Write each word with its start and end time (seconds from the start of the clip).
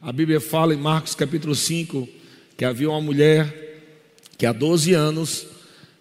A 0.00 0.12
Bíblia 0.12 0.40
fala 0.40 0.74
em 0.74 0.76
Marcos 0.76 1.14
capítulo 1.14 1.54
5 1.54 2.06
que 2.54 2.66
havia 2.66 2.90
uma 2.90 3.00
mulher 3.00 3.52
que 4.36 4.44
há 4.44 4.52
12 4.52 4.92
anos 4.92 5.46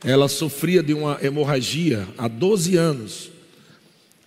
ela 0.04 0.28
sofria 0.28 0.84
de 0.84 0.94
uma 0.94 1.18
hemorragia, 1.22 2.06
há 2.18 2.28
12 2.28 2.76
anos. 2.76 3.32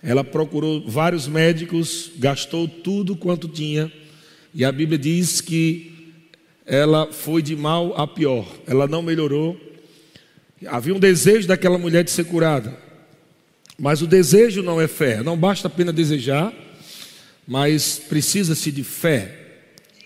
Ela 0.01 0.23
procurou 0.23 0.89
vários 0.89 1.27
médicos, 1.27 2.09
gastou 2.17 2.67
tudo 2.67 3.15
quanto 3.15 3.47
tinha, 3.47 3.91
e 4.53 4.65
a 4.65 4.71
Bíblia 4.71 4.97
diz 4.97 5.39
que 5.39 6.15
ela 6.65 7.11
foi 7.13 7.41
de 7.41 7.55
mal 7.55 7.95
a 7.95 8.07
pior, 8.07 8.47
ela 8.65 8.87
não 8.87 9.03
melhorou. 9.03 9.55
Havia 10.65 10.95
um 10.95 10.99
desejo 10.99 11.47
daquela 11.47 11.77
mulher 11.77 12.03
de 12.03 12.11
ser 12.11 12.25
curada, 12.25 12.75
mas 13.77 14.01
o 14.01 14.07
desejo 14.07 14.63
não 14.63 14.81
é 14.81 14.87
fé, 14.87 15.21
não 15.21 15.37
basta 15.37 15.67
apenas 15.67 15.93
desejar, 15.93 16.51
mas 17.47 17.99
precisa-se 17.99 18.71
de 18.71 18.83
fé. 18.83 19.38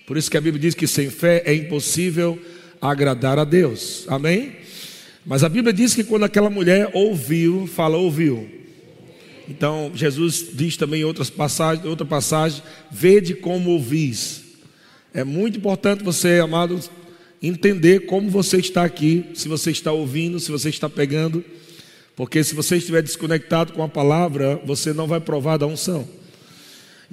Por 0.05 0.17
isso 0.17 0.29
que 0.29 0.37
a 0.37 0.41
Bíblia 0.41 0.61
diz 0.61 0.75
que 0.75 0.87
sem 0.87 1.09
fé 1.09 1.43
é 1.45 1.53
impossível 1.53 2.39
agradar 2.81 3.39
a 3.39 3.45
Deus. 3.45 4.05
Amém? 4.07 4.57
Mas 5.25 5.43
a 5.43 5.49
Bíblia 5.49 5.71
diz 5.71 5.93
que 5.95 6.03
quando 6.03 6.23
aquela 6.23 6.49
mulher 6.49 6.91
ouviu, 6.93 7.65
fala 7.67 7.97
ouviu. 7.97 8.49
Então 9.47 9.91
Jesus 9.95 10.47
diz 10.53 10.75
também 10.75 11.01
em 11.01 11.05
outras 11.05 11.29
passagens, 11.29 11.85
outra 11.85 12.05
passagem, 12.05 12.61
vede 12.91 13.33
como 13.33 13.71
ouvis. 13.71 14.43
É 15.13 15.23
muito 15.23 15.57
importante 15.57 16.03
você, 16.03 16.39
amado, 16.39 16.79
entender 17.41 18.05
como 18.05 18.29
você 18.29 18.57
está 18.57 18.83
aqui, 18.83 19.25
se 19.33 19.47
você 19.47 19.71
está 19.71 19.91
ouvindo, 19.91 20.39
se 20.39 20.51
você 20.51 20.69
está 20.69 20.89
pegando, 20.89 21.43
porque 22.15 22.43
se 22.43 22.55
você 22.55 22.77
estiver 22.77 23.01
desconectado 23.01 23.73
com 23.73 23.83
a 23.83 23.87
palavra, 23.87 24.61
você 24.65 24.91
não 24.91 25.07
vai 25.07 25.19
provar 25.19 25.57
da 25.57 25.67
unção. 25.67 26.07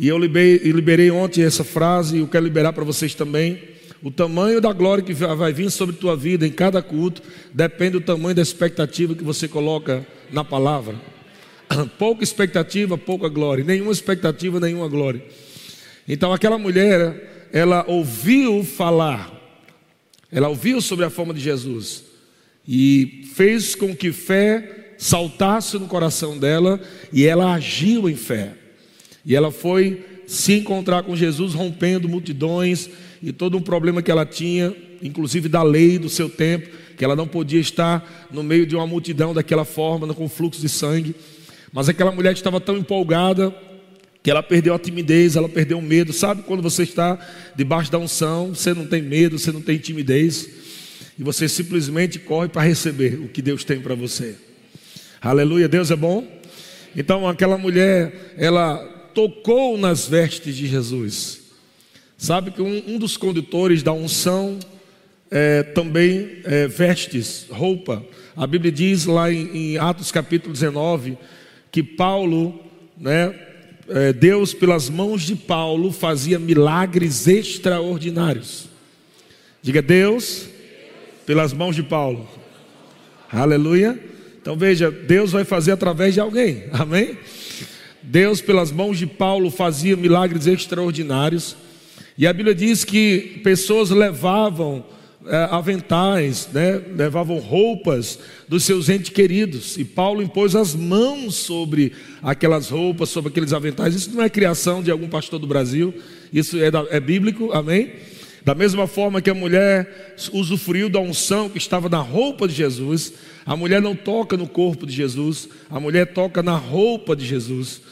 E 0.00 0.08
eu 0.08 0.16
liberei, 0.16 1.10
ontem 1.10 1.44
essa 1.44 1.62
frase 1.62 2.16
e 2.16 2.20
eu 2.20 2.26
quero 2.26 2.42
liberar 2.42 2.72
para 2.72 2.82
vocês 2.82 3.14
também. 3.14 3.60
O 4.02 4.10
tamanho 4.10 4.58
da 4.58 4.72
glória 4.72 5.04
que 5.04 5.12
vai 5.12 5.52
vir 5.52 5.70
sobre 5.70 5.94
tua 5.94 6.16
vida 6.16 6.46
em 6.46 6.50
cada 6.50 6.80
culto 6.80 7.20
depende 7.52 7.90
do 7.90 8.00
tamanho 8.00 8.34
da 8.34 8.40
expectativa 8.40 9.14
que 9.14 9.22
você 9.22 9.46
coloca 9.46 10.06
na 10.32 10.42
palavra. 10.42 10.94
Pouca 11.98 12.24
expectativa, 12.24 12.96
pouca 12.96 13.28
glória. 13.28 13.62
Nenhuma 13.62 13.92
expectativa, 13.92 14.58
nenhuma 14.58 14.88
glória. 14.88 15.22
Então 16.08 16.32
aquela 16.32 16.56
mulher, 16.56 17.48
ela 17.52 17.84
ouviu 17.86 18.64
falar, 18.64 19.30
ela 20.32 20.48
ouviu 20.48 20.80
sobre 20.80 21.04
a 21.04 21.10
forma 21.10 21.34
de 21.34 21.40
Jesus 21.40 22.04
e 22.66 23.28
fez 23.34 23.74
com 23.74 23.94
que 23.94 24.12
fé 24.12 24.94
saltasse 24.96 25.78
no 25.78 25.86
coração 25.86 26.38
dela 26.38 26.80
e 27.12 27.26
ela 27.26 27.52
agiu 27.52 28.08
em 28.08 28.16
fé. 28.16 28.59
E 29.24 29.36
ela 29.36 29.50
foi 29.50 30.04
se 30.26 30.54
encontrar 30.54 31.02
com 31.02 31.16
Jesus, 31.16 31.54
rompendo 31.54 32.08
multidões 32.08 32.88
e 33.22 33.32
todo 33.32 33.58
um 33.58 33.60
problema 33.60 34.00
que 34.00 34.10
ela 34.10 34.24
tinha, 34.24 34.74
inclusive 35.02 35.48
da 35.48 35.62
lei 35.62 35.98
do 35.98 36.08
seu 36.08 36.28
tempo, 36.28 36.68
que 36.96 37.04
ela 37.04 37.16
não 37.16 37.26
podia 37.26 37.60
estar 37.60 38.28
no 38.30 38.42
meio 38.42 38.66
de 38.66 38.76
uma 38.76 38.86
multidão 38.86 39.34
daquela 39.34 39.64
forma, 39.64 40.12
com 40.14 40.28
fluxo 40.28 40.60
de 40.60 40.68
sangue. 40.68 41.14
Mas 41.72 41.88
aquela 41.88 42.12
mulher 42.12 42.32
estava 42.32 42.60
tão 42.60 42.76
empolgada 42.76 43.54
que 44.22 44.30
ela 44.30 44.42
perdeu 44.42 44.74
a 44.74 44.78
timidez, 44.78 45.34
ela 45.34 45.48
perdeu 45.48 45.78
o 45.78 45.82
medo. 45.82 46.12
Sabe 46.12 46.42
quando 46.42 46.62
você 46.62 46.82
está 46.82 47.18
debaixo 47.56 47.90
da 47.90 47.98
unção, 47.98 48.54
você 48.54 48.74
não 48.74 48.86
tem 48.86 49.02
medo, 49.02 49.38
você 49.38 49.50
não 49.50 49.62
tem 49.62 49.78
timidez, 49.78 50.48
e 51.18 51.22
você 51.22 51.48
simplesmente 51.48 52.18
corre 52.18 52.48
para 52.48 52.62
receber 52.62 53.14
o 53.14 53.28
que 53.28 53.42
Deus 53.42 53.64
tem 53.64 53.80
para 53.80 53.94
você. 53.94 54.36
Aleluia, 55.20 55.68
Deus 55.68 55.90
é 55.90 55.96
bom. 55.96 56.26
Então 56.96 57.28
aquela 57.28 57.56
mulher, 57.56 58.34
ela 58.36 58.99
tocou 59.20 59.76
nas 59.76 60.06
vestes 60.06 60.56
de 60.56 60.66
Jesus. 60.66 61.40
Sabe 62.16 62.50
que 62.50 62.62
um, 62.62 62.82
um 62.86 62.98
dos 62.98 63.18
condutores 63.18 63.82
da 63.82 63.92
unção 63.92 64.58
é, 65.30 65.62
também 65.62 66.38
é, 66.44 66.66
vestes, 66.66 67.46
roupa. 67.50 68.02
A 68.34 68.46
Bíblia 68.46 68.72
diz 68.72 69.04
lá 69.04 69.30
em, 69.30 69.74
em 69.74 69.78
Atos 69.78 70.10
capítulo 70.10 70.54
19 70.54 71.18
que 71.70 71.82
Paulo, 71.82 72.58
né, 72.96 73.34
é, 73.88 74.12
Deus 74.14 74.54
pelas 74.54 74.88
mãos 74.88 75.22
de 75.22 75.36
Paulo 75.36 75.92
fazia 75.92 76.38
milagres 76.38 77.26
extraordinários. 77.26 78.68
Diga 79.60 79.82
Deus 79.82 80.46
pelas 81.26 81.52
mãos 81.52 81.76
de 81.76 81.82
Paulo. 81.82 82.26
Aleluia. 83.30 84.00
Então 84.40 84.56
veja, 84.56 84.90
Deus 84.90 85.30
vai 85.30 85.44
fazer 85.44 85.72
através 85.72 86.14
de 86.14 86.20
alguém. 86.20 86.64
Amém? 86.72 87.18
Deus, 88.02 88.40
pelas 88.40 88.72
mãos 88.72 88.98
de 88.98 89.06
Paulo, 89.06 89.50
fazia 89.50 89.96
milagres 89.96 90.46
extraordinários. 90.46 91.56
E 92.16 92.26
a 92.26 92.32
Bíblia 92.32 92.54
diz 92.54 92.84
que 92.84 93.40
pessoas 93.42 93.90
levavam 93.90 94.84
é, 95.26 95.36
aventais, 95.50 96.48
né? 96.52 96.80
levavam 96.96 97.38
roupas 97.38 98.18
dos 98.48 98.64
seus 98.64 98.88
entes 98.88 99.10
queridos. 99.10 99.76
E 99.76 99.84
Paulo 99.84 100.22
impôs 100.22 100.56
as 100.56 100.74
mãos 100.74 101.34
sobre 101.34 101.92
aquelas 102.22 102.70
roupas, 102.70 103.10
sobre 103.10 103.30
aqueles 103.30 103.52
aventais. 103.52 103.94
Isso 103.94 104.10
não 104.14 104.22
é 104.22 104.30
criação 104.30 104.82
de 104.82 104.90
algum 104.90 105.08
pastor 105.08 105.38
do 105.38 105.46
Brasil, 105.46 105.94
isso 106.32 106.58
é, 106.58 106.70
da, 106.70 106.86
é 106.90 106.98
bíblico, 107.00 107.52
amém? 107.52 107.92
Da 108.42 108.54
mesma 108.54 108.86
forma 108.86 109.20
que 109.20 109.28
a 109.28 109.34
mulher 109.34 110.14
usufruiu 110.32 110.88
da 110.88 110.98
unção 110.98 111.50
que 111.50 111.58
estava 111.58 111.90
na 111.90 111.98
roupa 111.98 112.48
de 112.48 112.54
Jesus, 112.54 113.12
a 113.44 113.54
mulher 113.54 113.82
não 113.82 113.94
toca 113.94 114.36
no 114.36 114.48
corpo 114.48 114.86
de 114.86 114.92
Jesus, 114.94 115.48
a 115.68 115.78
mulher 115.78 116.14
toca 116.14 116.42
na 116.42 116.56
roupa 116.56 117.14
de 117.14 117.26
Jesus. 117.26 117.82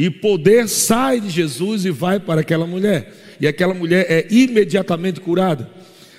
E 0.00 0.08
poder 0.08 0.66
sai 0.66 1.20
de 1.20 1.28
Jesus 1.28 1.84
e 1.84 1.90
vai 1.90 2.18
para 2.18 2.40
aquela 2.40 2.66
mulher. 2.66 3.36
E 3.38 3.46
aquela 3.46 3.74
mulher 3.74 4.06
é 4.08 4.26
imediatamente 4.30 5.20
curada. 5.20 5.68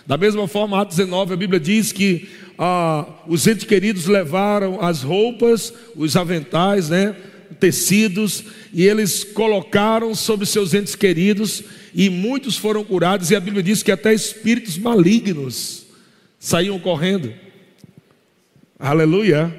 Da 0.05 0.17
mesma 0.17 0.47
forma, 0.47 0.79
Atos 0.79 0.97
19, 0.97 1.33
a 1.33 1.35
Bíblia 1.35 1.59
diz 1.59 1.91
que 1.91 2.29
ah, 2.59 3.07
os 3.27 3.47
entes 3.47 3.63
queridos 3.63 4.05
levaram 4.05 4.79
as 4.79 5.01
roupas, 5.01 5.73
os 5.95 6.15
aventais, 6.15 6.89
né, 6.89 7.15
tecidos, 7.59 8.43
e 8.71 8.85
eles 8.85 9.23
colocaram 9.23 10.13
sobre 10.13 10.45
seus 10.45 10.75
entes 10.75 10.93
queridos, 10.93 11.63
e 11.91 12.07
muitos 12.07 12.57
foram 12.57 12.83
curados, 12.83 13.31
e 13.31 13.35
a 13.35 13.39
Bíblia 13.39 13.63
diz 13.63 13.81
que 13.81 13.91
até 13.91 14.13
espíritos 14.13 14.77
malignos 14.77 15.87
saíam 16.39 16.77
correndo. 16.77 17.33
Aleluia. 18.77 19.51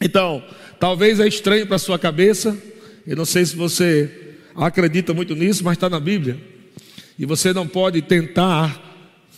Então, 0.00 0.42
talvez 0.80 1.20
é 1.20 1.28
estranho 1.28 1.66
para 1.66 1.78
sua 1.78 1.98
cabeça, 1.98 2.56
eu 3.06 3.16
não 3.16 3.24
sei 3.24 3.44
se 3.44 3.56
você 3.56 4.10
acredita 4.54 5.12
muito 5.12 5.34
nisso, 5.34 5.64
mas 5.64 5.74
está 5.74 5.88
na 5.88 5.98
Bíblia. 5.98 6.38
E 7.18 7.26
você 7.26 7.52
não 7.52 7.66
pode 7.66 8.00
tentar 8.02 8.80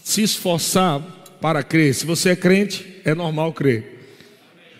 se 0.02 0.22
esforçar 0.22 1.00
para 1.40 1.62
crer. 1.62 1.94
Se 1.94 2.04
você 2.04 2.30
é 2.30 2.36
crente, 2.36 3.00
é 3.04 3.14
normal 3.14 3.52
crer. 3.52 4.06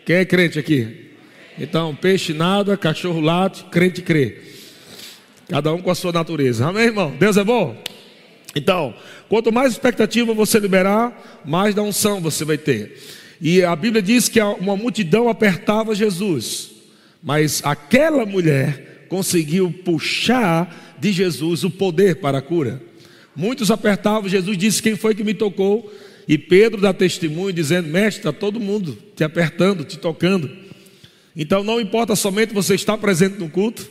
Quem 0.05 0.17
é 0.17 0.25
crente 0.25 0.59
aqui? 0.59 1.13
Então, 1.59 1.95
peixe 1.95 2.33
nada, 2.33 2.77
cachorro 2.77 3.21
late, 3.21 3.65
crente 3.65 4.03
crê. 4.03 4.43
Cada 5.49 5.73
um 5.73 5.81
com 5.81 5.91
a 5.91 5.95
sua 5.95 6.13
natureza. 6.13 6.67
Amém, 6.67 6.85
irmão? 6.85 7.15
Deus 7.19 7.37
é 7.37 7.45
bom? 7.45 7.77
Então, 8.55 8.95
quanto 9.29 9.53
mais 9.53 9.73
expectativa 9.73 10.35
você 10.35 10.59
liberar, 10.59 11.43
mais 11.45 11.75
da 11.75 11.83
unção 11.83 12.21
você 12.21 12.45
vai 12.45 12.59
ter. 12.59 13.01
E 13.41 13.63
a 13.63 13.75
Bíblia 13.75 14.03
diz 14.03 14.29
que 14.29 14.41
uma 14.41 14.77
multidão 14.77 15.29
apertava 15.29 15.95
Jesus. 15.95 16.74
Mas 17.25 17.63
aquela 17.65 18.27
mulher 18.27 19.07
conseguiu 19.09 19.73
puxar 19.83 20.97
de 21.01 21.11
Jesus 21.11 21.65
o 21.65 21.71
poder 21.71 22.17
para 22.17 22.39
a 22.39 22.43
cura. 22.43 22.83
Muitos 23.35 23.71
apertavam, 23.71 24.29
Jesus 24.29 24.59
disse: 24.59 24.83
Quem 24.83 24.95
foi 24.95 25.15
que 25.15 25.25
me 25.25 25.33
tocou? 25.33 25.91
E 26.29 26.37
Pedro 26.37 26.83
dá 26.83 26.93
testemunho 26.93 27.53
dizendo: 27.53 27.89
Mestre, 27.89 28.21
está 28.21 28.33
todo 28.33 28.61
mundo 28.61 28.99
te 29.17 29.25
apertando, 29.25 29.85
te 29.85 29.99
tocando. 29.99 30.51
Então 31.35 31.65
não 31.65 31.81
importa 31.81 32.15
somente 32.15 32.53
você 32.53 32.75
estar 32.75 32.99
presente 32.99 33.39
no 33.39 33.49
culto, 33.49 33.91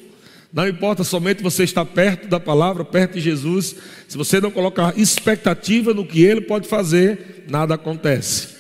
não 0.54 0.68
importa 0.68 1.04
somente 1.04 1.42
você 1.42 1.64
estar 1.64 1.84
perto 1.86 2.28
da 2.28 2.40
palavra, 2.40 2.86
perto 2.86 3.16
de 3.16 3.22
Jesus, 3.22 3.76
se 4.08 4.16
você 4.16 4.40
não 4.40 4.52
colocar 4.52 4.98
expectativa 4.98 5.94
no 5.94 6.06
que 6.06 6.22
ele 6.24 6.42
pode 6.42 6.68
fazer, 6.68 7.46
nada 7.50 7.74
acontece. 7.74 8.53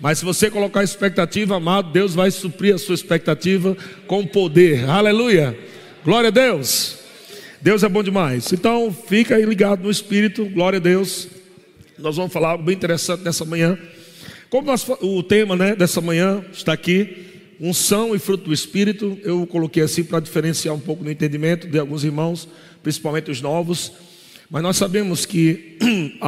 Mas 0.00 0.18
se 0.18 0.24
você 0.24 0.50
colocar 0.50 0.82
expectativa, 0.82 1.56
amado, 1.56 1.92
Deus 1.92 2.14
vai 2.14 2.30
suprir 2.30 2.74
a 2.74 2.78
sua 2.78 2.94
expectativa 2.94 3.76
com 4.06 4.26
poder. 4.26 4.88
Aleluia. 4.88 5.56
Glória 6.02 6.28
a 6.28 6.30
Deus. 6.30 6.96
Deus 7.60 7.82
é 7.82 7.88
bom 7.88 8.02
demais. 8.02 8.50
Então, 8.50 8.90
fica 8.90 9.36
aí 9.36 9.44
ligado 9.44 9.82
no 9.82 9.90
Espírito. 9.90 10.46
Glória 10.46 10.78
a 10.78 10.80
Deus. 10.80 11.28
Nós 11.98 12.16
vamos 12.16 12.32
falar 12.32 12.52
algo 12.52 12.64
bem 12.64 12.74
interessante 12.74 13.22
nessa 13.22 13.44
manhã. 13.44 13.78
Como 14.48 14.66
nós, 14.66 14.86
o 15.02 15.22
tema 15.22 15.54
né, 15.54 15.76
dessa 15.76 16.00
manhã 16.00 16.42
está 16.50 16.72
aqui, 16.72 17.26
unção 17.60 18.14
e 18.14 18.18
fruto 18.18 18.44
do 18.44 18.54
Espírito. 18.54 19.18
Eu 19.22 19.46
coloquei 19.46 19.82
assim 19.82 20.02
para 20.02 20.20
diferenciar 20.20 20.74
um 20.74 20.80
pouco 20.80 21.04
no 21.04 21.10
entendimento 21.10 21.68
de 21.68 21.78
alguns 21.78 22.04
irmãos, 22.04 22.48
principalmente 22.82 23.30
os 23.30 23.42
novos. 23.42 23.92
Mas 24.48 24.62
nós 24.62 24.78
sabemos 24.78 25.26
que 25.26 25.76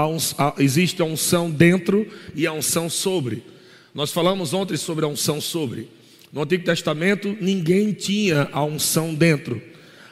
existe 0.59 1.01
a 1.01 1.07
unção 1.07 1.51
dentro 1.51 2.07
e 2.35 2.47
a 2.47 2.53
unção 2.53 2.91
sobre. 2.91 3.52
Nós 3.95 4.11
falamos 4.11 4.55
ontem 4.55 4.77
sobre 4.77 5.05
a 5.05 5.09
unção 5.09 5.41
sobre. 5.41 5.89
No 6.33 6.43
Antigo 6.43 6.65
Testamento, 6.65 7.37
ninguém 7.41 7.93
tinha 7.93 8.49
a 8.53 8.65
unção 8.65 9.15
dentro. 9.15 9.61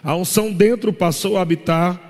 A 0.02 0.14
unção 0.14 0.52
dentro 0.52 0.92
passou 0.92 1.38
a 1.38 1.42
habitar 1.42 2.08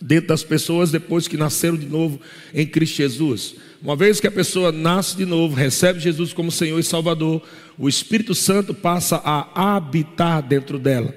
dentro 0.00 0.28
das 0.28 0.44
pessoas 0.44 0.90
depois 0.90 1.26
que 1.26 1.36
nasceram 1.36 1.76
de 1.76 1.86
novo 1.86 2.20
em 2.52 2.66
Cristo 2.66 2.96
Jesus. 2.96 3.56
Uma 3.82 3.96
vez 3.96 4.20
que 4.20 4.26
a 4.26 4.30
pessoa 4.30 4.70
nasce 4.70 5.16
de 5.16 5.26
novo, 5.26 5.54
recebe 5.54 5.98
Jesus 5.98 6.32
como 6.32 6.52
Senhor 6.52 6.78
e 6.78 6.84
Salvador, 6.84 7.42
o 7.76 7.88
Espírito 7.88 8.34
Santo 8.34 8.72
passa 8.72 9.16
a 9.24 9.76
habitar 9.76 10.42
dentro 10.42 10.78
dela. 10.78 11.14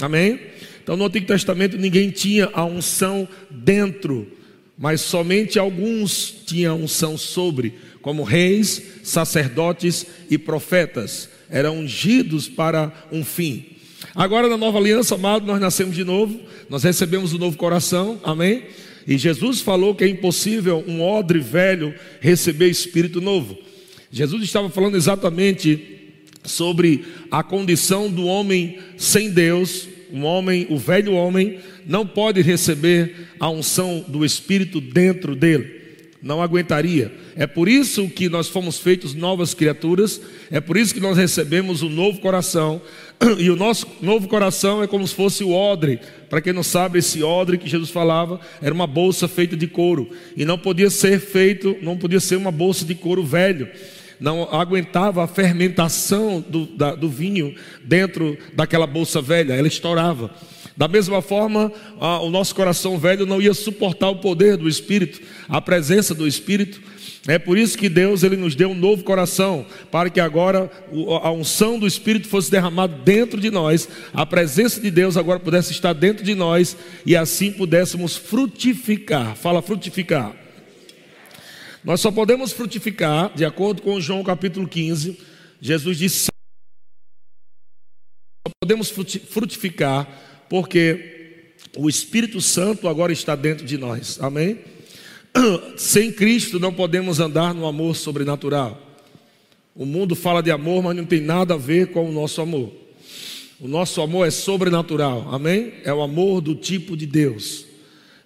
Amém? 0.00 0.40
Então 0.82 0.96
no 0.96 1.04
Antigo 1.04 1.26
Testamento 1.26 1.78
ninguém 1.78 2.10
tinha 2.10 2.50
a 2.52 2.64
unção 2.64 3.28
dentro, 3.50 4.26
mas 4.76 5.00
somente 5.02 5.58
alguns 5.58 6.30
tinham 6.46 6.82
unção 6.82 7.16
sobre, 7.16 7.74
como 8.02 8.22
reis, 8.22 8.82
sacerdotes 9.02 10.06
e 10.30 10.38
profetas. 10.38 11.28
Eram 11.50 11.78
ungidos 11.78 12.48
para 12.48 12.92
um 13.10 13.24
fim. 13.24 13.66
Agora 14.14 14.48
na 14.48 14.56
nova 14.56 14.78
aliança, 14.78 15.14
amado, 15.14 15.46
nós 15.46 15.60
nascemos 15.60 15.94
de 15.94 16.04
novo, 16.04 16.40
nós 16.68 16.82
recebemos 16.82 17.32
o 17.32 17.36
um 17.36 17.38
novo 17.38 17.56
coração, 17.56 18.20
amém? 18.24 18.64
E 19.06 19.18
Jesus 19.18 19.60
falou 19.60 19.94
que 19.94 20.04
é 20.04 20.08
impossível 20.08 20.84
um 20.86 21.02
odre 21.02 21.38
velho 21.38 21.94
receber 22.20 22.68
espírito 22.68 23.20
novo. 23.20 23.58
Jesus 24.10 24.42
estava 24.42 24.68
falando 24.70 24.96
exatamente 24.96 25.98
sobre 26.42 27.04
a 27.30 27.42
condição 27.42 28.10
do 28.10 28.24
homem 28.24 28.78
sem 28.96 29.30
Deus, 29.30 29.88
um 30.12 30.24
homem, 30.24 30.66
o 30.70 30.78
velho 30.78 31.12
homem, 31.12 31.58
não 31.86 32.06
pode 32.06 32.40
receber 32.40 33.28
a 33.38 33.48
unção 33.48 34.04
do 34.08 34.24
Espírito 34.24 34.80
dentro 34.80 35.36
dele 35.36 35.79
não 36.22 36.42
aguentaria. 36.42 37.12
É 37.34 37.46
por 37.46 37.68
isso 37.68 38.08
que 38.08 38.28
nós 38.28 38.48
fomos 38.48 38.78
feitos 38.78 39.14
novas 39.14 39.54
criaturas, 39.54 40.20
é 40.50 40.60
por 40.60 40.76
isso 40.76 40.92
que 40.92 41.00
nós 41.00 41.16
recebemos 41.16 41.82
um 41.82 41.88
novo 41.88 42.20
coração, 42.20 42.80
e 43.38 43.50
o 43.50 43.56
nosso 43.56 43.86
novo 44.02 44.28
coração 44.28 44.82
é 44.82 44.86
como 44.86 45.06
se 45.06 45.14
fosse 45.14 45.42
o 45.42 45.52
odre. 45.52 46.00
Para 46.28 46.40
quem 46.40 46.52
não 46.52 46.62
sabe, 46.62 46.98
esse 46.98 47.22
odre 47.22 47.58
que 47.58 47.68
Jesus 47.68 47.90
falava 47.90 48.40
era 48.60 48.74
uma 48.74 48.86
bolsa 48.86 49.26
feita 49.26 49.56
de 49.56 49.66
couro, 49.66 50.10
e 50.36 50.44
não 50.44 50.58
podia 50.58 50.90
ser 50.90 51.20
feito, 51.20 51.76
não 51.82 51.96
podia 51.96 52.20
ser 52.20 52.36
uma 52.36 52.50
bolsa 52.50 52.84
de 52.84 52.94
couro 52.94 53.24
velho. 53.24 53.68
Não 54.18 54.42
aguentava 54.52 55.24
a 55.24 55.26
fermentação 55.26 56.44
do, 56.46 56.66
da, 56.66 56.94
do 56.94 57.08
vinho 57.08 57.54
dentro 57.82 58.36
daquela 58.52 58.86
bolsa 58.86 59.22
velha, 59.22 59.54
ela 59.54 59.66
estourava. 59.66 60.30
Da 60.76 60.88
mesma 60.88 61.20
forma, 61.20 61.72
o 62.22 62.30
nosso 62.30 62.54
coração 62.54 62.98
velho 62.98 63.26
não 63.26 63.40
ia 63.40 63.52
suportar 63.52 64.08
o 64.08 64.16
poder 64.16 64.56
do 64.56 64.68
Espírito, 64.68 65.20
a 65.48 65.60
presença 65.60 66.14
do 66.14 66.26
Espírito. 66.26 66.80
É 67.26 67.38
por 67.38 67.58
isso 67.58 67.76
que 67.76 67.90
Deus 67.90 68.22
ele 68.22 68.36
nos 68.36 68.54
deu 68.54 68.70
um 68.70 68.74
novo 68.74 69.04
coração, 69.04 69.66
para 69.90 70.08
que 70.08 70.18
agora 70.18 70.70
a 71.22 71.30
unção 71.30 71.78
do 71.78 71.86
Espírito 71.86 72.28
fosse 72.28 72.50
derramada 72.50 72.96
dentro 72.96 73.38
de 73.38 73.50
nós, 73.50 73.86
a 74.14 74.24
presença 74.24 74.80
de 74.80 74.90
Deus 74.90 75.18
agora 75.18 75.38
pudesse 75.38 75.70
estar 75.70 75.92
dentro 75.92 76.24
de 76.24 76.34
nós 76.34 76.76
e 77.04 77.14
assim 77.14 77.52
pudéssemos 77.52 78.16
frutificar. 78.16 79.36
Fala 79.36 79.60
frutificar. 79.60 80.34
Nós 81.84 82.00
só 82.00 82.10
podemos 82.10 82.52
frutificar, 82.52 83.32
de 83.34 83.44
acordo 83.44 83.82
com 83.82 84.00
João 84.00 84.24
capítulo 84.24 84.66
15, 84.66 85.18
Jesus 85.60 85.98
disse: 85.98 86.30
só 88.46 88.52
podemos 88.62 88.88
frutificar 88.88 90.08
porque 90.50 91.52
o 91.76 91.88
Espírito 91.88 92.40
Santo 92.40 92.88
agora 92.88 93.12
está 93.12 93.36
dentro 93.36 93.64
de 93.64 93.78
nós. 93.78 94.18
Amém? 94.20 94.58
Sem 95.78 96.10
Cristo 96.10 96.58
não 96.58 96.74
podemos 96.74 97.20
andar 97.20 97.54
no 97.54 97.64
amor 97.66 97.94
sobrenatural. 97.94 98.78
O 99.76 99.86
mundo 99.86 100.16
fala 100.16 100.42
de 100.42 100.50
amor, 100.50 100.82
mas 100.82 100.96
não 100.96 101.04
tem 101.04 101.20
nada 101.20 101.54
a 101.54 101.56
ver 101.56 101.92
com 101.92 102.06
o 102.08 102.12
nosso 102.12 102.40
amor. 102.40 102.72
O 103.60 103.68
nosso 103.68 104.02
amor 104.02 104.26
é 104.26 104.30
sobrenatural, 104.30 105.28
amém? 105.32 105.74
É 105.84 105.94
o 105.94 106.02
amor 106.02 106.40
do 106.40 106.56
tipo 106.56 106.96
de 106.96 107.06
Deus. 107.06 107.64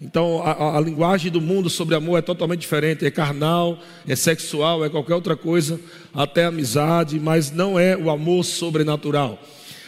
Então, 0.00 0.42
a, 0.42 0.78
a, 0.78 0.80
linguagem 0.80 1.30
do 1.30 1.40
mundo 1.40 1.68
sobre 1.68 1.94
amor 1.94 2.18
é 2.18 2.22
totalmente 2.22 2.60
diferente. 2.60 3.04
É 3.04 3.10
carnal, 3.10 3.78
é 4.08 4.16
sexual, 4.16 4.82
é 4.82 4.88
qualquer 4.88 5.14
outra 5.14 5.36
coisa, 5.36 5.78
até 6.14 6.46
amizade, 6.46 7.20
mas 7.20 7.50
não 7.50 7.78
é 7.78 7.94
o 7.96 8.10
amor 8.10 8.44
sobrenatural. 8.44 9.38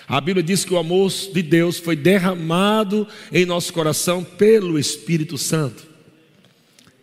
A 0.09 0.21
Bíblia 0.21 0.43
diz 0.43 0.65
que 0.65 0.73
o 0.73 0.79
amor 0.79 1.11
de 1.11 1.43
Deus 1.43 1.79
foi 1.79 1.97
derramado 1.97 3.09
em 3.33 3.45
nosso 3.45 3.73
coração 3.73 4.23
pelo 4.23 4.79
Espírito 4.79 5.37
Santo. 5.37 5.85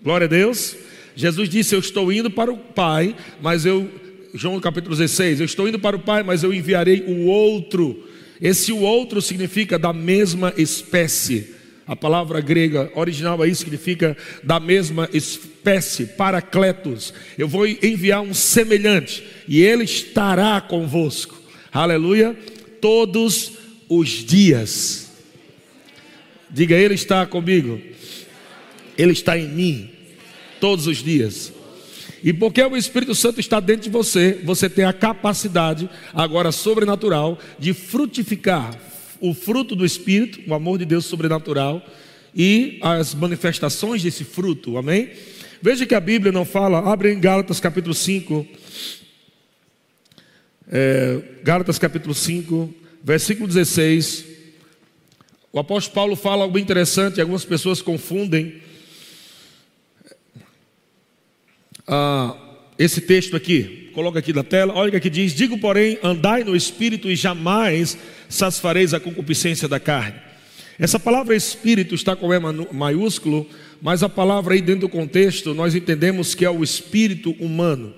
Glória 0.02 0.26
a 0.26 0.30
Deus. 0.30 0.78
Jesus 1.14 1.50
disse: 1.50 1.76
Eu 1.76 1.80
estou 1.80 2.14
indo 2.14 2.32
para 2.32 2.52
o 2.52 2.58
Pai, 2.58 3.14
mas 3.42 3.66
eu, 3.66 3.90
João 4.34 4.58
capítulo 4.62 4.96
16, 4.96 5.42
eu 5.42 5.46
estou 5.46 5.68
indo 5.68 5.80
para 5.80 5.98
o 5.98 6.00
Pai, 6.00 6.24
mas 6.24 6.44
eu 6.44 6.54
enviarei 6.54 7.02
o 7.02 7.26
outro. 7.26 8.08
Esse 8.42 8.72
o 8.72 8.80
outro 8.80 9.22
significa 9.22 9.78
da 9.78 9.92
mesma 9.92 10.54
espécie. 10.56 11.56
A 11.86 11.98
palavra 11.98 12.40
grega 12.40 12.90
original 12.96 13.42
aí 13.42 13.54
significa 13.54 14.16
da 14.42 14.62
mesma 14.62 15.10
espécie, 15.12 16.06
paracletos. 16.06 17.14
Eu 17.38 17.50
vou 17.50 17.68
enviar 17.68 18.22
um 18.22 18.34
semelhante 18.34 19.26
e 19.46 19.62
ele 19.62 19.84
estará 19.84 20.62
convosco. 20.62 21.42
Aleluia 21.74 22.38
todos 22.84 23.54
os 23.88 24.10
dias. 24.10 25.10
Diga, 26.50 26.76
Ele 26.76 26.96
está 26.96 27.26
comigo. 27.26 27.80
Ele 28.98 29.14
está 29.14 29.38
em 29.38 29.48
mim 29.48 29.90
todos 30.60 30.86
os 30.86 30.98
dias. 30.98 31.54
E 32.22 32.34
porque 32.34 32.62
o 32.62 32.76
Espírito 32.76 33.16
Santo 33.16 33.40
está 33.40 33.62
dentro 33.62 33.84
de 33.84 33.90
você, 33.90 34.42
você 34.44 34.70
tem 34.70 34.84
a 34.84 34.92
capacidade, 34.92 35.90
agora 36.14 36.52
sobrenatural, 36.52 37.40
de 37.58 37.74
frutificar 37.74 38.78
o 39.22 39.34
fruto 39.34 39.78
do 39.78 39.86
Espírito, 39.86 40.42
o 40.46 40.54
amor 40.54 40.78
de 40.78 40.84
Deus 40.84 41.06
sobrenatural, 41.06 41.82
e 42.36 42.80
as 42.82 43.16
manifestações 43.16 44.04
desse 44.04 44.26
fruto, 44.26 44.78
amém? 44.78 45.10
Veja 45.62 45.86
que 45.86 45.96
a 45.96 46.02
Bíblia 46.02 46.34
não 46.34 46.44
fala, 46.44 46.92
abre 46.92 47.14
em 47.14 47.20
Gálatas 47.22 47.62
capítulo 47.62 47.94
5, 47.94 48.46
é, 50.71 51.21
Gálatas 51.44 51.77
capítulo 51.77 52.13
5, 52.13 52.74
versículo 53.04 53.48
16. 53.48 54.25
O 55.51 55.60
apóstolo 55.60 55.94
Paulo 55.94 56.15
fala 56.15 56.44
algo 56.44 56.57
interessante, 56.57 57.21
algumas 57.21 57.45
pessoas 57.45 57.81
confundem 57.81 58.62
ah, 61.88 62.36
esse 62.77 63.01
texto 63.01 63.36
aqui. 63.36 63.92
Coloca 63.94 64.19
aqui 64.19 64.33
na 64.33 64.44
tela, 64.44 64.74
olha 64.74 65.00
que 65.00 65.10
diz: 65.10 65.33
Digo, 65.33 65.60
porém, 65.60 66.00
andai 66.01 66.44
no 66.44 66.56
espírito 66.56 67.10
e 67.10 67.15
jamais 67.15 67.98
satisfareis 68.27 68.94
a 68.94 69.00
concupiscência 69.00 69.68
da 69.68 69.80
carne. 69.80 70.19
Essa 70.80 71.00
palavra 71.00 71.36
espírito 71.36 71.94
está 71.94 72.15
com 72.15 72.33
E 72.33 72.39
maiúsculo, 72.74 73.48
mas 73.80 74.01
a 74.01 74.10
palavra 74.10 74.56
aí 74.56 74.62
dentro 74.62 74.81
do 74.81 74.89
contexto 74.89 75.54
nós 75.54 75.75
entendemos 75.75 76.34
que 76.34 76.46
é 76.46 76.50
o 76.50 76.63
espírito 76.63 77.32
humano. 77.34 77.93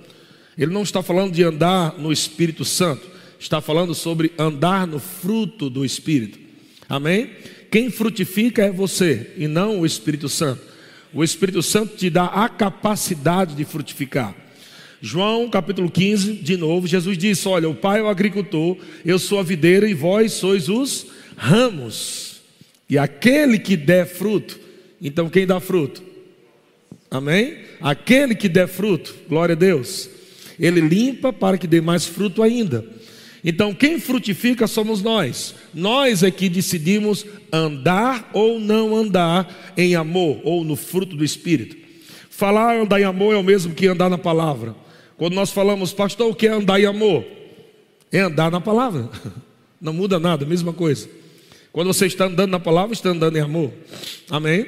Ele 0.57 0.71
não 0.71 0.83
está 0.83 1.03
falando 1.03 1.33
de 1.33 1.43
andar 1.43 1.97
no 1.97 2.11
Espírito 2.11 2.63
Santo, 2.63 3.07
está 3.39 3.59
falando 3.59 3.93
sobre 3.93 4.31
andar 4.37 4.87
no 4.87 4.99
fruto 4.99 5.69
do 5.69 5.83
Espírito. 5.83 6.39
Amém? 6.87 7.31
Quem 7.69 7.89
frutifica 7.89 8.63
é 8.63 8.71
você 8.71 9.31
e 9.35 9.47
não 9.47 9.81
o 9.81 9.85
Espírito 9.85 10.29
Santo. 10.29 10.61
O 11.13 11.23
Espírito 11.23 11.61
Santo 11.61 11.97
te 11.97 12.09
dá 12.09 12.25
a 12.25 12.47
capacidade 12.47 13.55
de 13.55 13.65
frutificar. 13.65 14.35
João 15.01 15.49
capítulo 15.49 15.91
15, 15.91 16.33
de 16.33 16.57
novo, 16.57 16.87
Jesus 16.87 17.17
disse: 17.17 17.47
Olha, 17.47 17.69
o 17.69 17.75
Pai 17.75 17.99
é 17.99 18.03
o 18.03 18.07
agricultor, 18.07 18.77
eu 19.03 19.19
sou 19.19 19.39
a 19.39 19.43
videira 19.43 19.89
e 19.89 19.93
vós 19.93 20.33
sois 20.33 20.69
os 20.69 21.07
ramos. 21.35 22.41
E 22.89 22.97
aquele 22.97 23.59
que 23.59 23.75
der 23.75 24.07
fruto, 24.07 24.59
então 25.01 25.29
quem 25.29 25.45
dá 25.45 25.59
fruto? 25.59 26.01
Amém? 27.09 27.57
Aquele 27.81 28.35
que 28.35 28.49
der 28.49 28.67
fruto, 28.67 29.15
glória 29.27 29.53
a 29.53 29.57
Deus. 29.57 30.09
Ele 30.59 30.81
limpa 30.81 31.33
para 31.33 31.57
que 31.57 31.67
dê 31.67 31.81
mais 31.81 32.05
fruto 32.05 32.41
ainda. 32.41 32.85
Então, 33.43 33.73
quem 33.73 33.99
frutifica 33.99 34.65
somos 34.65 35.03
nós. 35.03 35.53
Nós 35.73 36.23
é 36.23 36.31
que 36.31 36.49
decidimos 36.49 37.25
andar 37.51 38.29
ou 38.33 38.59
não 38.59 38.95
andar 38.95 39.73
em 39.77 39.95
amor 39.95 40.41
ou 40.43 40.63
no 40.63 40.75
fruto 40.75 41.15
do 41.15 41.23
Espírito. 41.23 41.77
Falar 42.29 42.75
andar 42.75 42.99
em 42.99 43.03
amor 43.03 43.35
é 43.35 43.37
o 43.37 43.43
mesmo 43.43 43.73
que 43.73 43.87
andar 43.87 44.09
na 44.09 44.17
palavra. 44.17 44.75
Quando 45.15 45.35
nós 45.35 45.51
falamos, 45.51 45.93
pastor, 45.93 46.31
o 46.31 46.35
que 46.35 46.47
é 46.47 46.51
andar 46.51 46.79
em 46.79 46.85
amor? 46.85 47.23
É 48.11 48.21
andar 48.21 48.51
na 48.51 48.59
palavra. 48.59 49.09
Não 49.79 49.93
muda 49.93 50.19
nada, 50.19 50.45
mesma 50.45 50.73
coisa. 50.73 51.07
Quando 51.71 51.87
você 51.87 52.07
está 52.07 52.25
andando 52.25 52.49
na 52.49 52.59
palavra, 52.59 52.93
está 52.93 53.09
andando 53.09 53.37
em 53.37 53.41
amor. 53.41 53.71
Amém? 54.29 54.65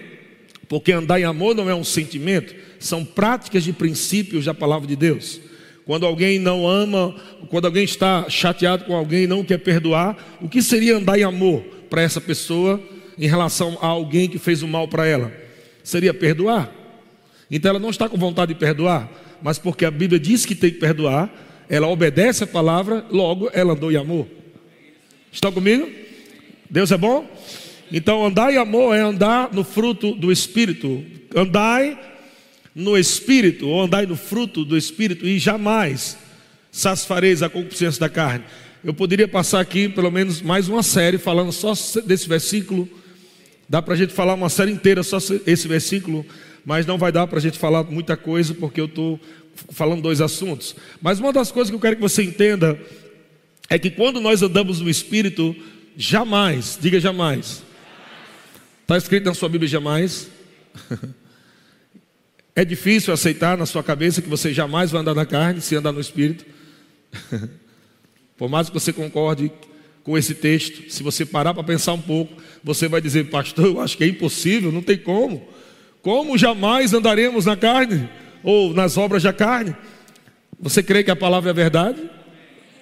Porque 0.69 0.91
andar 0.91 1.19
em 1.19 1.23
amor 1.23 1.55
não 1.55 1.69
é 1.69 1.73
um 1.73 1.83
sentimento, 1.83 2.53
são 2.79 3.05
práticas 3.05 3.63
de 3.63 3.71
princípios 3.71 4.45
da 4.45 4.53
palavra 4.53 4.87
de 4.87 4.95
Deus. 4.95 5.39
Quando 5.87 6.05
alguém 6.05 6.37
não 6.37 6.67
ama, 6.67 7.15
quando 7.49 7.63
alguém 7.63 7.85
está 7.85 8.29
chateado 8.29 8.83
com 8.83 8.93
alguém 8.93 9.23
e 9.23 9.27
não 9.27 9.41
quer 9.41 9.57
perdoar, 9.57 10.17
o 10.41 10.49
que 10.49 10.61
seria 10.61 10.97
andar 10.97 11.17
em 11.17 11.23
amor 11.23 11.61
para 11.89 12.01
essa 12.01 12.19
pessoa 12.19 12.83
em 13.17 13.25
relação 13.25 13.77
a 13.81 13.87
alguém 13.87 14.27
que 14.27 14.37
fez 14.37 14.61
o 14.61 14.67
mal 14.67 14.89
para 14.89 15.07
ela? 15.07 15.31
Seria 15.85 16.13
perdoar. 16.13 16.69
Então 17.49 17.69
ela 17.69 17.79
não 17.79 17.89
está 17.89 18.09
com 18.09 18.17
vontade 18.17 18.53
de 18.53 18.59
perdoar, 18.59 19.09
mas 19.41 19.57
porque 19.57 19.85
a 19.85 19.91
Bíblia 19.91 20.19
diz 20.19 20.45
que 20.45 20.53
tem 20.53 20.71
que 20.71 20.77
perdoar, 20.77 21.33
ela 21.69 21.87
obedece 21.87 22.43
a 22.43 22.47
palavra, 22.47 23.05
logo 23.09 23.49
ela 23.53 23.71
andou 23.71 23.89
em 23.89 23.95
amor. 23.95 24.27
Estão 25.31 25.53
comigo? 25.53 25.89
Deus 26.69 26.91
é 26.91 26.97
bom? 26.97 27.25
Então, 27.89 28.25
andar 28.25 28.51
em 28.51 28.57
amor 28.57 28.93
é 28.93 28.99
andar 28.99 29.53
no 29.53 29.63
fruto 29.63 30.13
do 30.13 30.33
Espírito. 30.33 31.01
Andai 31.33 31.97
no 32.77 32.95
Espírito, 32.95 33.67
ou 33.67 33.81
andai 33.81 34.05
no 34.05 34.15
fruto 34.15 34.63
do 34.63 34.77
Espírito, 34.77 35.25
e 35.25 35.39
jamais 35.39 36.15
satisfareis 36.71 37.41
a 37.41 37.49
concupiscência 37.49 37.99
da 37.99 38.07
carne. 38.07 38.45
Eu 38.83 38.93
poderia 38.93 39.27
passar 39.27 39.59
aqui 39.59 39.89
pelo 39.89 40.11
menos 40.11 40.43
mais 40.43 40.69
uma 40.69 40.83
série 40.83 41.17
falando 41.17 41.51
só 41.51 41.73
desse 42.05 42.29
versículo. 42.29 42.87
Dá 43.67 43.81
para 43.81 43.95
a 43.95 43.97
gente 43.97 44.13
falar 44.13 44.35
uma 44.35 44.47
série 44.47 44.71
inteira 44.71 45.01
só 45.01 45.17
esse 45.17 45.67
versículo, 45.67 46.23
mas 46.63 46.85
não 46.85 46.99
vai 46.99 47.11
dar 47.11 47.25
para 47.25 47.39
a 47.39 47.41
gente 47.41 47.57
falar 47.57 47.83
muita 47.85 48.15
coisa, 48.15 48.53
porque 48.53 48.79
eu 48.79 48.85
estou 48.85 49.19
falando 49.71 50.03
dois 50.03 50.21
assuntos. 50.21 50.75
Mas 51.01 51.19
uma 51.19 51.33
das 51.33 51.51
coisas 51.51 51.71
que 51.71 51.75
eu 51.75 51.81
quero 51.81 51.95
que 51.95 52.01
você 52.03 52.21
entenda 52.21 52.79
é 53.71 53.79
que 53.79 53.89
quando 53.89 54.21
nós 54.21 54.43
andamos 54.43 54.81
no 54.81 54.89
Espírito, 54.89 55.55
jamais, 55.97 56.77
diga 56.79 56.99
jamais, 56.99 57.63
está 58.83 58.95
escrito 58.97 59.25
na 59.25 59.33
sua 59.33 59.49
Bíblia 59.49 59.67
jamais. 59.67 60.29
É 62.57 62.65
difícil 62.65 63.13
aceitar 63.13 63.55
na 63.55 63.67
sua 63.67 63.83
cabeça 63.83 64.19
que 64.19 64.27
você 64.27 64.51
jamais 64.51 64.89
vai 64.89 65.01
andar 65.01 65.13
na 65.13 65.27
carne 65.27 65.61
se 65.61 65.75
andar 65.75 65.91
no 65.91 66.01
Espírito. 66.01 66.43
Por 68.35 68.49
mais 68.49 68.67
que 68.67 68.73
você 68.73 68.91
concorde 68.91 69.51
com 70.03 70.17
esse 70.17 70.33
texto, 70.33 70.91
se 70.91 71.03
você 71.03 71.23
parar 71.23 71.53
para 71.53 71.61
pensar 71.63 71.93
um 71.93 72.01
pouco, 72.01 72.33
você 72.63 72.87
vai 72.87 72.99
dizer, 72.99 73.29
pastor, 73.29 73.67
eu 73.67 73.79
acho 73.79 73.95
que 73.95 74.03
é 74.03 74.07
impossível, 74.07 74.71
não 74.71 74.81
tem 74.81 74.97
como. 74.97 75.47
Como 76.01 76.35
jamais 76.35 76.95
andaremos 76.95 77.45
na 77.45 77.55
carne 77.55 78.09
ou 78.41 78.73
nas 78.73 78.97
obras 78.97 79.21
da 79.21 79.31
carne? 79.31 79.75
Você 80.59 80.81
crê 80.81 81.03
que 81.03 81.11
a 81.11 81.15
palavra 81.15 81.51
é 81.51 81.53
verdade? 81.53 82.09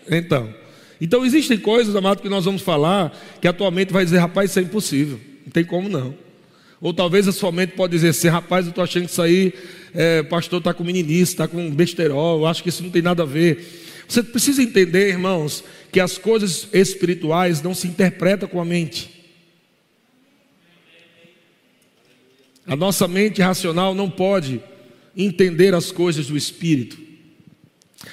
Então, 0.09 0.55
então 1.01 1.25
existem 1.25 1.57
coisas, 1.57 1.97
amado, 1.97 2.21
que 2.21 2.29
nós 2.29 2.45
vamos 2.45 2.61
falar 2.61 3.11
que 3.41 3.47
atualmente 3.47 3.91
vai 3.91 4.05
dizer, 4.05 4.19
rapaz, 4.19 4.51
isso 4.51 4.59
é 4.59 4.61
impossível, 4.61 5.19
não 5.43 5.51
tem 5.51 5.65
como 5.65 5.89
não. 5.89 6.15
Ou 6.85 6.93
talvez 6.93 7.27
a 7.27 7.31
sua 7.31 7.51
mente 7.51 7.71
pode 7.71 7.93
dizer 7.93 8.09
assim, 8.09 8.27
rapaz, 8.27 8.67
eu 8.67 8.69
estou 8.69 8.83
achando 8.83 9.05
que 9.05 9.11
isso 9.11 9.21
aí, 9.23 9.51
é, 9.91 10.21
pastor 10.21 10.59
está 10.59 10.71
com 10.71 10.83
meninice, 10.83 11.31
está 11.31 11.47
com 11.47 11.71
besterol, 11.71 12.41
eu 12.41 12.45
acho 12.45 12.61
que 12.61 12.69
isso 12.69 12.83
não 12.83 12.91
tem 12.91 13.01
nada 13.01 13.23
a 13.23 13.25
ver. 13.25 14.05
Você 14.07 14.21
precisa 14.21 14.61
entender, 14.61 15.09
irmãos, 15.09 15.63
que 15.91 15.99
as 15.99 16.19
coisas 16.19 16.67
espirituais 16.71 17.59
não 17.59 17.73
se 17.73 17.87
interpretam 17.87 18.47
com 18.47 18.61
a 18.61 18.65
mente. 18.65 19.09
A 22.67 22.75
nossa 22.75 23.07
mente 23.07 23.41
racional 23.41 23.95
não 23.95 24.07
pode 24.07 24.61
entender 25.17 25.73
as 25.73 25.91
coisas 25.91 26.27
do 26.27 26.37
Espírito. 26.37 26.99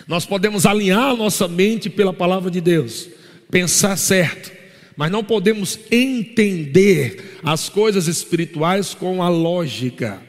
Nós 0.08 0.24
podemos 0.24 0.64
alinhar 0.64 1.10
a 1.10 1.16
nossa 1.16 1.46
mente 1.46 1.90
pela 1.90 2.14
palavra 2.14 2.50
de 2.50 2.62
Deus, 2.62 3.06
pensar 3.50 3.98
certo, 3.98 4.50
mas 4.96 5.10
não 5.10 5.24
podemos 5.24 5.78
entender 5.90 7.38
as 7.42 7.68
coisas 7.68 8.06
espirituais 8.06 8.94
com 8.94 9.20
a 9.22 9.28
lógica. 9.28 10.22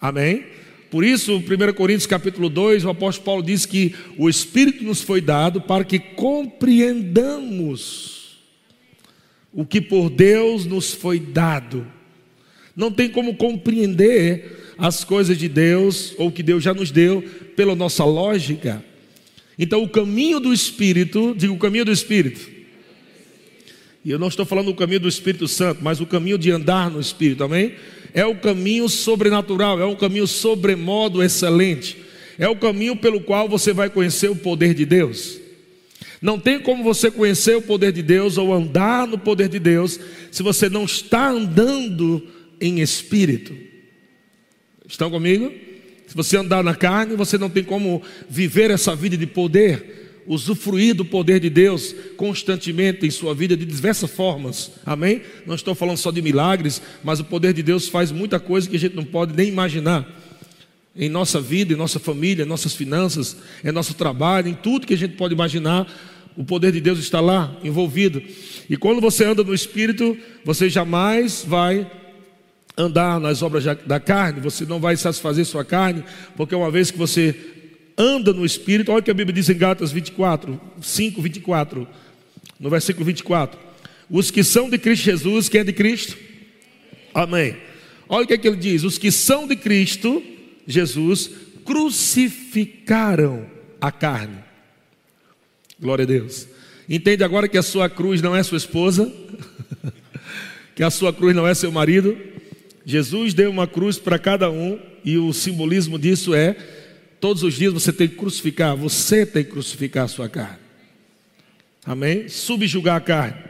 Amém? 0.00 0.44
Por 0.90 1.04
isso, 1.04 1.36
1 1.36 1.42
Coríntios 1.74 2.06
capítulo 2.06 2.48
2, 2.48 2.84
o 2.84 2.90
apóstolo 2.90 3.24
Paulo 3.24 3.42
diz 3.42 3.66
que 3.66 3.92
o 4.16 4.28
Espírito 4.28 4.84
nos 4.84 5.02
foi 5.02 5.20
dado 5.20 5.60
para 5.60 5.82
que 5.84 5.98
compreendamos 5.98 8.14
o 9.52 9.66
que 9.66 9.80
por 9.80 10.08
Deus 10.10 10.64
nos 10.64 10.94
foi 10.94 11.18
dado. 11.18 11.84
Não 12.74 12.92
tem 12.92 13.08
como 13.08 13.36
compreender 13.36 14.74
as 14.78 15.02
coisas 15.02 15.38
de 15.38 15.48
Deus 15.48 16.14
ou 16.18 16.30
que 16.30 16.42
Deus 16.42 16.62
já 16.62 16.74
nos 16.74 16.90
deu 16.90 17.22
pela 17.56 17.74
nossa 17.74 18.04
lógica. 18.04 18.84
Então, 19.58 19.82
o 19.82 19.88
caminho 19.88 20.38
do 20.38 20.52
Espírito, 20.52 21.34
digo 21.36 21.54
o 21.54 21.58
caminho 21.58 21.86
do 21.86 21.92
Espírito, 21.92 22.55
e 24.06 24.10
eu 24.12 24.20
não 24.20 24.28
estou 24.28 24.46
falando 24.46 24.66
do 24.66 24.74
caminho 24.74 25.00
do 25.00 25.08
Espírito 25.08 25.48
Santo, 25.48 25.82
mas 25.82 26.00
o 26.00 26.06
caminho 26.06 26.38
de 26.38 26.48
andar 26.52 26.88
no 26.88 27.00
Espírito, 27.00 27.42
amém? 27.42 27.74
É 28.14 28.24
o 28.24 28.36
caminho 28.36 28.88
sobrenatural, 28.88 29.80
é 29.80 29.84
um 29.84 29.96
caminho 29.96 30.28
sobremodo 30.28 31.24
excelente, 31.24 31.96
é 32.38 32.48
o 32.48 32.54
caminho 32.54 32.94
pelo 32.94 33.20
qual 33.20 33.48
você 33.48 33.72
vai 33.72 33.90
conhecer 33.90 34.30
o 34.30 34.36
poder 34.36 34.74
de 34.74 34.86
Deus. 34.86 35.40
Não 36.22 36.38
tem 36.38 36.60
como 36.60 36.84
você 36.84 37.10
conhecer 37.10 37.56
o 37.56 37.62
poder 37.62 37.90
de 37.90 38.00
Deus 38.00 38.38
ou 38.38 38.54
andar 38.54 39.08
no 39.08 39.18
poder 39.18 39.48
de 39.48 39.58
Deus 39.58 39.98
se 40.30 40.40
você 40.40 40.68
não 40.68 40.84
está 40.84 41.28
andando 41.28 42.24
em 42.60 42.78
espírito. 42.78 43.56
Estão 44.88 45.10
comigo? 45.10 45.52
Se 46.06 46.14
você 46.14 46.36
andar 46.36 46.62
na 46.62 46.76
carne, 46.76 47.16
você 47.16 47.36
não 47.36 47.50
tem 47.50 47.64
como 47.64 48.00
viver 48.30 48.70
essa 48.70 48.94
vida 48.94 49.16
de 49.16 49.26
poder 49.26 50.05
usufruir 50.26 50.94
do 50.94 51.04
poder 51.04 51.40
de 51.40 51.48
Deus 51.48 51.94
constantemente 52.16 53.06
em 53.06 53.10
sua 53.10 53.34
vida 53.34 53.56
de 53.56 53.64
diversas 53.64 54.10
formas. 54.10 54.72
Amém? 54.84 55.22
Não 55.46 55.54
estou 55.54 55.74
falando 55.74 55.96
só 55.96 56.10
de 56.10 56.20
milagres, 56.20 56.82
mas 57.04 57.20
o 57.20 57.24
poder 57.24 57.52
de 57.52 57.62
Deus 57.62 57.88
faz 57.88 58.10
muita 58.10 58.40
coisa 58.40 58.68
que 58.68 58.76
a 58.76 58.78
gente 58.78 58.96
não 58.96 59.04
pode 59.04 59.34
nem 59.34 59.48
imaginar. 59.48 60.06
Em 60.94 61.08
nossa 61.08 61.40
vida, 61.40 61.74
em 61.74 61.76
nossa 61.76 61.98
família, 61.98 62.44
em 62.44 62.48
nossas 62.48 62.74
finanças, 62.74 63.36
em 63.62 63.70
nosso 63.70 63.94
trabalho, 63.94 64.48
em 64.48 64.54
tudo 64.54 64.86
que 64.86 64.94
a 64.94 64.98
gente 64.98 65.14
pode 65.14 65.34
imaginar, 65.34 65.86
o 66.36 66.44
poder 66.44 66.72
de 66.72 66.80
Deus 66.80 66.98
está 66.98 67.20
lá 67.20 67.56
envolvido. 67.62 68.22
E 68.68 68.76
quando 68.76 69.00
você 69.00 69.24
anda 69.24 69.42
no 69.42 69.54
Espírito, 69.54 70.16
você 70.44 70.68
jamais 70.68 71.44
vai 71.46 71.90
andar 72.76 73.18
nas 73.18 73.42
obras 73.42 73.64
da 73.64 73.98
carne, 73.98 74.40
você 74.40 74.66
não 74.66 74.78
vai 74.78 74.96
satisfazer 74.96 75.46
sua 75.46 75.64
carne, 75.64 76.04
porque 76.36 76.54
uma 76.54 76.70
vez 76.70 76.90
que 76.90 76.98
você 76.98 77.34
anda 77.96 78.32
no 78.32 78.44
Espírito, 78.44 78.92
olha 78.92 79.00
o 79.00 79.02
que 79.02 79.10
a 79.10 79.14
Bíblia 79.14 79.34
diz 79.34 79.48
em 79.48 79.56
Gálatas 79.56 79.92
24, 79.92 80.60
5, 80.80 81.22
24, 81.22 81.88
no 82.60 82.70
versículo 82.70 83.04
24: 83.04 83.58
Os 84.10 84.30
que 84.30 84.44
são 84.44 84.68
de 84.68 84.78
Cristo 84.78 85.04
Jesus, 85.04 85.48
quem 85.48 85.60
é 85.60 85.64
de 85.64 85.72
Cristo? 85.72 86.16
Amém. 87.14 87.56
Olha 88.08 88.24
o 88.24 88.26
que, 88.26 88.34
é 88.34 88.38
que 88.38 88.46
ele 88.46 88.56
diz: 88.56 88.84
Os 88.84 88.98
que 88.98 89.10
são 89.10 89.46
de 89.46 89.56
Cristo 89.56 90.22
Jesus 90.66 91.30
crucificaram 91.64 93.46
a 93.80 93.90
carne. 93.90 94.38
Glória 95.80 96.04
a 96.04 96.06
Deus. 96.06 96.46
Entende 96.88 97.24
agora 97.24 97.48
que 97.48 97.58
a 97.58 97.62
sua 97.62 97.88
cruz 97.88 98.22
não 98.22 98.34
é 98.34 98.42
sua 98.42 98.58
esposa, 98.58 99.12
que 100.74 100.82
a 100.82 100.90
sua 100.90 101.12
cruz 101.12 101.34
não 101.34 101.46
é 101.46 101.54
seu 101.54 101.72
marido. 101.72 102.16
Jesus 102.84 103.34
deu 103.34 103.50
uma 103.50 103.66
cruz 103.66 103.98
para 103.98 104.18
cada 104.18 104.50
um, 104.50 104.78
e 105.04 105.18
o 105.18 105.32
simbolismo 105.32 105.98
disso 105.98 106.34
é 106.34 106.56
Todos 107.20 107.42
os 107.42 107.54
dias 107.54 107.72
você 107.72 107.92
tem 107.92 108.08
que 108.08 108.16
crucificar, 108.16 108.76
você 108.76 109.24
tem 109.24 109.44
que 109.44 109.50
crucificar 109.50 110.04
a 110.04 110.08
sua 110.08 110.28
carne. 110.28 110.58
Amém? 111.84 112.28
Subjugar 112.28 112.96
a 112.96 113.00
carne. 113.00 113.42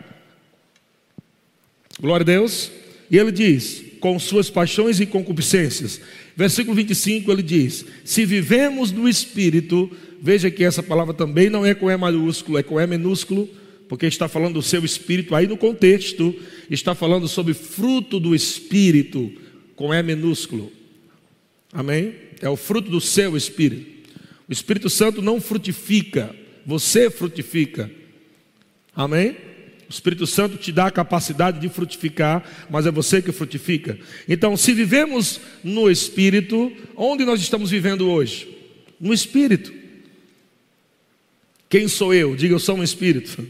Glória 2.01 2.23
a 2.23 2.27
Deus. 2.27 2.71
E 3.11 3.17
ele 3.17 3.33
diz: 3.33 3.83
com 4.01 4.19
suas 4.19 4.51
paixões 4.51 5.01
e 5.01 5.07
concupiscências. 5.07 6.01
Versículo 6.37 6.77
25 6.77 7.31
ele 7.31 7.43
diz: 7.43 7.85
Se 8.05 8.25
vivemos 8.25 8.93
no 8.93 9.09
Espírito, 9.09 9.91
veja 10.21 10.51
que 10.51 10.65
essa 10.65 10.83
palavra 10.83 11.15
também 11.15 11.49
não 11.51 11.65
é 11.65 11.75
com 11.75 11.91
E 11.91 11.97
maiúsculo, 11.97 12.59
é 12.59 12.63
com 12.63 12.81
E 12.81 12.87
minúsculo, 12.87 13.49
porque 13.89 14.07
está 14.07 14.29
falando 14.29 14.55
do 14.55 14.63
seu 14.63 14.85
espírito. 14.85 15.35
Aí 15.35 15.47
no 15.47 15.57
contexto, 15.57 16.35
está 16.71 16.95
falando 16.95 17.27
sobre 17.27 17.55
fruto 17.55 18.21
do 18.21 18.35
Espírito, 18.35 19.33
com 19.75 19.93
E 19.95 20.03
minúsculo. 20.03 20.71
Amém? 21.73 22.26
É 22.41 22.49
o 22.49 22.57
fruto 22.57 22.91
do 22.91 23.01
seu 23.01 23.37
espírito. 23.37 23.97
O 24.49 24.53
Espírito 24.53 24.89
Santo 24.89 25.21
não 25.21 25.41
frutifica, 25.41 26.35
você 26.65 27.11
frutifica. 27.11 27.91
Amém? 28.95 29.37
O 29.89 29.93
Espírito 29.93 30.27
Santo 30.27 30.57
te 30.57 30.73
dá 30.73 30.87
a 30.87 30.91
capacidade 30.91 31.61
de 31.61 31.69
frutificar, 31.69 32.45
mas 32.71 32.87
é 32.87 32.91
você 32.91 33.21
que 33.21 33.33
frutifica. 33.33 33.99
Então, 34.29 34.57
se 34.57 34.73
vivemos 34.73 35.41
no 35.63 35.91
Espírito, 35.91 36.73
onde 36.97 37.25
nós 37.25 37.41
estamos 37.41 37.71
vivendo 37.71 38.09
hoje? 38.09 38.49
No 39.01 39.13
Espírito. 39.13 39.73
Quem 41.69 41.89
sou 41.89 42.15
eu? 42.15 42.35
Diga, 42.35 42.55
eu 42.55 42.59
sou 42.59 42.77
um 42.77 42.83
Espírito. 42.83 43.47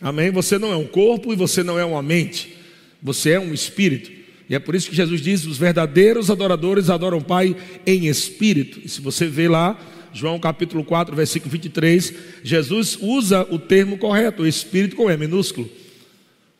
Amém? 0.00 0.30
Você 0.30 0.58
não 0.58 0.72
é 0.72 0.76
um 0.76 0.86
corpo 0.86 1.32
e 1.32 1.36
você 1.36 1.62
não 1.62 1.78
é 1.78 1.84
uma 1.84 2.02
mente. 2.02 2.54
Você 3.02 3.30
é 3.30 3.40
um 3.40 3.52
Espírito. 3.52 4.10
E 4.48 4.54
é 4.54 4.58
por 4.58 4.74
isso 4.74 4.88
que 4.90 4.96
Jesus 4.96 5.20
diz: 5.20 5.44
os 5.44 5.58
verdadeiros 5.58 6.30
adoradores 6.30 6.90
adoram 6.90 7.18
o 7.18 7.24
Pai 7.24 7.56
em 7.86 8.06
espírito. 8.06 8.80
E 8.84 8.88
se 8.88 9.00
você 9.00 9.26
vê 9.26 9.48
lá, 9.48 9.78
João 10.12 10.38
capítulo 10.38 10.84
4, 10.84 11.14
versículo 11.14 11.50
23, 11.50 12.14
Jesus 12.42 12.98
usa 13.00 13.46
o 13.50 13.58
termo 13.58 13.98
correto, 13.98 14.42
o 14.42 14.46
espírito 14.46 14.96
com 14.96 15.10
E 15.10 15.16
minúsculo. 15.16 15.68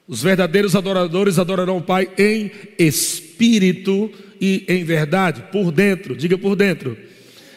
Os 0.09 0.23
verdadeiros 0.23 0.77
adoradores 0.77 1.39
adorarão 1.39 1.79
o 1.79 1.83
Pai 1.83 2.09
em 2.19 2.51
espírito 2.79 4.11
e 4.41 4.65
em 4.69 4.85
verdade, 4.85 5.45
por 5.51 5.73
dentro, 5.73 6.15
diga 6.15 6.39
por 6.39 6.55
dentro. 6.55 6.97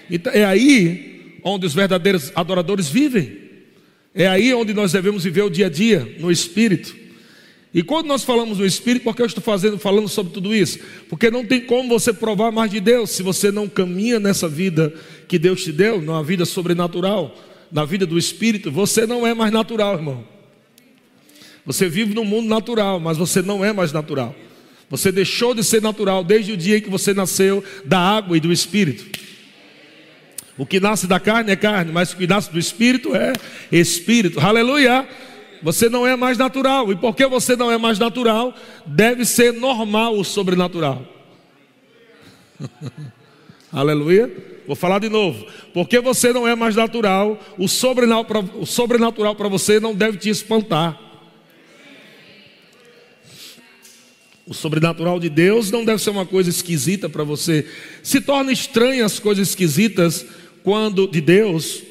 Então, 0.10 0.34
é 0.34 0.44
aí 0.46 1.40
onde 1.44 1.66
os 1.66 1.74
verdadeiros 1.74 2.32
adoradores 2.36 2.88
vivem. 2.88 3.38
É 4.16 4.28
aí 4.28 4.54
onde 4.54 4.74
nós 4.74 4.92
devemos 4.92 5.24
viver 5.24 5.44
o 5.44 5.50
dia 5.50 5.68
a 5.68 5.70
dia, 5.70 6.16
no 6.20 6.32
espírito. 6.32 6.96
E 7.74 7.84
quando 7.84 8.08
nós 8.08 8.24
falamos 8.24 8.58
do 8.58 8.66
Espírito, 8.66 9.04
por 9.04 9.16
que 9.16 9.22
eu 9.22 9.28
estou 9.28 9.44
fazendo, 9.44 9.78
falando 9.78 10.08
sobre 10.08 10.34
tudo 10.34 10.56
isso? 10.56 10.80
Porque 11.08 11.30
não 11.30 11.46
tem 11.46 11.62
como 11.62 11.88
você 11.88 12.12
provar 12.12 12.52
mais 12.52 12.72
de 12.72 12.80
Deus 12.80 13.12
se 13.12 13.22
você 13.22 13.52
não 13.52 13.68
caminha 13.68 14.20
nessa 14.20 14.48
vida 14.48 14.92
que 15.28 15.38
Deus 15.38 15.64
te 15.64 15.72
deu, 15.72 16.02
numa 16.02 16.24
vida 16.24 16.46
sobrenatural, 16.46 17.38
na 17.72 17.86
vida 17.86 18.08
do 18.08 18.18
Espírito, 18.18 18.72
você 18.72 19.06
não 19.06 19.26
é 19.26 19.36
mais 19.36 19.52
natural, 19.52 19.94
irmão. 19.94 20.26
Você 21.64 21.88
vive 21.88 22.16
no 22.16 22.26
mundo 22.26 22.50
natural, 22.50 23.00
mas 23.00 23.18
você 23.18 23.44
não 23.44 23.64
é 23.64 23.72
mais 23.72 23.92
natural. 23.92 24.36
Você 24.90 25.12
deixou 25.12 25.54
de 25.54 25.64
ser 25.64 25.84
natural 25.84 26.24
desde 26.24 26.52
o 26.52 26.58
dia 26.58 26.78
em 26.78 26.82
que 26.82 26.90
você 26.90 27.14
nasceu 27.14 27.64
da 27.86 28.00
água 28.00 28.36
e 28.36 28.40
do 28.40 28.52
espírito. 28.52 29.06
O 30.58 30.66
que 30.66 30.80
nasce 30.80 31.06
da 31.06 31.20
carne 31.20 31.52
é 31.52 31.56
carne, 31.56 31.92
mas 31.92 32.12
o 32.12 32.18
que 32.18 32.26
nasce 32.26 32.52
do 32.52 32.58
espírito 32.58 33.16
é 33.16 33.34
espírito. 33.72 34.40
Aleluia! 34.40 35.08
Você 35.62 35.90
não 35.90 36.08
é 36.08 36.16
mais 36.16 36.38
natural. 36.38 36.92
E 36.92 36.96
porque 36.96 37.26
você 37.26 37.56
não 37.56 37.72
é 37.72 37.78
mais 37.78 38.00
natural, 38.00 38.54
deve 38.86 39.26
ser 39.26 39.54
normal 39.54 40.18
o 40.18 40.24
sobrenatural. 40.24 41.04
Aleluia. 43.72 44.32
Vou 44.66 44.76
falar 44.76 45.00
de 45.00 45.10
novo. 45.10 45.46
Porque 45.74 46.00
você 46.00 46.32
não 46.32 46.48
é 46.48 46.56
mais 46.56 46.76
natural, 46.76 47.40
o 47.58 47.68
sobrenatural 47.68 49.36
para 49.36 49.48
você 49.48 49.80
não 49.80 49.96
deve 49.96 50.18
te 50.18 50.30
espantar. 50.30 51.00
O 54.46 54.54
sobrenatural 54.54 55.20
de 55.20 55.30
Deus 55.30 55.70
não 55.70 55.86
deve 55.86 56.02
ser 56.02 56.10
uma 56.10 56.26
coisa 56.26 56.50
esquisita 56.50 57.08
para 57.08 57.24
você. 57.24 57.68
Se 58.02 58.20
torna 58.20 58.52
estranha 58.52 59.06
as 59.06 59.20
coisas 59.20 59.50
esquisitas 59.50 60.26
quando 60.64 61.08
de 61.08 61.22
Deus, 61.22 61.84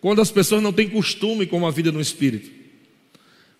quando 0.00 0.20
as 0.20 0.30
pessoas 0.30 0.62
não 0.62 0.72
têm 0.72 0.88
costume 0.88 1.46
com 1.46 1.66
a 1.66 1.70
vida 1.70 1.92
no 1.92 2.00
Espírito. 2.00 2.59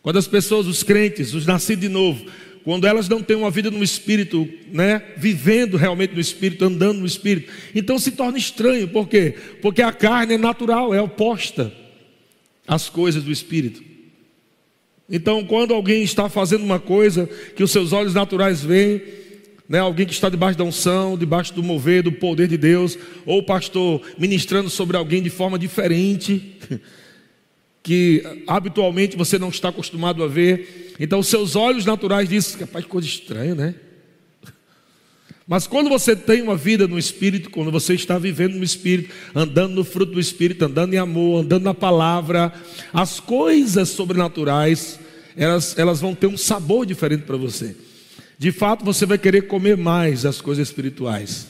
Quando 0.03 0.19
as 0.19 0.27
pessoas, 0.27 0.67
os 0.67 0.83
crentes, 0.83 1.35
os 1.35 1.47
nascidos 1.47 1.83
de 1.83 1.89
novo, 1.89 2.25
quando 2.65 2.87
elas 2.87 3.09
não 3.09 3.23
têm 3.23 3.37
uma 3.37 3.51
vida 3.51 3.71
no 3.71 3.83
Espírito, 3.83 4.49
né, 4.73 5.03
vivendo 5.17 5.77
realmente 5.77 6.15
no 6.15 6.21
Espírito, 6.21 6.65
andando 6.65 7.01
no 7.01 7.07
Espírito, 7.07 7.51
então 7.75 7.99
se 7.99 8.13
torna 8.13 8.39
estranho, 8.39 8.89
por 8.89 9.09
quê? 9.09 9.35
Porque 9.63 9.83
a 9.83 9.93
carne 9.93 10.35
é 10.35 10.39
natural, 10.39 10.95
é 10.95 11.01
oposta 11.01 11.73
às 12.67 12.89
coisas 12.89 13.23
do 13.23 13.33
Espírito. 13.33 13.83
Então, 15.09 15.45
quando 15.45 15.75
alguém 15.75 16.03
está 16.03 16.29
fazendo 16.29 16.63
uma 16.63 16.79
coisa 16.79 17.29
que 17.57 17.65
os 17.65 17.71
seus 17.71 17.93
olhos 17.93 18.15
naturais 18.15 18.63
veem, 18.63 19.03
né, 19.69 19.79
alguém 19.79 20.07
que 20.07 20.13
está 20.13 20.29
debaixo 20.29 20.59
da 20.59 20.65
unção, 20.65 21.17
debaixo 21.17 21.55
do 21.55 21.63
mover, 21.63 22.03
do 22.03 22.13
poder 22.13 22.47
de 22.47 22.57
Deus, 22.57 22.99
ou 23.27 23.43
pastor 23.43 24.03
ministrando 24.19 24.71
sobre 24.71 24.97
alguém 24.97 25.23
de 25.23 25.31
forma 25.31 25.59
diferente, 25.59 26.57
que 27.83 28.23
habitualmente 28.47 29.17
você 29.17 29.39
não 29.39 29.49
está 29.49 29.71
acostumado 29.71 30.23
a 30.23 30.29
ver. 30.29 30.95
Então, 30.99 31.23
seus 31.23 31.57
olhos 31.57 31.85
naturais 31.85 32.29
dizem, 32.29 32.59
capaz 32.59 32.85
que 32.85 32.91
coisa 32.91 33.07
estranha, 33.07 33.55
né? 33.55 33.75
Mas 35.47 35.67
quando 35.67 35.89
você 35.89 36.15
tem 36.15 36.43
uma 36.43 36.57
vida 36.57 36.87
no 36.87 36.99
Espírito, 36.99 37.51
quando 37.51 37.71
você 37.71 37.95
está 37.95 38.19
vivendo 38.19 38.55
no 38.55 38.65
Espírito, 38.65 39.15
andando 39.35 39.75
no 39.75 39.85
fruto 39.85 40.13
do 40.13 40.21
Espírito, 40.21 40.65
andando 40.65 40.95
em 40.95 40.99
amor, 40.99 41.43
andando 41.43 41.65
na 41.65 41.75
palavra, 41.75 42.53
as 42.93 43.19
coisas 43.19 43.89
sobrenaturais, 43.89 45.01
elas, 45.37 45.79
elas 45.79 46.01
vão 46.01 46.15
ter 46.15 46.27
um 46.27 46.37
sabor 46.37 46.85
diferente 46.85 47.23
para 47.23 47.37
você 47.37 47.75
de 48.41 48.51
fato 48.51 48.87
você 48.87 49.05
vai 49.05 49.19
querer 49.19 49.43
comer 49.43 49.77
mais 49.77 50.25
as 50.25 50.41
coisas 50.41 50.67
espirituais. 50.67 51.49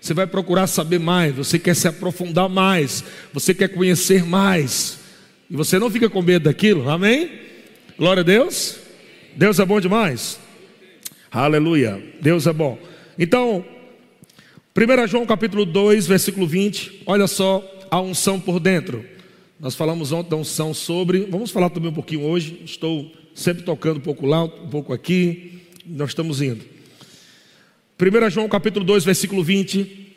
Você 0.00 0.14
vai 0.14 0.24
procurar 0.24 0.68
saber 0.68 1.00
mais, 1.00 1.34
você 1.34 1.58
quer 1.58 1.74
se 1.74 1.88
aprofundar 1.88 2.48
mais, 2.48 3.02
você 3.34 3.52
quer 3.52 3.66
conhecer 3.66 4.24
mais. 4.24 4.98
E 5.52 5.54
você 5.54 5.78
não 5.78 5.90
fica 5.90 6.08
com 6.08 6.22
medo 6.22 6.44
daquilo, 6.44 6.88
amém? 6.88 7.30
Glória 7.98 8.22
a 8.22 8.24
Deus. 8.24 8.78
Deus 9.36 9.58
é 9.58 9.66
bom 9.66 9.78
demais. 9.78 10.40
Aleluia. 11.30 12.02
Deus 12.22 12.46
é 12.46 12.54
bom. 12.54 12.78
Então, 13.18 13.62
1 14.74 15.06
João 15.08 15.26
capítulo 15.26 15.66
2, 15.66 16.06
versículo 16.06 16.46
20, 16.46 17.02
olha 17.04 17.26
só 17.26 17.62
a 17.90 18.00
unção 18.00 18.40
por 18.40 18.58
dentro. 18.58 19.04
Nós 19.60 19.74
falamos 19.74 20.10
ontem 20.10 20.30
da 20.30 20.36
unção 20.36 20.72
sobre, 20.72 21.26
vamos 21.26 21.50
falar 21.50 21.68
também 21.68 21.90
um 21.90 21.94
pouquinho 21.94 22.22
hoje. 22.22 22.62
Estou 22.64 23.12
sempre 23.34 23.62
tocando 23.62 23.98
um 23.98 24.02
pouco 24.02 24.24
lá, 24.24 24.44
um 24.44 24.70
pouco 24.70 24.94
aqui 24.94 25.60
nós 25.84 26.12
estamos 26.12 26.40
indo. 26.40 26.64
1 28.00 28.30
João 28.30 28.48
capítulo 28.48 28.86
2, 28.86 29.04
versículo 29.04 29.44
20. 29.44 30.14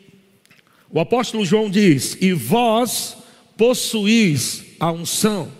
O 0.90 0.98
apóstolo 0.98 1.44
João 1.44 1.68
diz: 1.68 2.16
E 2.22 2.32
vós 2.32 3.18
possuís 3.54 4.65
a 4.78 4.90
unção. 4.90 5.50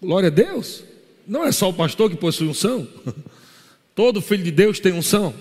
Glória 0.00 0.28
a 0.28 0.30
Deus. 0.30 0.84
Não 1.26 1.44
é 1.44 1.52
só 1.52 1.68
o 1.68 1.74
pastor 1.74 2.10
que 2.10 2.16
possui 2.16 2.48
unção. 2.48 2.86
Todo 3.94 4.22
filho 4.22 4.44
de 4.44 4.50
Deus 4.50 4.78
tem 4.78 4.92
unção. 4.92 5.34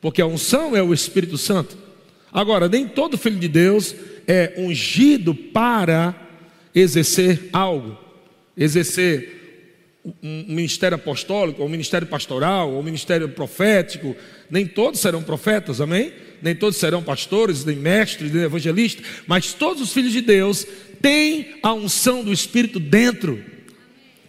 Porque 0.00 0.22
a 0.22 0.26
unção 0.26 0.76
é 0.76 0.82
o 0.82 0.94
Espírito 0.94 1.36
Santo. 1.38 1.76
Agora, 2.32 2.68
nem 2.68 2.86
todo 2.86 3.18
filho 3.18 3.38
de 3.38 3.48
Deus 3.48 3.94
é 4.26 4.54
ungido 4.56 5.34
para 5.34 6.14
exercer 6.74 7.48
algo, 7.52 7.98
exercer 8.56 9.40
um 10.22 10.54
ministério 10.54 10.94
apostólico, 10.94 11.60
ou 11.60 11.68
um 11.68 11.70
ministério 11.70 12.06
pastoral, 12.06 12.72
ou 12.72 12.80
um 12.80 12.82
ministério 12.82 13.28
profético, 13.28 14.16
nem 14.50 14.66
todos 14.66 15.00
serão 15.00 15.22
profetas, 15.22 15.80
amém? 15.80 16.12
Nem 16.40 16.54
todos 16.54 16.78
serão 16.78 17.02
pastores, 17.02 17.64
nem 17.64 17.76
mestres, 17.76 18.32
nem 18.32 18.44
evangelistas, 18.44 19.04
mas 19.26 19.52
todos 19.52 19.82
os 19.82 19.92
filhos 19.92 20.12
de 20.12 20.22
Deus 20.22 20.66
têm 21.00 21.54
a 21.62 21.72
unção 21.72 22.22
do 22.22 22.32
Espírito 22.32 22.78
dentro. 22.78 23.42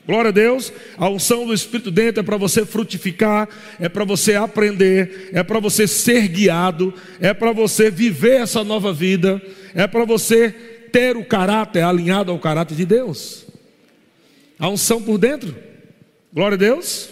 Glória 0.06 0.30
a 0.30 0.32
Deus, 0.32 0.74
a 0.98 1.08
unção 1.08 1.46
do 1.46 1.54
Espírito 1.54 1.92
dentro 1.92 2.22
é 2.22 2.24
para 2.24 2.36
você 2.36 2.66
frutificar, 2.66 3.48
é 3.80 3.88
para 3.88 4.04
você 4.04 4.36
aprender, 4.36 5.30
é 5.32 5.44
para 5.44 5.60
você 5.60 5.88
ser 5.88 6.28
guiado, 6.28 6.94
é 7.20 7.34
para 7.34 7.52
você 7.52 7.92
viver 7.92 8.42
essa 8.42 8.64
nova 8.64 8.92
vida, 8.92 9.42
é 9.76 9.86
para 9.86 10.04
você 10.04 10.50
ter 10.92 11.16
o 11.16 11.24
caráter 11.24 11.84
alinhado 11.84 12.32
ao 12.32 12.40
caráter 12.40 12.76
de 12.76 12.86
Deus. 12.86 13.46
A 14.58 14.68
unção 14.70 15.02
por 15.02 15.18
dentro. 15.18 15.56
Glória 16.34 16.56
a 16.56 16.60
Deus. 16.60 17.10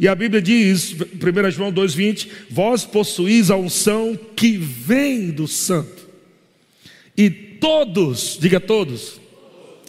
E 0.00 0.06
a 0.06 0.14
Bíblia 0.14 0.40
diz, 0.40 0.92
1 0.92 1.50
João 1.50 1.72
2,20: 1.72 2.28
Vós 2.50 2.84
possuís 2.84 3.50
a 3.50 3.56
unção 3.56 4.18
que 4.36 4.56
vem 4.56 5.30
do 5.30 5.48
Santo. 5.48 5.97
E 7.18 7.28
todos, 7.28 8.38
diga 8.40 8.60
todos, 8.60 9.20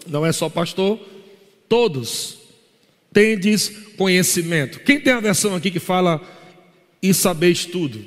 não 0.07 0.25
é 0.25 0.31
só 0.31 0.49
pastor, 0.49 0.99
todos 1.69 2.39
tendes 3.13 3.69
conhecimento. 3.95 4.79
Quem 4.79 4.99
tem 4.99 5.13
a 5.13 5.19
versão 5.19 5.53
aqui 5.53 5.69
que 5.69 5.79
fala 5.79 6.19
e 7.03 7.13
sabeis 7.13 7.65
tudo? 7.65 8.03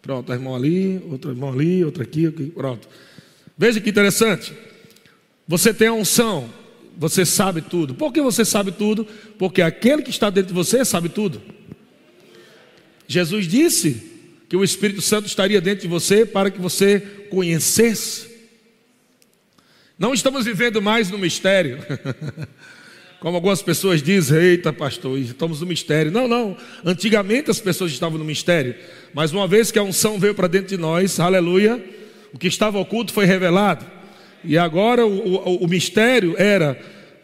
Pronto, 0.00 0.32
irmão 0.32 0.54
ali, 0.54 1.02
outro 1.10 1.32
irmão 1.32 1.52
ali, 1.52 1.84
outro 1.84 2.04
aqui, 2.04 2.26
aqui, 2.28 2.46
pronto. 2.50 2.88
Veja 3.58 3.80
que 3.80 3.90
interessante. 3.90 4.52
Você 5.48 5.74
tem 5.74 5.88
a 5.88 5.92
unção, 5.92 6.48
você 6.96 7.26
sabe 7.26 7.62
tudo. 7.62 7.96
Por 7.96 8.12
que 8.12 8.20
você 8.20 8.44
sabe 8.44 8.70
tudo? 8.70 9.04
Porque 9.36 9.60
aquele 9.60 10.02
que 10.02 10.10
está 10.10 10.30
dentro 10.30 10.48
de 10.48 10.54
você 10.54 10.84
sabe 10.84 11.08
tudo. 11.08 11.42
Jesus 13.08 13.48
disse 13.48 14.13
que 14.54 14.56
o 14.56 14.62
Espírito 14.62 15.02
Santo 15.02 15.26
estaria 15.26 15.60
dentro 15.60 15.82
de 15.82 15.88
você 15.88 16.24
para 16.24 16.48
que 16.48 16.60
você 16.60 17.00
conhecesse. 17.28 18.30
Não 19.98 20.14
estamos 20.14 20.44
vivendo 20.44 20.80
mais 20.80 21.10
no 21.10 21.18
mistério. 21.18 21.84
Como 23.18 23.34
algumas 23.34 23.62
pessoas 23.62 24.00
dizem, 24.00 24.38
eita 24.38 24.72
pastor, 24.72 25.18
estamos 25.18 25.60
no 25.60 25.66
mistério. 25.66 26.12
Não, 26.12 26.28
não. 26.28 26.56
Antigamente 26.84 27.50
as 27.50 27.58
pessoas 27.58 27.90
estavam 27.90 28.16
no 28.16 28.24
mistério. 28.24 28.76
Mas 29.12 29.32
uma 29.32 29.48
vez 29.48 29.72
que 29.72 29.78
a 29.80 29.82
unção 29.82 30.20
veio 30.20 30.36
para 30.36 30.46
dentro 30.46 30.68
de 30.68 30.76
nós, 30.76 31.18
aleluia, 31.18 31.84
o 32.32 32.38
que 32.38 32.46
estava 32.46 32.78
oculto 32.78 33.12
foi 33.12 33.24
revelado. 33.24 33.84
E 34.44 34.56
agora 34.56 35.04
o, 35.04 35.34
o, 35.34 35.64
o 35.64 35.66
mistério 35.66 36.36
era 36.38 36.80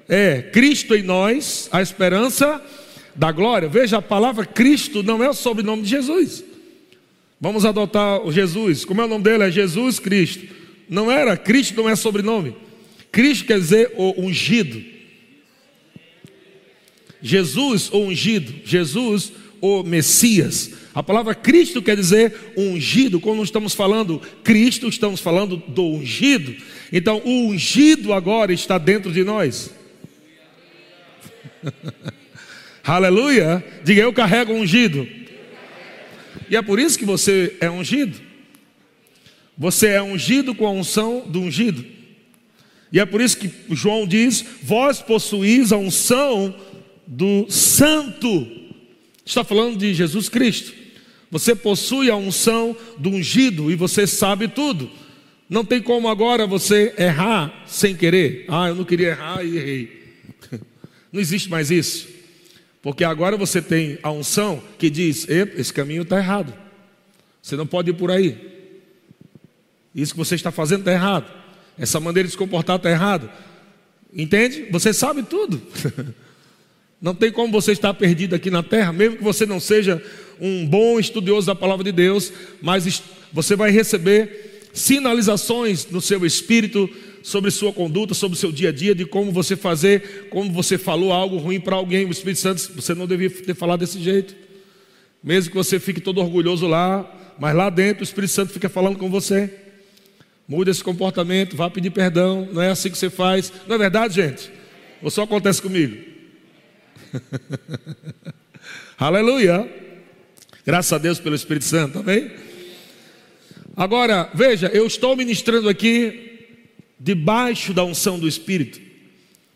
é 0.08 0.42
Cristo 0.42 0.96
em 0.96 1.04
nós, 1.04 1.68
a 1.70 1.80
esperança 1.80 2.60
da 3.14 3.30
glória. 3.30 3.68
Veja, 3.68 3.98
a 3.98 4.02
palavra 4.02 4.44
Cristo 4.44 5.00
não 5.00 5.22
é 5.22 5.30
o 5.30 5.34
sobrenome 5.34 5.84
de 5.84 5.90
Jesus. 5.90 6.49
Vamos 7.40 7.64
adotar 7.64 8.20
o 8.20 8.30
Jesus. 8.30 8.84
Como 8.84 9.00
é 9.00 9.04
o 9.04 9.08
nome 9.08 9.24
dele? 9.24 9.44
É 9.44 9.50
Jesus 9.50 9.98
Cristo. 9.98 10.46
Não 10.88 11.10
era, 11.10 11.36
Cristo 11.36 11.80
não 11.80 11.88
é 11.88 11.96
sobrenome. 11.96 12.54
Cristo 13.10 13.46
quer 13.46 13.58
dizer 13.58 13.92
o 13.96 14.20
ungido. 14.20 14.82
Jesus, 17.22 17.90
o 17.92 17.98
ungido. 18.00 18.52
Jesus, 18.64 19.32
o 19.60 19.82
Messias. 19.82 20.72
A 20.94 21.02
palavra 21.02 21.34
Cristo 21.34 21.80
quer 21.80 21.96
dizer 21.96 22.52
ungido. 22.56 23.18
Quando 23.18 23.42
estamos 23.42 23.72
falando 23.72 24.20
Cristo, 24.44 24.88
estamos 24.88 25.20
falando 25.20 25.56
do 25.56 25.84
ungido. 25.84 26.54
Então, 26.92 27.22
o 27.24 27.48
ungido 27.48 28.12
agora 28.12 28.52
está 28.52 28.76
dentro 28.76 29.10
de 29.10 29.24
nós. 29.24 29.70
Aleluia. 32.84 33.64
Diga, 33.82 34.02
eu 34.02 34.12
carrego 34.12 34.52
ungido. 34.52 35.19
E 36.50 36.56
é 36.56 36.62
por 36.62 36.80
isso 36.80 36.98
que 36.98 37.04
você 37.04 37.56
é 37.60 37.70
ungido. 37.70 38.20
Você 39.56 39.86
é 39.86 40.02
ungido 40.02 40.54
com 40.54 40.66
a 40.66 40.72
unção 40.72 41.24
do 41.28 41.40
ungido. 41.40 41.84
E 42.92 42.98
é 42.98 43.06
por 43.06 43.20
isso 43.20 43.38
que 43.38 43.50
João 43.70 44.06
diz: 44.06 44.44
Vós 44.62 45.00
possuís 45.00 45.72
a 45.72 45.76
unção 45.76 46.54
do 47.06 47.46
Santo. 47.48 48.48
Está 49.24 49.44
falando 49.44 49.76
de 49.76 49.94
Jesus 49.94 50.28
Cristo. 50.28 50.72
Você 51.30 51.54
possui 51.54 52.10
a 52.10 52.16
unção 52.16 52.76
do 52.98 53.10
ungido 53.10 53.70
e 53.70 53.76
você 53.76 54.06
sabe 54.06 54.48
tudo. 54.48 54.90
Não 55.48 55.64
tem 55.64 55.80
como 55.80 56.08
agora 56.08 56.46
você 56.46 56.92
errar 56.98 57.62
sem 57.66 57.94
querer. 57.94 58.44
Ah, 58.48 58.68
eu 58.68 58.74
não 58.74 58.84
queria 58.84 59.08
errar 59.08 59.44
e 59.44 59.56
errei. 59.56 60.00
Não 61.12 61.20
existe 61.20 61.50
mais 61.50 61.72
isso. 61.72 62.08
Porque 62.82 63.04
agora 63.04 63.36
você 63.36 63.60
tem 63.60 63.98
a 64.02 64.10
unção 64.10 64.62
que 64.78 64.88
diz: 64.88 65.26
esse 65.28 65.72
caminho 65.72 66.02
está 66.02 66.18
errado. 66.18 66.52
Você 67.42 67.56
não 67.56 67.66
pode 67.66 67.90
ir 67.90 67.94
por 67.94 68.10
aí. 68.10 68.38
Isso 69.94 70.12
que 70.12 70.18
você 70.18 70.34
está 70.34 70.50
fazendo 70.50 70.80
está 70.80 70.92
errado. 70.92 71.30
Essa 71.78 71.98
maneira 71.98 72.26
de 72.26 72.32
se 72.32 72.38
comportar 72.38 72.76
está 72.76 72.90
errado. 72.90 73.30
Entende? 74.12 74.66
Você 74.70 74.92
sabe 74.92 75.22
tudo. 75.22 75.60
Não 77.00 77.14
tem 77.14 77.32
como 77.32 77.50
você 77.50 77.72
estar 77.72 77.94
perdido 77.94 78.34
aqui 78.34 78.50
na 78.50 78.62
terra, 78.62 78.92
mesmo 78.92 79.16
que 79.16 79.24
você 79.24 79.46
não 79.46 79.58
seja 79.58 80.04
um 80.38 80.66
bom 80.66 81.00
estudioso 81.00 81.46
da 81.46 81.54
palavra 81.54 81.82
de 81.82 81.92
Deus, 81.92 82.30
mas 82.60 83.02
você 83.32 83.56
vai 83.56 83.70
receber 83.70 84.68
sinalizações 84.74 85.86
no 85.90 86.02
seu 86.02 86.26
espírito 86.26 86.90
sobre 87.22 87.50
sua 87.50 87.72
conduta, 87.72 88.14
sobre 88.14 88.38
seu 88.38 88.50
dia 88.50 88.70
a 88.70 88.72
dia, 88.72 88.94
de 88.94 89.04
como 89.04 89.32
você 89.32 89.56
fazer, 89.56 90.28
como 90.30 90.50
você 90.52 90.78
falou 90.78 91.12
algo 91.12 91.36
ruim 91.36 91.60
para 91.60 91.76
alguém. 91.76 92.06
O 92.06 92.10
Espírito 92.10 92.40
Santo, 92.40 92.72
você 92.74 92.94
não 92.94 93.06
devia 93.06 93.30
ter 93.30 93.54
falado 93.54 93.80
desse 93.80 94.00
jeito. 94.00 94.34
Mesmo 95.22 95.50
que 95.50 95.56
você 95.56 95.78
fique 95.78 96.00
todo 96.00 96.20
orgulhoso 96.20 96.66
lá, 96.66 97.34
mas 97.38 97.54
lá 97.54 97.68
dentro 97.68 98.00
o 98.00 98.04
Espírito 98.04 98.32
Santo 98.32 98.52
fica 98.52 98.68
falando 98.68 98.98
com 98.98 99.10
você. 99.10 99.52
Muda 100.48 100.70
esse 100.70 100.82
comportamento, 100.82 101.56
vá 101.56 101.70
pedir 101.70 101.90
perdão. 101.90 102.48
Não 102.52 102.62
é 102.62 102.70
assim 102.70 102.90
que 102.90 102.98
você 102.98 103.10
faz. 103.10 103.52
Não 103.68 103.76
é 103.76 103.78
verdade, 103.78 104.14
gente? 104.14 104.50
Ou 105.02 105.10
só 105.10 105.22
acontece 105.22 105.62
comigo? 105.62 105.96
Aleluia. 108.98 109.68
Graças 110.64 110.92
a 110.92 110.98
Deus 110.98 111.18
pelo 111.18 111.34
Espírito 111.34 111.64
Santo, 111.64 112.00
amém? 112.00 112.30
Agora, 113.76 114.28
veja, 114.34 114.68
eu 114.68 114.86
estou 114.86 115.16
ministrando 115.16 115.68
aqui 115.68 116.29
debaixo 117.00 117.72
da 117.72 117.82
unção 117.82 118.18
do 118.18 118.28
Espírito. 118.28 118.78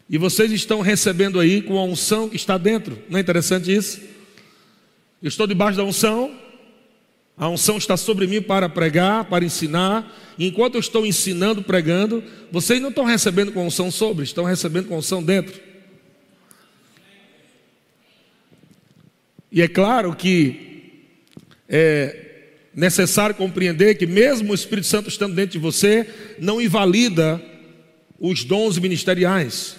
E 0.08 0.16
vocês 0.16 0.50
estão 0.50 0.80
recebendo 0.80 1.38
aí 1.38 1.60
com 1.60 1.78
a 1.78 1.84
unção 1.84 2.28
que 2.28 2.36
está 2.36 2.56
dentro. 2.56 2.98
Não 3.10 3.18
é 3.18 3.20
interessante 3.20 3.74
isso? 3.74 4.00
Eu 5.22 5.28
estou 5.28 5.46
debaixo 5.46 5.76
da 5.76 5.84
unção, 5.84 6.34
a 7.36 7.48
unção 7.48 7.76
está 7.76 7.96
sobre 7.96 8.26
mim 8.26 8.40
para 8.40 8.68
pregar, 8.68 9.24
para 9.24 9.44
ensinar. 9.44 10.10
E 10.38 10.46
enquanto 10.46 10.74
eu 10.74 10.80
estou 10.80 11.04
ensinando, 11.04 11.62
pregando, 11.62 12.22
vocês 12.50 12.80
não 12.80 12.88
estão 12.90 13.04
recebendo 13.04 13.52
com 13.52 13.66
unção 13.66 13.90
sobre, 13.90 14.24
estão 14.24 14.44
recebendo 14.44 14.88
com 14.88 14.96
unção 14.96 15.22
dentro. 15.22 15.60
E 19.50 19.62
é 19.62 19.68
claro 19.68 20.14
que 20.14 21.04
é 21.68 22.23
necessário 22.74 23.34
compreender 23.34 23.94
que, 23.96 24.06
mesmo 24.06 24.52
o 24.52 24.54
Espírito 24.54 24.86
Santo 24.86 25.08
estando 25.08 25.34
dentro 25.34 25.52
de 25.52 25.58
você, 25.58 26.08
não 26.38 26.60
invalida 26.60 27.40
os 28.18 28.44
dons 28.44 28.78
ministeriais. 28.78 29.76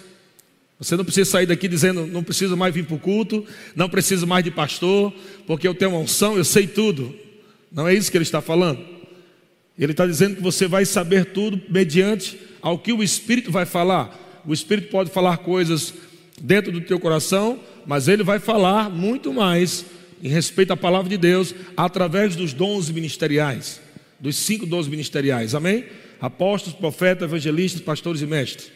Você 0.77 0.95
não 0.95 1.05
precisa 1.05 1.29
sair 1.29 1.45
daqui 1.45 1.67
dizendo, 1.67 2.05
não 2.05 2.23
preciso 2.23 2.57
mais 2.57 2.73
vir 2.73 2.85
para 2.85 2.95
o 2.95 2.99
culto, 2.99 3.45
não 3.75 3.89
preciso 3.89 4.27
mais 4.27 4.43
de 4.43 4.51
pastor, 4.51 5.13
porque 5.47 5.67
eu 5.67 5.73
tenho 5.73 5.91
uma 5.91 5.99
unção, 5.99 6.37
eu 6.37 6.43
sei 6.43 6.67
tudo. 6.67 7.15
Não 7.71 7.87
é 7.87 7.93
isso 7.93 8.11
que 8.11 8.17
ele 8.17 8.23
está 8.23 8.41
falando. 8.41 8.79
Ele 9.77 9.91
está 9.91 10.05
dizendo 10.05 10.37
que 10.37 10.41
você 10.41 10.67
vai 10.67 10.85
saber 10.85 11.25
tudo 11.25 11.61
mediante 11.69 12.39
ao 12.61 12.77
que 12.79 12.93
o 12.93 13.03
Espírito 13.03 13.51
vai 13.51 13.65
falar. 13.65 14.41
O 14.45 14.53
Espírito 14.53 14.89
pode 14.89 15.11
falar 15.11 15.37
coisas 15.37 15.93
dentro 16.41 16.71
do 16.71 16.81
teu 16.81 16.99
coração, 16.99 17.59
mas 17.85 18.07
ele 18.07 18.23
vai 18.23 18.39
falar 18.39 18.89
muito 18.89 19.33
mais 19.33 19.85
em 20.21 20.29
respeito 20.29 20.71
à 20.71 20.77
palavra 20.77 21.09
de 21.09 21.17
Deus 21.17 21.53
através 21.75 22.35
dos 22.35 22.53
dons 22.53 22.89
ministeriais, 22.89 23.81
dos 24.19 24.35
cinco 24.35 24.65
dons 24.65 24.87
ministeriais. 24.87 25.55
Amém? 25.55 25.85
Apóstolos, 26.19 26.77
profetas, 26.77 27.23
evangelistas, 27.23 27.81
pastores 27.81 28.21
e 28.21 28.25
mestres. 28.25 28.71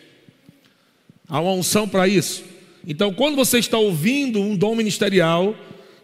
Há 1.28 1.40
uma 1.40 1.54
unção 1.54 1.88
para 1.88 2.08
isso. 2.08 2.44
Então, 2.88 3.14
quando 3.14 3.36
você 3.36 3.60
está 3.60 3.78
ouvindo 3.78 4.40
um 4.40 4.56
dom 4.56 4.76
ministerial, 4.76 5.56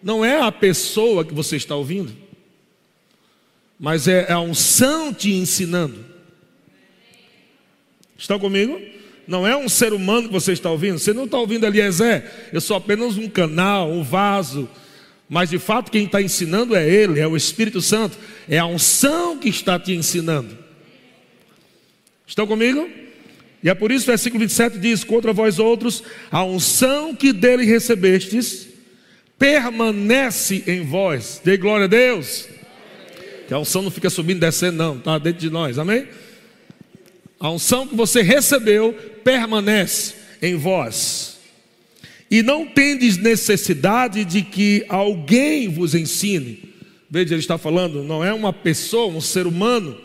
não 0.02 0.24
é 0.24 0.42
a 0.42 0.52
pessoa 0.52 1.26
que 1.26 1.34
você 1.34 1.56
está 1.56 1.76
ouvindo 1.76 2.26
mas 3.80 4.08
é 4.08 4.32
a 4.32 4.40
unção 4.40 5.14
te 5.14 5.34
ensinando. 5.34 6.06
Estão 8.18 8.40
comigo? 8.40 8.80
Não 9.28 9.46
é 9.46 9.56
um 9.58 9.68
ser 9.68 9.92
humano 9.92 10.28
que 10.28 10.34
você 10.34 10.54
está 10.54 10.70
ouvindo. 10.70 11.00
Você 11.00 11.14
não 11.14 11.26
está 11.26 11.38
ouvindo 11.38 11.66
Eliezer. 11.66 12.50
Eu 12.54 12.62
sou 12.62 12.78
apenas 12.78 13.18
um 13.18 13.28
canal, 13.28 13.92
um 13.92 14.04
vaso. 14.04 14.70
Mas 15.28 15.50
de 15.50 15.58
fato 15.58 15.92
quem 15.92 16.06
está 16.06 16.22
ensinando 16.22 16.76
é 16.76 16.88
Ele, 16.88 17.20
é 17.20 17.28
o 17.28 17.36
Espírito 17.36 17.82
Santo. 17.82 18.18
É 18.48 18.60
a 18.60 18.66
unção 18.66 19.38
que 19.38 19.50
está 19.50 19.80
te 19.80 19.94
ensinando. 19.94 20.58
Estão 22.28 22.46
comigo? 22.46 22.90
E 23.64 23.70
é 23.70 23.74
por 23.74 23.92
isso 23.92 24.04
o 24.04 24.08
versículo 24.08 24.42
27 24.42 24.78
diz: 24.78 25.04
Contra 25.04 25.34
vós 25.34 25.58
outros, 25.58 26.04
a 26.32 26.44
unção 26.44 27.16
que 27.16 27.34
dele 27.34 27.66
recebestes 27.66 28.68
permanece 29.38 30.64
em 30.68 30.84
vós. 30.84 31.42
Dê 31.44 31.58
glória 31.58 31.86
a 31.86 31.88
Deus. 31.88 32.48
Que 33.48 33.54
a 33.54 33.60
unção 33.60 33.82
não 33.82 33.92
fica 33.92 34.10
subindo 34.10 34.38
e 34.38 34.40
descendo, 34.42 34.78
não, 34.78 34.98
está 34.98 35.18
dentro 35.18 35.40
de 35.40 35.50
nós, 35.50 35.78
amém? 35.78 36.08
A 37.40 37.50
unção 37.52 37.88
que 37.88 37.96
você 37.96 38.22
recebeu 38.22 38.94
permanece 39.24 40.16
em 40.42 40.56
vós. 40.56 41.35
E 42.30 42.42
não 42.42 42.66
tendes 42.66 43.18
necessidade 43.18 44.26
de 44.26 44.42
que 44.42 44.86
alguém 44.90 45.68
vos 45.70 45.94
ensine. 45.94 46.74
Veja, 47.10 47.34
ele 47.34 47.42
está 47.42 47.58
falando, 47.58 48.04
não 48.04 48.24
é 48.24 48.34
uma 48.34 48.52
pessoa, 48.52 49.14
um 49.14 49.22
ser 49.22 49.46
humano. 49.46 49.98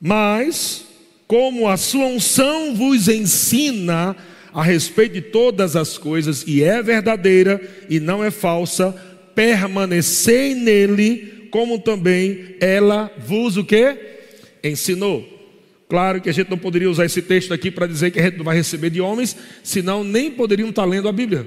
Mas, 0.00 0.84
como 1.26 1.68
a 1.68 1.76
sua 1.76 2.06
unção 2.06 2.74
vos 2.74 3.08
ensina 3.08 4.16
a 4.52 4.62
respeito 4.62 5.14
de 5.14 5.22
todas 5.22 5.74
as 5.74 5.96
coisas, 5.96 6.44
e 6.46 6.62
é 6.62 6.82
verdadeira 6.82 7.60
e 7.88 7.98
não 7.98 8.22
é 8.22 8.30
falsa, 8.30 8.92
permanecei 9.34 10.54
nele, 10.54 11.48
como 11.50 11.78
também 11.78 12.56
ela 12.60 13.10
vos 13.18 13.56
o 13.56 13.64
que? 13.64 13.96
Ensinou. 14.62 15.33
Claro 15.94 16.20
que 16.20 16.28
a 16.28 16.32
gente 16.32 16.50
não 16.50 16.58
poderia 16.58 16.90
usar 16.90 17.04
esse 17.04 17.22
texto 17.22 17.54
aqui 17.54 17.70
para 17.70 17.86
dizer 17.86 18.10
que 18.10 18.18
a 18.18 18.24
gente 18.24 18.36
não 18.36 18.44
vai 18.44 18.56
receber 18.56 18.90
de 18.90 19.00
homens, 19.00 19.36
senão 19.62 20.02
nem 20.02 20.28
poderiam 20.28 20.70
estar 20.70 20.84
lendo 20.84 21.08
a 21.08 21.12
Bíblia, 21.12 21.46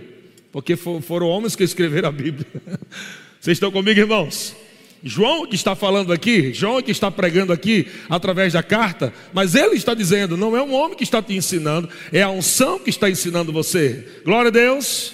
porque 0.54 0.78
foram 0.78 1.28
homens 1.28 1.54
que 1.54 1.66
escreveram 1.66 2.08
a 2.08 2.12
Bíblia. 2.14 2.48
Vocês 3.42 3.58
estão 3.58 3.70
comigo, 3.70 4.00
irmãos? 4.00 4.56
João 5.04 5.46
que 5.46 5.56
está 5.56 5.76
falando 5.76 6.14
aqui, 6.14 6.54
João 6.54 6.82
que 6.82 6.92
está 6.92 7.12
pregando 7.12 7.52
aqui 7.52 7.88
através 8.10 8.54
da 8.54 8.64
carta, 8.64 9.14
mas 9.34 9.54
ele 9.54 9.76
está 9.76 9.94
dizendo: 9.94 10.38
não 10.38 10.56
é 10.56 10.64
um 10.64 10.74
homem 10.74 10.96
que 10.96 11.04
está 11.04 11.22
te 11.22 11.34
ensinando, 11.34 11.90
é 12.14 12.22
a 12.22 12.30
unção 12.30 12.80
que 12.80 12.90
está 12.90 13.10
ensinando 13.10 13.52
você. 13.52 14.08
Glória 14.24 14.48
a 14.48 14.52
Deus. 14.52 15.12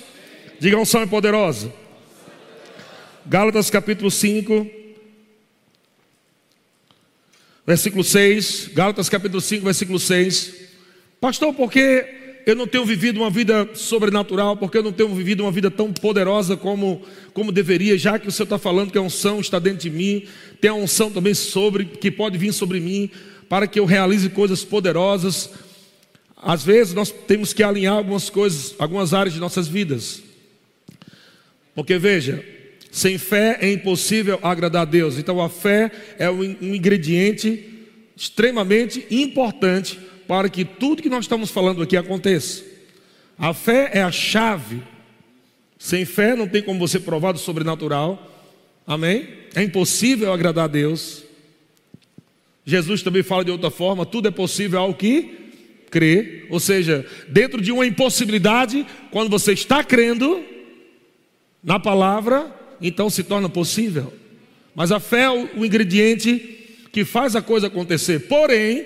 Diga 0.60 0.78
unção 0.78 1.02
é 1.02 1.08
poderosa. 1.08 1.74
Gálatas 3.26 3.72
capítulo 3.72 4.12
5, 4.12 4.83
versículo 7.66 8.04
6. 8.04 8.72
Gálatas 8.74 9.10
capítulo 9.10 9.42
5, 9.42 9.64
versículo 9.64 10.00
6. 10.00 10.54
Pastor, 11.20 11.54
por 11.54 11.72
que 11.72 12.06
eu 12.46 12.56
não 12.56 12.68
tenho 12.68 12.86
vivido 12.86 13.22
uma 13.22 13.30
vida 13.30 13.70
sobrenatural? 13.74 14.58
Porque 14.58 14.78
eu 14.78 14.84
não 14.84 14.92
tenho 14.92 15.14
vivido 15.14 15.42
uma 15.42 15.52
vida 15.52 15.72
tão 15.72 15.94
poderosa 15.94 16.58
como, 16.58 17.02
como 17.34 17.52
deveria, 17.52 17.98
já 17.98 18.20
que 18.20 18.28
o 18.28 18.32
Senhor 18.32 18.46
está 18.46 18.58
falando 18.58 18.92
que 18.92 18.98
a 18.98 19.02
unção 19.02 19.40
está 19.40 19.60
dentro 19.60 19.80
de 19.80 19.90
mim, 19.90 20.26
tem 20.60 20.70
a 20.70 20.74
unção 20.74 21.10
também 21.10 21.34
sobre, 21.34 21.86
que 21.86 22.12
pode 22.12 22.38
vir 22.38 22.54
sobre 22.54 22.80
mim, 22.80 23.10
para 23.48 23.68
que 23.68 23.80
eu 23.80 23.86
realize 23.86 24.30
coisas 24.30 24.64
poderosas. 24.64 25.50
Às 26.36 26.64
vezes 26.64 26.94
nós 26.94 27.10
temos 27.12 27.54
que 27.54 27.64
alinhar 27.64 27.96
algumas 27.96 28.30
coisas, 28.30 28.76
algumas 28.78 29.14
áreas 29.14 29.34
de 29.34 29.40
nossas 29.40 29.68
vidas. 29.68 30.22
Porque 31.74 31.98
veja, 31.98 32.44
sem 32.94 33.18
fé 33.18 33.58
é 33.60 33.74
impossível 33.74 34.40
agradar 34.44 34.84
a 34.84 34.86
Deus. 34.86 35.18
Então 35.18 35.42
a 35.42 35.50
fé 35.50 35.92
é 36.20 36.30
um 36.30 36.44
ingrediente 36.44 37.90
extremamente 38.16 39.04
importante 39.10 40.00
para 40.28 40.48
que 40.48 40.64
tudo 40.64 41.02
que 41.02 41.10
nós 41.10 41.26
estamos 41.26 41.50
falando 41.50 41.82
aqui 41.82 41.98
aconteça. 41.98 42.64
A 43.36 43.52
fé 43.52 43.90
é 43.94 44.04
a 44.04 44.12
chave. 44.12 44.84
Sem 45.80 46.06
fé 46.06 46.36
não 46.36 46.48
tem 46.48 46.62
como 46.62 46.78
você 46.78 47.00
provar 47.00 47.32
do 47.32 47.40
sobrenatural. 47.40 48.32
Amém? 48.86 49.28
É 49.56 49.64
impossível 49.64 50.32
agradar 50.32 50.66
a 50.66 50.68
Deus. 50.68 51.24
Jesus 52.64 53.02
também 53.02 53.24
fala 53.24 53.44
de 53.44 53.50
outra 53.50 53.72
forma: 53.72 54.06
tudo 54.06 54.28
é 54.28 54.32
possível 54.32 54.80
ao 54.80 54.94
que 54.94 55.50
crê. 55.90 56.46
Ou 56.48 56.60
seja, 56.60 57.04
dentro 57.28 57.60
de 57.60 57.72
uma 57.72 57.88
impossibilidade, 57.88 58.86
quando 59.10 59.32
você 59.32 59.54
está 59.54 59.84
crendo 59.84 60.44
na 61.64 61.80
palavra, 61.80 62.62
então 62.82 63.10
se 63.10 63.24
torna 63.24 63.50
possível. 63.50 64.14
Mas 64.76 64.92
a 64.92 65.00
fé 65.00 65.24
é 65.24 65.30
o 65.30 65.66
ingrediente 65.66 66.88
que 66.92 67.06
faz 67.06 67.36
a 67.36 67.42
coisa 67.42 67.68
acontecer. 67.68 68.28
Porém, 68.28 68.86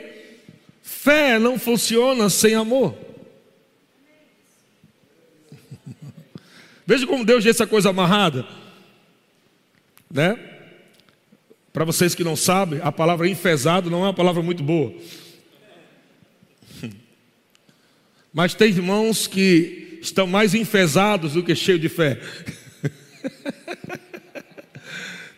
fé 0.81 1.37
não 1.39 1.59
funciona 1.59 2.29
sem 2.29 2.55
amor. 2.55 2.97
Veja 6.85 7.05
como 7.05 7.25
Deus 7.25 7.43
deixa 7.43 7.63
essa 7.63 7.67
coisa 7.67 7.89
amarrada. 7.89 8.47
Né? 10.09 10.39
Para 11.73 11.83
vocês 11.83 12.15
que 12.15 12.23
não 12.23 12.35
sabem, 12.35 12.79
a 12.81 12.91
palavra 12.91 13.27
enfesado 13.27 13.89
não 13.89 13.99
é 13.99 14.07
uma 14.07 14.13
palavra 14.13 14.41
muito 14.41 14.63
boa. 14.63 14.93
Mas 18.33 18.53
tem 18.53 18.69
irmãos 18.69 19.27
que 19.27 19.99
estão 20.01 20.27
mais 20.27 20.53
enfesados 20.53 21.33
do 21.33 21.43
que 21.43 21.55
cheios 21.55 21.81
de 21.81 21.89
fé. 21.89 22.19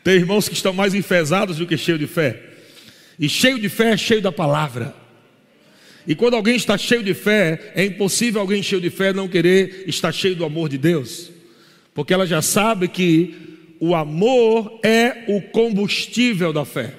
tem 0.03 0.15
irmãos 0.15 0.47
que 0.47 0.53
estão 0.53 0.73
mais 0.73 0.93
enfesados 0.93 1.57
do 1.57 1.67
que 1.67 1.77
cheios 1.77 1.99
de 1.99 2.07
fé. 2.07 2.41
E 3.19 3.27
cheio 3.27 3.59
de 3.59 3.67
fé 3.69 3.91
é 3.91 3.97
cheio 3.97 4.21
da 4.21 4.31
palavra. 4.31 4.95
E 6.07 6.15
quando 6.15 6.35
alguém 6.35 6.55
está 6.55 6.77
cheio 6.77 7.03
de 7.03 7.13
fé, 7.13 7.71
é 7.75 7.85
impossível 7.85 8.41
alguém 8.41 8.63
cheio 8.63 8.81
de 8.81 8.89
fé 8.89 9.13
não 9.13 9.27
querer 9.27 9.83
estar 9.87 10.11
cheio 10.11 10.35
do 10.35 10.45
amor 10.45 10.69
de 10.69 10.77
Deus, 10.77 11.29
porque 11.93 12.13
ela 12.13 12.25
já 12.25 12.41
sabe 12.41 12.87
que 12.87 13.35
o 13.79 13.93
amor 13.93 14.79
é 14.83 15.25
o 15.27 15.41
combustível 15.41 16.51
da 16.51 16.65
fé. 16.65 16.95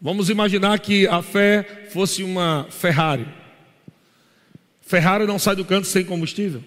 Vamos 0.00 0.30
imaginar 0.30 0.78
que 0.78 1.06
a 1.08 1.20
fé 1.20 1.88
fosse 1.90 2.22
uma 2.22 2.66
Ferrari. 2.70 3.26
Ferrari 4.80 5.26
não 5.26 5.38
sai 5.38 5.54
do 5.54 5.64
canto 5.64 5.86
sem 5.86 6.04
combustível. 6.04 6.62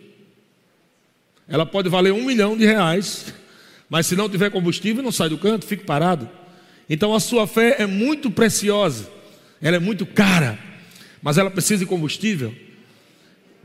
Ela 1.48 1.66
pode 1.66 1.90
valer 1.90 2.14
um 2.14 2.24
milhão 2.24 2.56
de 2.56 2.66
reais, 2.66 3.34
mas 3.94 4.08
se 4.08 4.16
não 4.18 4.28
tiver 4.28 4.50
combustível, 4.50 5.02
não 5.02 5.12
sai 5.12 5.30
do 5.30 5.38
canto, 5.38 5.66
fica 5.66 5.86
parado. 5.86 6.28
Então 6.90 7.14
a 7.14 7.20
sua 7.22 7.48
fé 7.48 7.78
é 7.80 7.86
muito 7.86 8.30
preciosa 8.30 9.08
ela 9.64 9.78
é 9.78 9.80
muito 9.80 10.06
cara, 10.06 10.60
mas 11.22 11.38
ela 11.38 11.50
precisa 11.50 11.80
de 11.80 11.86
combustível. 11.86 12.54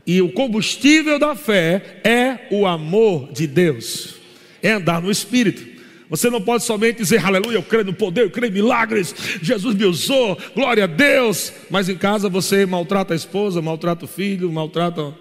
E 0.07 0.21
o 0.21 0.31
combustível 0.31 1.19
da 1.19 1.35
fé 1.35 1.99
é 2.05 2.47
o 2.49 2.65
amor 2.65 3.33
de 3.33 3.45
Deus, 3.45 4.15
é 4.63 4.71
andar 4.71 5.01
no 5.01 5.11
Espírito. 5.11 5.67
Você 6.09 6.29
não 6.29 6.41
pode 6.41 6.63
somente 6.63 6.99
dizer 6.99 7.23
aleluia, 7.23 7.57
eu 7.57 7.63
creio 7.63 7.83
no 7.83 7.93
poder, 7.93 8.23
eu 8.23 8.31
creio 8.31 8.49
em 8.49 8.53
milagres, 8.53 9.13
Jesus 9.41 9.75
me 9.75 9.83
usou, 9.83 10.37
glória 10.55 10.85
a 10.85 10.87
Deus, 10.87 11.51
mas 11.69 11.89
em 11.89 11.97
casa 11.97 12.29
você 12.29 12.65
maltrata 12.65 13.13
a 13.13 13.17
esposa, 13.17 13.61
maltrata 13.61 14.05
o 14.05 14.07
filho, 14.07 14.49
maltrata 14.49 15.13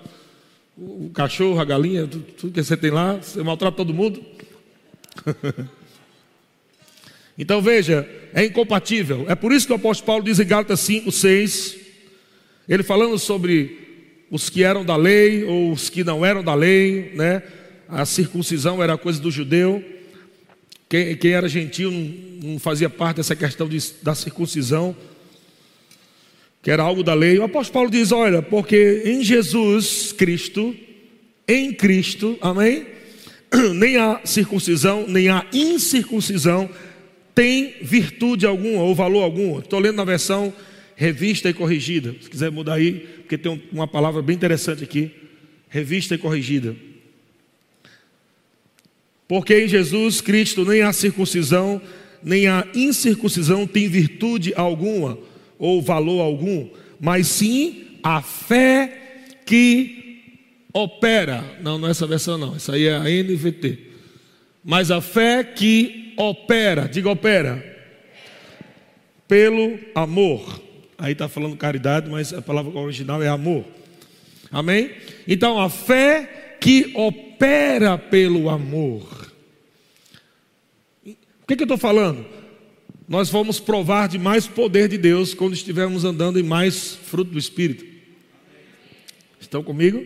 o 0.79 1.11
cachorro, 1.13 1.61
a 1.61 1.65
galinha, 1.65 2.07
tudo 2.07 2.53
que 2.53 2.63
você 2.63 2.77
tem 2.77 2.93
lá, 2.93 3.15
você 3.15 3.43
maltrata 3.43 3.77
todo 3.77 3.93
mundo. 3.93 4.25
Então 7.39 7.63
veja, 7.63 8.09
é 8.35 8.45
incompatível. 8.45 9.25
É 9.29 9.35
por 9.37 9.53
isso 9.53 9.65
que 9.65 9.73
o 9.73 9.77
apóstolo 9.77 10.07
Paulo 10.07 10.25
diz 10.25 10.41
em 10.41 10.45
Gálatas 10.45 10.81
5, 10.81 11.13
6, 11.13 11.77
ele 12.69 12.83
falando 12.83 13.17
sobre 13.17 13.79
os 14.29 14.51
que 14.51 14.65
eram 14.65 14.85
da 14.85 14.97
lei 14.97 15.45
ou 15.45 15.71
os 15.71 15.89
que 15.89 16.03
não 16.03 16.27
eram 16.27 16.43
da 16.43 16.55
lei, 16.55 17.13
né? 17.15 17.43
A 17.89 18.05
circuncisão 18.05 18.83
era 18.83 18.99
coisa 18.99 19.21
do 19.21 19.31
judeu. 19.31 19.83
Quem, 20.89 21.17
quem 21.17 21.31
era 21.31 21.49
gentil 21.49 21.91
não, 21.91 22.51
não, 22.51 22.59
fazia 22.59 22.91
parte 22.91 23.19
dessa 23.19 23.37
questão 23.37 23.69
de, 23.69 23.79
da 24.03 24.15
circuncisão, 24.15 24.97
que 26.61 26.71
era 26.71 26.83
algo 26.83 27.05
da 27.05 27.15
lei. 27.15 27.39
O 27.39 27.45
apóstolo 27.45 27.75
Paulo 27.75 27.91
diz: 27.91 28.11
Olha, 28.11 28.43
porque 28.43 29.03
em 29.05 29.23
Jesus 29.23 30.13
Cristo, 30.13 30.75
em 31.47 31.73
Cristo, 31.73 32.37
amém? 32.41 32.98
Nem 33.75 33.97
a 33.97 34.21
circuncisão, 34.25 35.07
nem 35.09 35.29
a 35.29 35.47
incircuncisão 35.53 36.69
tem 37.35 37.77
virtude 37.81 38.45
alguma 38.47 38.83
ou 38.83 38.95
valor 38.95 39.23
algum. 39.23 39.59
Estou 39.59 39.79
lendo 39.79 39.97
na 39.97 40.05
versão 40.05 40.53
revista 40.97 41.49
e 41.49 41.55
corrigida. 41.55 42.15
Se 42.21 42.29
quiser 42.29 42.51
mudar 42.51 42.75
aí, 42.75 43.07
porque 43.19 43.39
tem 43.39 43.63
uma 43.71 43.87
palavra 43.87 44.21
bem 44.21 44.35
interessante 44.35 44.83
aqui. 44.83 45.13
Revista 45.69 46.17
e 46.17 46.19
corrigida. 46.19 46.75
Porque 49.29 49.57
em 49.57 49.69
Jesus 49.69 50.21
Cristo 50.21 50.65
nem 50.65 50.83
a 50.83 50.93
circuncisão, 50.93 51.81
nem 52.23 52.49
a 52.49 52.67
incircuncisão 52.75 53.67
tem 53.67 53.89
virtude 53.89 54.53
alguma 54.57 55.19
ou 55.59 55.83
valor 55.83 56.21
algum, 56.21 56.69
mas 57.01 57.27
sim 57.27 57.85
a 58.03 58.23
fé 58.23 59.27
que 59.45 59.98
opera. 60.73 61.45
Não, 61.61 61.79
não 61.79 61.89
é 61.89 61.91
essa 61.91 62.07
versão 62.07 62.39
não, 62.39 62.57
essa 62.57 62.75
aí 62.75 62.87
é 62.87 62.95
a 62.95 63.05
NVT. 63.05 63.79
Mas 64.65 64.91
a 64.91 65.01
fé 65.01 65.43
que 65.45 66.15
opera, 66.17 66.89
diga 66.89 67.11
opera, 67.11 67.65
pelo 69.27 69.79
amor. 69.95 70.63
Aí 70.97 71.13
está 71.13 71.29
falando 71.29 71.57
caridade, 71.57 72.11
mas 72.11 72.33
a 72.33 72.43
palavra 72.43 72.77
original 72.79 73.23
é 73.23 73.29
amor. 73.29 73.65
Amém? 74.51 74.91
Então 75.27 75.61
a 75.61 75.69
fé 75.69 76.57
que 76.61 76.93
opera 76.95 77.97
pelo 77.97 78.49
amor. 78.49 79.33
O 81.07 81.47
que, 81.47 81.57
que 81.57 81.63
eu 81.63 81.67
estou 81.67 81.79
falando? 81.79 82.27
Nós 83.09 83.31
vamos 83.31 83.59
provar 83.59 84.07
de 84.09 84.19
mais 84.19 84.47
poder 84.47 84.89
de 84.89 84.99
Deus 84.99 85.33
quando 85.33 85.55
estivermos 85.55 86.05
andando 86.05 86.39
em 86.39 86.43
mais 86.43 86.95
fruto 86.95 87.31
do 87.31 87.39
Espírito. 87.39 87.87
Estão 89.41 89.63
comigo? 89.63 90.05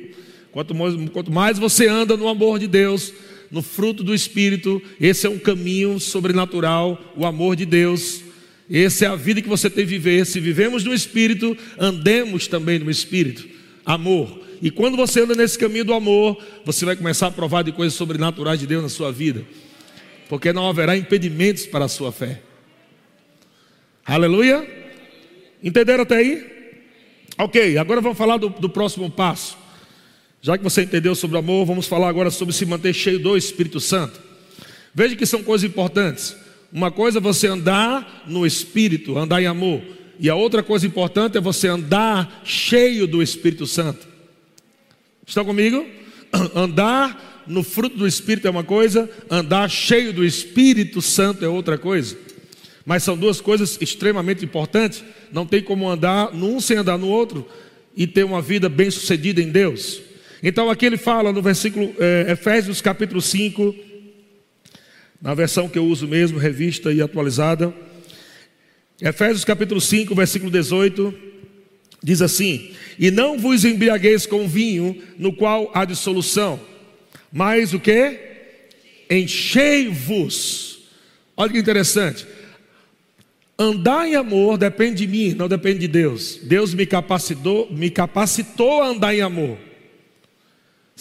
Quanto 0.53 0.75
mais, 0.75 0.95
quanto 1.11 1.33
mais 1.33 1.59
você 1.59 1.88
anda 1.88 2.17
no 2.17 2.29
amor 2.29 2.59
de 2.59 2.67
Deus, 2.67 3.12
no 3.53 3.62
fruto 3.62 4.03
do 4.03 4.15
Espírito. 4.15 4.81
Esse 4.99 5.27
é 5.27 5.31
um 5.31 5.38
caminho 5.38 6.01
sobrenatural, 6.01 6.99
o 7.15 7.27
amor 7.27 7.55
de 7.55 7.67
Deus. 7.67 8.23
Essa 8.71 9.05
é 9.05 9.09
a 9.09 9.15
vida 9.15 9.43
que 9.43 9.49
você 9.49 9.69
tem 9.69 9.85
que 9.85 9.91
viver. 9.91 10.25
Se 10.25 10.41
vivemos 10.41 10.83
no 10.85 10.95
Espírito, 10.95 11.57
andemos 11.79 12.47
também 12.47 12.79
no 12.79 12.91
Espírito. 12.91 13.47
Amor. 13.85 14.41
E 14.62 14.71
quando 14.71 14.97
você 14.97 15.21
anda 15.21 15.35
nesse 15.35 15.59
caminho 15.59 15.85
do 15.85 15.93
amor, 15.93 16.43
você 16.65 16.87
vai 16.87 16.97
começar 16.97 17.27
a 17.27 17.31
provar 17.31 17.62
de 17.62 17.73
coisas 17.73 17.95
sobrenaturais 17.95 18.59
de 18.59 18.67
Deus 18.67 18.83
na 18.83 18.88
sua 18.88 19.12
vida. 19.12 19.45
Porque 20.29 20.53
não 20.53 20.69
haverá 20.69 20.97
impedimentos 20.97 21.67
para 21.67 21.85
a 21.85 21.88
sua 21.88 22.11
fé. 22.11 22.41
Aleluia? 24.07 24.67
Entenderam 25.62 26.05
até 26.05 26.17
aí? 26.17 26.47
Ok, 27.37 27.77
agora 27.77 28.01
vamos 28.01 28.17
falar 28.17 28.38
do, 28.38 28.49
do 28.49 28.69
próximo 28.69 29.11
passo. 29.11 29.62
Já 30.44 30.59
que 30.59 30.64
você 30.64 30.83
entendeu 30.83 31.14
sobre 31.14 31.37
o 31.37 31.38
amor, 31.38 31.64
vamos 31.64 31.87
falar 31.87 32.09
agora 32.09 32.28
sobre 32.28 32.52
se 32.52 32.66
manter 32.66 32.92
cheio 32.92 33.20
do 33.20 33.37
Espírito 33.37 33.78
Santo. 33.78 34.20
Veja 34.92 35.14
que 35.14 35.24
são 35.24 35.40
coisas 35.40 35.70
importantes. 35.70 36.35
Uma 36.72 36.90
coisa 36.90 37.18
é 37.18 37.20
você 37.20 37.46
andar 37.46 38.24
no 38.26 38.44
Espírito, 38.44 39.16
andar 39.16 39.40
em 39.40 39.46
amor. 39.46 39.81
E 40.18 40.28
a 40.28 40.35
outra 40.35 40.61
coisa 40.61 40.85
importante 40.85 41.38
é 41.38 41.40
você 41.40 41.68
andar 41.68 42.42
cheio 42.44 43.07
do 43.07 43.22
Espírito 43.22 43.68
Santo. 43.68 44.05
Estão 45.24 45.44
comigo? 45.44 45.87
Andar 46.57 47.44
no 47.46 47.62
fruto 47.62 47.96
do 47.96 48.07
Espírito 48.07 48.48
é 48.48 48.50
uma 48.50 48.64
coisa, 48.64 49.09
andar 49.31 49.68
cheio 49.68 50.12
do 50.12 50.24
Espírito 50.24 51.00
Santo 51.00 51.44
é 51.44 51.48
outra 51.48 51.78
coisa. 51.78 52.16
Mas 52.85 53.02
são 53.02 53.16
duas 53.16 53.40
coisas 53.40 53.78
extremamente 53.81 54.44
importantes. 54.44 55.05
Não 55.33 55.46
tem 55.46 55.62
como 55.62 55.88
andar 55.88 56.33
num 56.33 56.61
sem 56.61 56.78
andar 56.78 56.98
no 56.98 57.09
outro 57.09 57.46
e 57.96 58.07
ter 58.07 58.24
uma 58.24 58.42
vida 58.42 58.68
bem 58.68 58.90
sucedida 58.90 59.40
em 59.40 59.50
Deus. 59.50 60.00
Então 60.42 60.68
aqui 60.68 60.87
ele 60.87 60.96
fala 60.96 61.33
no 61.33 61.40
versículo 61.40 61.94
é, 62.00 62.33
Efésios 62.33 62.81
capítulo 62.81 63.22
5, 63.22 63.74
na 65.20 65.35
versão 65.35 65.68
que 65.68 65.78
eu 65.78 65.85
uso 65.85 66.09
mesmo, 66.09 66.37
revista 66.37 66.92
e 66.92 67.00
atualizada. 67.00 67.72
Efésios 69.00 69.44
capítulo 69.44 69.81
5, 69.81 70.12
versículo 70.16 70.50
18, 70.50 71.14
diz 72.02 72.20
assim: 72.20 72.72
E 72.98 73.09
não 73.12 73.38
vos 73.38 73.64
embriagueis 73.64 74.26
com 74.26 74.48
vinho, 74.48 75.00
no 75.16 75.33
qual 75.33 75.70
há 75.72 75.85
dissolução, 75.85 76.61
mas 77.33 77.72
o 77.72 77.78
que? 77.78 78.18
Enchei-vos. 79.09 80.81
Olha 81.37 81.52
que 81.52 81.59
interessante. 81.59 82.26
Andar 83.57 84.09
em 84.09 84.16
amor 84.16 84.59
depende 84.59 85.07
de 85.07 85.12
mim, 85.12 85.35
não 85.35 85.46
depende 85.46 85.78
de 85.78 85.88
Deus. 85.88 86.40
Deus 86.42 86.74
me 86.74 86.85
capacitou, 86.85 87.70
me 87.70 87.90
capacitou 87.90 88.83
a 88.83 88.88
andar 88.88 89.14
em 89.14 89.20
amor. 89.20 89.57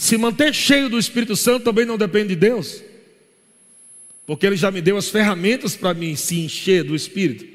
Se 0.01 0.17
manter 0.17 0.51
cheio 0.51 0.89
do 0.89 0.97
Espírito 0.97 1.35
Santo 1.35 1.63
também 1.63 1.85
não 1.85 1.95
depende 1.95 2.29
de 2.29 2.35
Deus, 2.35 2.81
porque 4.25 4.47
Ele 4.47 4.55
já 4.55 4.71
me 4.71 4.81
deu 4.81 4.97
as 4.97 5.09
ferramentas 5.09 5.75
para 5.75 5.93
mim 5.93 6.15
se 6.15 6.39
encher 6.39 6.83
do 6.83 6.95
Espírito, 6.95 7.45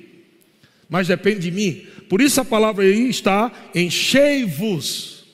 mas 0.89 1.09
depende 1.09 1.41
de 1.41 1.51
mim. 1.51 1.85
Por 2.09 2.21
isso 2.21 2.41
a 2.41 2.45
palavra 2.45 2.85
aí 2.85 3.11
está: 3.11 3.51
enchei-vos. 3.75 5.25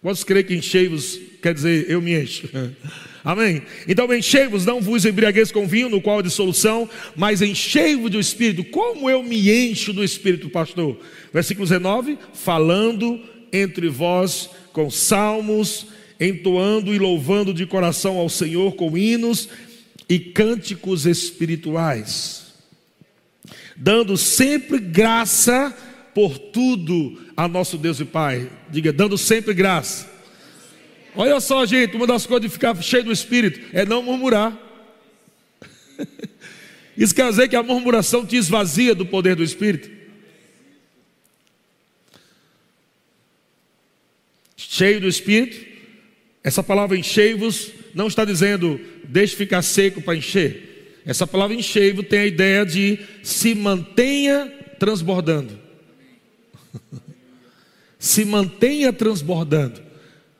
Quantos 0.00 0.24
creem 0.24 0.46
que 0.46 0.54
enchei-vos 0.54 1.20
quer 1.42 1.52
dizer 1.52 1.90
eu 1.90 2.00
me 2.00 2.18
encho? 2.18 2.48
Amém? 3.22 3.60
Então 3.86 4.10
enchei-vos, 4.10 4.64
não 4.64 4.80
vos 4.80 5.04
embriagueis 5.04 5.52
com 5.52 5.68
vinho, 5.68 5.90
no 5.90 6.00
qual 6.00 6.20
é 6.20 6.22
dissolução, 6.22 6.88
mas 7.14 7.42
enchei-vos 7.42 8.10
do 8.10 8.18
Espírito. 8.18 8.64
Como 8.64 9.10
eu 9.10 9.22
me 9.22 9.50
encho 9.50 9.92
do 9.92 10.02
Espírito, 10.02 10.48
pastor? 10.48 10.98
Versículo 11.30 11.66
19: 11.66 12.18
falando 12.32 13.20
entre 13.52 13.90
vós 13.90 14.48
com 14.72 14.90
salmos, 14.90 15.92
entoando 16.26 16.94
e 16.94 16.98
louvando 16.98 17.52
de 17.52 17.66
coração 17.66 18.16
ao 18.16 18.28
Senhor 18.28 18.74
com 18.76 18.96
hinos 18.96 19.48
e 20.08 20.18
cânticos 20.18 21.06
espirituais, 21.06 22.52
dando 23.76 24.16
sempre 24.16 24.78
graça 24.78 25.76
por 26.14 26.38
tudo 26.38 27.20
a 27.36 27.48
nosso 27.48 27.76
Deus 27.76 27.98
e 27.98 28.04
Pai. 28.04 28.50
Diga, 28.70 28.92
dando 28.92 29.18
sempre 29.18 29.52
graça. 29.52 30.10
Olha 31.16 31.40
só, 31.40 31.66
gente, 31.66 31.96
uma 31.96 32.06
das 32.06 32.24
coisas 32.26 32.42
de 32.42 32.52
ficar 32.52 32.80
cheio 32.82 33.04
do 33.04 33.12
Espírito 33.12 33.60
é 33.72 33.84
não 33.84 34.02
murmurar. 34.02 34.56
Isso 36.96 37.14
quer 37.14 37.28
dizer 37.30 37.48
que 37.48 37.56
a 37.56 37.62
murmuração 37.62 38.24
te 38.24 38.36
esvazia 38.36 38.94
do 38.94 39.06
poder 39.06 39.34
do 39.34 39.42
Espírito. 39.42 40.02
cheio 44.72 45.00
do 45.02 45.08
Espírito. 45.08 45.71
Essa 46.44 46.62
palavra 46.62 46.98
enchei-vos 46.98 47.70
não 47.94 48.08
está 48.08 48.24
dizendo 48.24 48.80
deixe 49.04 49.36
ficar 49.36 49.62
seco 49.62 50.00
para 50.00 50.16
encher. 50.16 51.00
Essa 51.04 51.26
palavra 51.26 51.54
enchei-vos 51.54 52.06
tem 52.06 52.20
a 52.20 52.26
ideia 52.26 52.64
de 52.64 52.98
se 53.22 53.54
mantenha 53.54 54.52
transbordando. 54.78 55.58
se 57.98 58.24
mantenha 58.24 58.92
transbordando. 58.92 59.92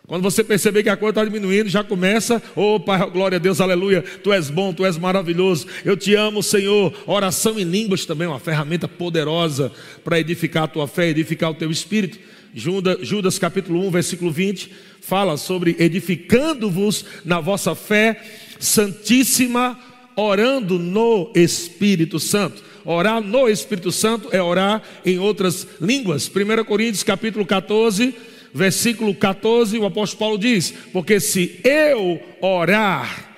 Quando 0.06 0.24
você 0.24 0.44
perceber 0.44 0.82
que 0.82 0.88
a 0.88 0.96
coisa 0.96 1.10
está 1.10 1.24
diminuindo, 1.24 1.70
já 1.70 1.82
começa, 1.82 2.42
oh 2.54 2.78
Pai, 2.78 3.08
glória 3.10 3.36
a 3.36 3.38
Deus, 3.38 3.60
aleluia, 3.60 4.02
Tu 4.02 4.32
és 4.32 4.50
bom, 4.50 4.74
Tu 4.74 4.84
és 4.84 4.98
maravilhoso, 4.98 5.66
eu 5.84 5.96
te 5.96 6.14
amo, 6.14 6.42
Senhor. 6.42 6.92
Oração 7.06 7.58
em 7.58 7.64
línguas 7.64 8.04
também 8.04 8.26
é 8.26 8.28
uma 8.28 8.40
ferramenta 8.40 8.86
poderosa 8.86 9.72
para 10.04 10.20
edificar 10.20 10.64
a 10.64 10.68
tua 10.68 10.86
fé, 10.86 11.08
edificar 11.08 11.50
o 11.50 11.54
teu 11.54 11.70
espírito. 11.70 12.18
Judas, 12.54 13.38
capítulo 13.38 13.86
1, 13.86 13.90
versículo 13.90 14.30
20, 14.30 14.70
fala 15.00 15.36
sobre 15.36 15.74
edificando-vos 15.78 17.04
na 17.24 17.40
vossa 17.40 17.74
fé 17.74 18.22
santíssima, 18.58 19.78
orando 20.14 20.78
no 20.78 21.32
Espírito 21.34 22.20
Santo. 22.20 22.62
Orar 22.84 23.22
no 23.22 23.48
Espírito 23.48 23.90
Santo 23.90 24.28
é 24.32 24.42
orar 24.42 24.82
em 25.04 25.18
outras 25.18 25.66
línguas. 25.80 26.28
1 26.28 26.64
Coríntios 26.64 27.02
capítulo 27.02 27.46
14, 27.46 28.14
versículo 28.52 29.14
14, 29.14 29.78
o 29.78 29.86
apóstolo 29.86 30.18
Paulo 30.18 30.38
diz: 30.38 30.74
Porque 30.92 31.20
se 31.20 31.58
eu 31.64 32.20
orar, 32.40 33.34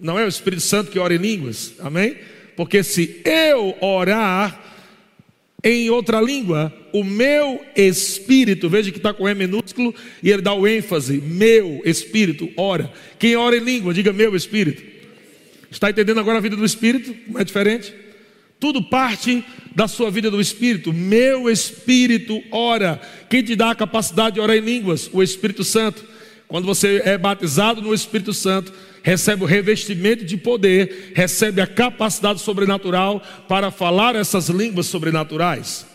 não 0.00 0.18
é 0.18 0.24
o 0.24 0.28
Espírito 0.28 0.62
Santo 0.62 0.90
que 0.90 0.98
ora 0.98 1.14
em 1.14 1.18
línguas, 1.18 1.74
amém? 1.78 2.16
Porque 2.56 2.82
se 2.82 3.20
eu 3.24 3.76
orar 3.80 4.67
em 5.62 5.90
outra 5.90 6.20
língua, 6.20 6.72
o 6.92 7.02
meu 7.02 7.60
espírito, 7.74 8.68
veja 8.68 8.90
que 8.90 8.98
está 8.98 9.12
com 9.12 9.28
E 9.28 9.34
minúsculo 9.34 9.94
e 10.22 10.30
ele 10.30 10.42
dá 10.42 10.54
o 10.54 10.66
ênfase, 10.66 11.20
meu 11.20 11.82
espírito, 11.84 12.48
ora. 12.56 12.92
Quem 13.18 13.36
ora 13.36 13.56
em 13.56 13.60
língua, 13.60 13.92
diga 13.92 14.12
meu 14.12 14.36
espírito. 14.36 14.82
Está 15.70 15.90
entendendo 15.90 16.20
agora 16.20 16.38
a 16.38 16.40
vida 16.40 16.56
do 16.56 16.64
espírito? 16.64 17.14
Como 17.26 17.38
é 17.38 17.44
diferente? 17.44 17.92
Tudo 18.60 18.82
parte 18.82 19.44
da 19.74 19.86
sua 19.86 20.10
vida 20.10 20.30
do 20.30 20.40
Espírito. 20.40 20.92
Meu 20.92 21.48
Espírito 21.48 22.42
ora. 22.50 23.00
Quem 23.30 23.42
te 23.42 23.54
dá 23.54 23.70
a 23.70 23.74
capacidade 23.74 24.34
de 24.34 24.40
orar 24.40 24.56
em 24.56 24.60
línguas? 24.60 25.08
O 25.12 25.22
Espírito 25.22 25.62
Santo. 25.62 26.04
Quando 26.48 26.66
você 26.66 27.00
é 27.04 27.16
batizado 27.16 27.80
no 27.80 27.94
Espírito 27.94 28.32
Santo, 28.32 28.72
recebe 29.02 29.42
o 29.42 29.46
revestimento 29.46 30.24
de 30.24 30.36
poder, 30.36 31.12
recebe 31.14 31.60
a 31.60 31.66
capacidade 31.66 32.40
sobrenatural 32.40 33.22
para 33.48 33.70
falar 33.70 34.16
essas 34.16 34.48
línguas 34.48 34.86
sobrenaturais. 34.86 35.86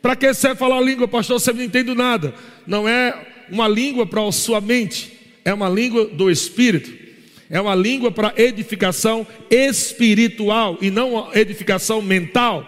Para 0.00 0.14
que 0.14 0.32
você 0.32 0.54
falar 0.54 0.80
língua, 0.80 1.08
pastor? 1.08 1.40
Você 1.40 1.52
não 1.52 1.62
entende 1.62 1.94
nada. 1.94 2.34
Não 2.66 2.88
é 2.88 3.26
uma 3.50 3.66
língua 3.66 4.06
para 4.06 4.26
a 4.26 4.32
sua 4.32 4.60
mente, 4.60 5.12
é 5.44 5.52
uma 5.52 5.68
língua 5.68 6.06
do 6.06 6.30
Espírito. 6.30 7.06
É 7.48 7.60
uma 7.60 7.74
língua 7.74 8.10
para 8.10 8.34
edificação 8.36 9.26
espiritual 9.48 10.78
e 10.80 10.90
não 10.90 11.32
edificação 11.32 12.02
mental. 12.02 12.66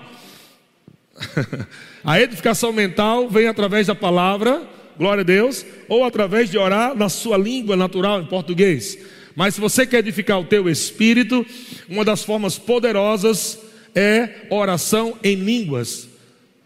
a 2.05 2.21
edificação 2.21 2.73
mental 2.73 3.29
vem 3.29 3.49
através 3.49 3.89
da 3.89 3.95
palavra, 3.95 4.63
glória 4.97 5.23
a 5.23 5.25
Deus, 5.25 5.67
ou 5.89 6.05
através 6.05 6.49
de 6.51 6.59
orar 6.59 6.95
na 6.95 7.09
sua 7.09 7.37
língua 7.37 7.77
natural, 7.77 8.23
em 8.23 8.27
português. 8.27 8.97
Mas 9.39 9.55
se 9.55 9.61
você 9.61 9.87
quer 9.87 9.99
edificar 10.01 10.41
o 10.41 10.45
teu 10.45 10.69
espírito, 10.69 11.47
uma 11.89 12.05
das 12.05 12.25
formas 12.25 12.59
poderosas 12.59 13.57
é 13.95 14.49
oração 14.51 15.17
em 15.23 15.37
línguas. 15.37 16.09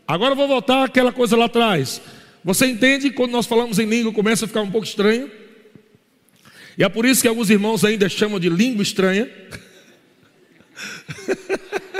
Agora 0.08 0.32
eu 0.32 0.36
vou 0.36 0.48
voltar 0.48 0.84
àquela 0.84 1.12
coisa 1.12 1.36
lá 1.36 1.44
atrás. 1.44 2.00
Você 2.42 2.64
entende 2.64 3.10
quando 3.10 3.32
nós 3.32 3.44
falamos 3.44 3.78
em 3.78 3.84
língua 3.84 4.10
começa 4.10 4.46
a 4.46 4.48
ficar 4.48 4.62
um 4.62 4.70
pouco 4.70 4.86
estranho? 4.86 5.30
E 6.78 6.82
é 6.82 6.88
por 6.88 7.04
isso 7.04 7.20
que 7.20 7.28
alguns 7.28 7.50
irmãos 7.50 7.84
ainda 7.84 8.08
chamam 8.08 8.40
de 8.40 8.48
língua 8.48 8.82
estranha. 8.82 9.30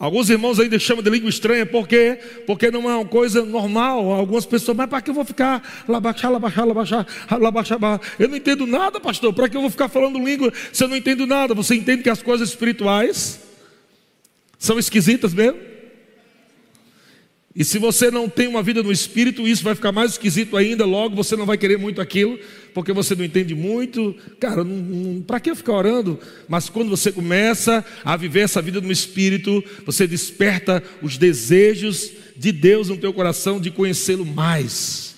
Alguns 0.00 0.30
irmãos 0.30 0.58
ainda 0.58 0.78
chamam 0.78 1.04
de 1.04 1.10
língua 1.10 1.28
estranha, 1.28 1.66
porque 1.66 2.18
porque 2.46 2.70
não 2.70 2.90
é 2.90 2.94
uma 2.96 3.04
coisa 3.04 3.44
normal. 3.44 4.10
Algumas 4.12 4.46
pessoas, 4.46 4.74
mas 4.74 4.88
para 4.88 5.02
que 5.02 5.10
eu 5.10 5.14
vou 5.14 5.26
ficar 5.26 5.62
labaxá, 5.86 6.30
labaxá, 6.30 6.64
labaxá, 6.64 7.06
labaxá, 7.38 8.00
Eu 8.18 8.28
não 8.28 8.36
entendo 8.38 8.66
nada, 8.66 8.98
pastor. 8.98 9.34
Para 9.34 9.46
que 9.46 9.58
eu 9.58 9.60
vou 9.60 9.68
ficar 9.68 9.90
falando 9.90 10.18
língua 10.18 10.50
se 10.72 10.82
eu 10.82 10.88
não 10.88 10.96
entendo 10.96 11.26
nada? 11.26 11.52
Você 11.52 11.74
entende 11.74 12.02
que 12.02 12.08
as 12.08 12.22
coisas 12.22 12.48
espirituais 12.48 13.40
são 14.58 14.78
esquisitas 14.78 15.34
mesmo? 15.34 15.69
E 17.60 17.64
se 17.64 17.78
você 17.78 18.10
não 18.10 18.26
tem 18.26 18.48
uma 18.48 18.62
vida 18.62 18.82
no 18.82 18.90
espírito, 18.90 19.46
isso 19.46 19.62
vai 19.62 19.74
ficar 19.74 19.92
mais 19.92 20.12
esquisito 20.12 20.56
ainda. 20.56 20.86
Logo 20.86 21.14
você 21.14 21.36
não 21.36 21.44
vai 21.44 21.58
querer 21.58 21.76
muito 21.76 22.00
aquilo, 22.00 22.38
porque 22.72 22.90
você 22.90 23.14
não 23.14 23.22
entende 23.22 23.54
muito. 23.54 24.16
Cara, 24.40 24.64
para 25.26 25.38
que 25.38 25.50
eu 25.50 25.54
ficar 25.54 25.74
orando? 25.74 26.18
Mas 26.48 26.70
quando 26.70 26.88
você 26.88 27.12
começa 27.12 27.84
a 28.02 28.16
viver 28.16 28.40
essa 28.40 28.62
vida 28.62 28.80
no 28.80 28.90
espírito, 28.90 29.62
você 29.84 30.06
desperta 30.06 30.82
os 31.02 31.18
desejos 31.18 32.10
de 32.34 32.50
Deus 32.50 32.88
no 32.88 32.96
teu 32.96 33.12
coração 33.12 33.60
de 33.60 33.70
conhecê-lo 33.70 34.24
mais. 34.24 35.16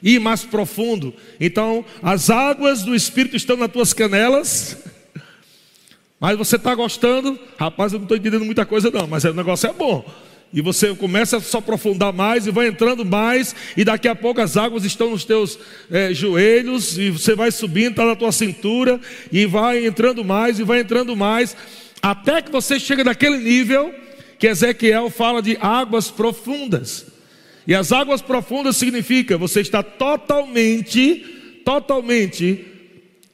E 0.00 0.16
mais 0.20 0.44
profundo. 0.44 1.12
Então, 1.40 1.84
as 2.00 2.30
águas 2.30 2.84
do 2.84 2.94
espírito 2.94 3.34
estão 3.34 3.56
nas 3.56 3.72
tuas 3.72 3.92
canelas. 3.92 4.76
Mas 6.20 6.38
você 6.38 6.54
está 6.54 6.72
gostando? 6.72 7.36
Rapaz, 7.58 7.92
eu 7.92 7.98
não 7.98 8.04
estou 8.04 8.16
entendendo 8.16 8.44
muita 8.44 8.64
coisa, 8.64 8.92
não, 8.92 9.08
mas 9.08 9.24
o 9.24 9.34
negócio 9.34 9.68
é 9.68 9.72
bom. 9.72 10.08
E 10.54 10.60
você 10.60 10.94
começa 10.94 11.38
a 11.38 11.40
se 11.40 11.56
aprofundar 11.56 12.12
mais 12.12 12.46
e 12.46 12.52
vai 12.52 12.68
entrando 12.68 13.04
mais, 13.04 13.56
e 13.76 13.84
daqui 13.84 14.06
a 14.06 14.14
pouco 14.14 14.40
as 14.40 14.56
águas 14.56 14.84
estão 14.84 15.10
nos 15.10 15.24
teus 15.24 15.58
é, 15.90 16.14
joelhos, 16.14 16.96
e 16.96 17.10
você 17.10 17.34
vai 17.34 17.50
subindo, 17.50 17.90
está 17.90 18.04
na 18.04 18.14
tua 18.14 18.30
cintura, 18.30 19.00
e 19.32 19.46
vai 19.46 19.84
entrando 19.84 20.24
mais, 20.24 20.60
e 20.60 20.62
vai 20.62 20.78
entrando 20.78 21.16
mais, 21.16 21.56
até 22.00 22.40
que 22.40 22.52
você 22.52 22.78
chega 22.78 23.02
naquele 23.02 23.38
nível 23.38 23.92
que 24.38 24.46
Ezequiel 24.46 25.10
fala 25.10 25.42
de 25.42 25.58
águas 25.60 26.08
profundas. 26.08 27.06
E 27.66 27.74
as 27.74 27.90
águas 27.90 28.22
profundas 28.22 28.76
significa 28.76 29.36
você 29.36 29.60
está 29.60 29.82
totalmente, 29.82 31.16
totalmente, 31.64 32.64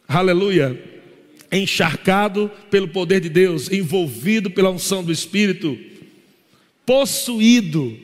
aleluia, 0.09 0.83
encharcado 1.52 2.50
pelo 2.70 2.88
poder 2.88 3.20
de 3.20 3.28
Deus, 3.28 3.70
envolvido 3.70 4.50
pela 4.50 4.70
unção 4.70 5.04
do 5.04 5.12
Espírito 5.12 5.89
possuído. 6.84 7.98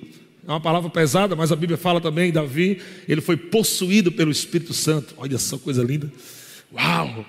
É 0.47 0.51
uma 0.51 0.61
palavra 0.61 0.89
pesada, 0.89 1.35
mas 1.35 1.51
a 1.51 1.57
Bíblia 1.57 1.77
fala 1.77 2.01
também, 2.01 2.31
Davi, 2.31 2.81
ele 3.09 3.21
foi 3.21 3.37
possuído 3.37 4.13
pelo 4.13 4.31
Espírito 4.31 4.73
Santo. 4.73 5.15
Olha 5.17 5.39
só 5.39 5.59
coisa 5.59 5.83
linda. 5.83 6.11
Uau! 6.73 7.27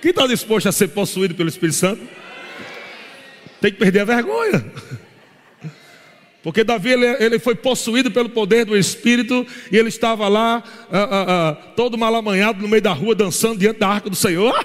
Quem 0.00 0.10
está 0.10 0.26
disposto 0.26 0.68
a 0.68 0.72
ser 0.72 0.88
possuído 0.88 1.34
pelo 1.34 1.48
Espírito 1.48 1.76
Santo? 1.76 2.02
Tem 3.60 3.72
que 3.72 3.78
perder 3.78 4.00
a 4.00 4.04
vergonha. 4.04 4.64
Porque 6.42 6.62
Davi 6.62 6.90
ele, 6.90 7.06
ele, 7.24 7.38
foi 7.38 7.54
possuído 7.54 8.10
pelo 8.10 8.28
poder 8.28 8.66
do 8.66 8.76
Espírito 8.76 9.46
e 9.72 9.78
ele 9.78 9.88
estava 9.88 10.28
lá, 10.28 10.62
ah, 10.92 10.98
ah, 10.98 11.24
ah, 11.28 11.54
todo 11.74 11.96
malamanhado 11.96 12.60
no 12.60 12.68
meio 12.68 12.82
da 12.82 12.92
rua, 12.92 13.14
dançando 13.14 13.58
diante 13.58 13.80
da 13.80 13.88
arca 13.88 14.10
do 14.10 14.16
Senhor. 14.16 14.54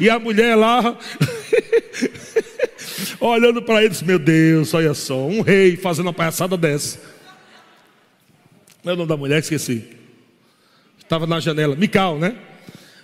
E 0.00 0.10
a 0.10 0.18
mulher 0.18 0.56
lá 0.56 0.98
olhando 3.20 3.62
para 3.62 3.84
eles, 3.84 4.02
meu 4.02 4.18
Deus, 4.18 4.74
olha 4.74 4.94
só, 4.94 5.26
um 5.26 5.40
rei 5.40 5.76
fazendo 5.76 6.06
uma 6.06 6.12
palhaçada 6.12 6.56
dessa. 6.56 7.00
Não 8.82 8.92
é 8.92 8.94
o 8.94 8.96
nome 8.96 9.08
da 9.08 9.16
mulher, 9.16 9.38
esqueci. 9.38 9.84
Estava 10.98 11.26
na 11.26 11.40
janela, 11.40 11.74
Mical, 11.76 12.18
né? 12.18 12.36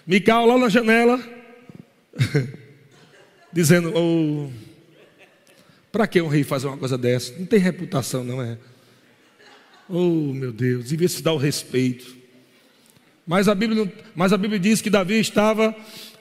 Mical 0.07 0.47
lá 0.47 0.59
na 0.59 0.69
janela, 0.69 1.21
dizendo: 3.53 3.93
oh, 3.95 4.51
para 5.91 6.07
que 6.07 6.21
um 6.21 6.29
rei 6.29 6.45
fazer 6.45 6.67
uma 6.67 6.77
coisa 6.77 6.99
dessa? 6.99 7.35
Não 7.39 7.47
tem 7.47 7.59
reputação, 7.59 8.25
não 8.25 8.43
é? 8.43 8.59
Oh, 9.89 10.33
meu 10.33 10.53
Deus, 10.53 10.89
devia 10.89 11.09
se 11.09 11.23
dar 11.23 11.33
o 11.33 11.39
respeito. 11.39 12.17
Mas 13.27 13.49
a 13.49 13.55
Bíblia, 13.55 13.93
mas 14.15 14.33
a 14.33 14.37
Bíblia 14.37 14.59
diz 14.59 14.81
que 14.81 14.91
Davi 14.91 15.19
estava 15.19 15.75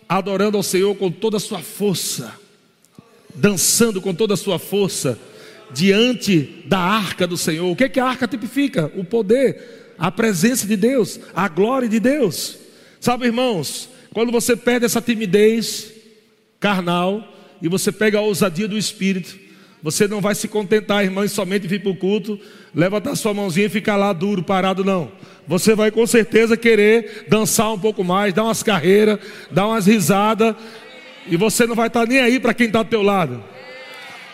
adorando 0.08 0.58
ao 0.58 0.64
Senhor 0.64 0.96
com 0.96 1.12
toda 1.12 1.38
a 1.38 1.40
sua 1.40 1.60
força 1.60 2.43
dançando 3.36 4.02
com 4.02 4.14
toda 4.14 4.34
a 4.34 4.38
sua 4.38 4.60
força 4.60 5.20
diante 5.72 6.64
da 6.66 6.80
arca 6.80 7.26
do 7.26 7.38
Senhor. 7.38 7.70
O 7.70 7.76
que, 7.76 7.86
é 7.86 7.90
que 7.90 8.00
a 8.00 8.06
arca 8.06 8.28
tipifica? 8.28 8.92
O 8.96 9.04
poder, 9.04 9.94
a 9.98 10.12
presença 10.12 10.68
de 10.68 10.76
Deus, 10.76 11.20
a 11.36 11.48
glória 11.48 11.90
de 11.90 12.00
Deus. 12.00 12.58
Sabe, 13.00 13.26
irmãos, 13.26 13.90
quando 14.14 14.32
você 14.32 14.56
perde 14.56 14.86
essa 14.86 15.02
timidez 15.02 15.92
carnal 16.60 17.28
e 17.62 17.68
você 17.68 17.92
pega 17.92 18.20
a 18.20 18.22
ousadia 18.22 18.68
do 18.68 18.78
Espírito, 18.78 19.44
você 19.82 20.08
não 20.08 20.22
vai 20.22 20.34
se 20.34 20.48
contentar, 20.48 21.04
irmão, 21.04 21.26
em 21.26 21.28
somente 21.28 21.68
vir 21.68 21.82
para 21.82 21.92
o 21.92 21.96
culto, 21.96 22.40
levantar 22.74 23.16
sua 23.16 23.34
mãozinha 23.34 23.66
e 23.66 23.70
ficar 23.70 23.98
lá 23.98 24.14
duro, 24.14 24.42
parado, 24.42 24.82
não. 24.86 25.12
Você 25.46 25.76
vai 25.76 25.92
com 25.92 26.08
certeza 26.08 26.56
querer 26.56 27.26
dançar 27.28 27.74
um 27.74 27.80
pouco 27.80 28.02
mais, 28.02 28.34
dar 28.34 28.46
umas 28.46 28.64
carreiras, 28.64 29.20
dar 29.52 29.68
umas 29.68 29.86
risadas, 29.86 30.56
e 31.28 31.38
você 31.38 31.66
não 31.66 31.76
vai 31.76 31.88
estar 31.88 32.06
nem 32.06 32.20
aí 32.20 32.40
para 32.40 32.54
quem 32.54 32.68
está 32.68 32.84
do 32.84 32.90
teu 32.90 33.02
lado. 33.02 33.44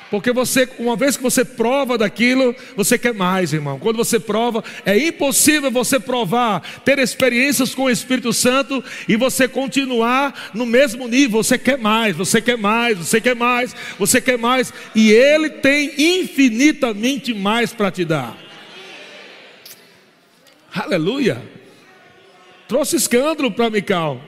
Porque 0.10 0.32
você, 0.32 0.68
uma 0.80 0.96
vez 0.96 1.16
que 1.16 1.22
você 1.22 1.46
prova 1.46 1.98
daquilo, 1.98 2.56
você 2.76 2.98
quer 2.98 3.14
mais, 3.14 3.54
irmão. 3.54 3.78
Quando 3.78 3.98
você 3.98 4.20
prova, 4.20 4.64
é 4.84 4.98
impossível 4.98 5.70
você 5.70 6.00
provar, 6.00 6.62
ter 6.84 6.98
experiências 6.98 7.76
com 7.76 7.84
o 7.84 7.90
Espírito 7.90 8.34
Santo 8.34 8.84
e 9.08 9.16
você 9.16 9.48
continuar 9.48 10.50
no 10.54 10.66
mesmo 10.66 11.08
nível. 11.08 11.44
Você 11.44 11.60
quer 11.60 11.78
mais, 11.78 12.16
você 12.16 12.42
quer 12.42 12.58
mais, 12.58 12.98
você 12.98 13.22
quer 13.22 13.36
mais, 13.36 13.76
você 14.00 14.20
quer 14.20 14.38
mais, 14.38 14.74
e 14.96 15.12
Ele 15.12 15.50
tem 15.50 15.94
infinitamente 16.20 17.34
mais 17.34 17.72
para 17.72 17.92
te 17.92 18.04
dar. 18.04 18.36
Aleluia. 20.74 21.40
Trouxe 22.68 22.96
escândalo 22.96 23.52
para 23.52 23.70
Mical. 23.70 24.22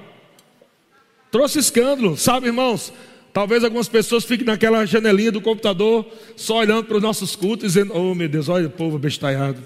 Trouxe 1.31 1.59
escândalo, 1.59 2.17
sabe, 2.17 2.47
irmãos? 2.47 2.91
Talvez 3.31 3.63
algumas 3.63 3.87
pessoas 3.87 4.25
fiquem 4.25 4.45
naquela 4.45 4.85
janelinha 4.85 5.31
do 5.31 5.39
computador, 5.39 6.05
só 6.35 6.57
olhando 6.57 6.83
para 6.83 6.97
os 6.97 7.03
nossos 7.03 7.33
cultos, 7.35 7.71
dizendo: 7.73 7.93
Oh 7.95 8.13
meu 8.13 8.27
Deus, 8.27 8.49
olha 8.49 8.67
o 8.67 8.69
povo 8.69 8.99
bestalhado. 8.99 9.63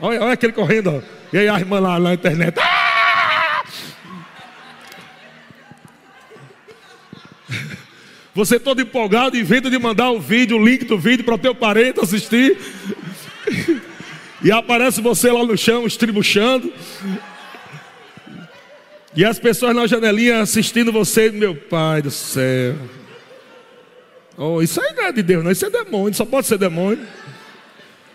Olha, 0.00 0.20
olha 0.20 0.32
aquele 0.32 0.52
correndo, 0.52 0.90
ó. 0.90 1.00
e 1.32 1.38
aí 1.38 1.48
a 1.48 1.58
irmã 1.58 1.78
lá 1.78 2.00
na 2.00 2.14
internet. 2.14 2.58
Ah! 2.60 3.64
Você 8.34 8.58
todo 8.58 8.82
empolgado, 8.82 9.36
inventa 9.36 9.70
de 9.70 9.78
mandar 9.78 10.10
o 10.10 10.18
vídeo, 10.20 10.56
o 10.56 10.64
link 10.64 10.84
do 10.84 10.98
vídeo 10.98 11.24
para 11.24 11.34
o 11.34 11.38
teu 11.38 11.54
parente 11.54 12.00
assistir. 12.00 12.58
E 14.40 14.52
aparece 14.52 15.00
você 15.00 15.32
lá 15.32 15.44
no 15.44 15.58
chão, 15.58 15.84
estribuchando. 15.84 16.72
E 19.18 19.24
as 19.24 19.36
pessoas 19.36 19.74
na 19.74 19.84
janelinha 19.84 20.42
assistindo 20.42 20.92
você, 20.92 21.28
meu 21.28 21.52
pai 21.52 22.00
do 22.00 22.08
céu. 22.08 22.76
Oh, 24.36 24.62
isso 24.62 24.80
aí 24.80 24.94
não 24.94 25.06
é 25.06 25.10
de 25.10 25.24
Deus, 25.24 25.42
não. 25.42 25.50
Isso 25.50 25.66
é 25.66 25.70
demônio, 25.70 26.14
só 26.14 26.24
pode 26.24 26.46
ser 26.46 26.56
demônio. 26.56 27.04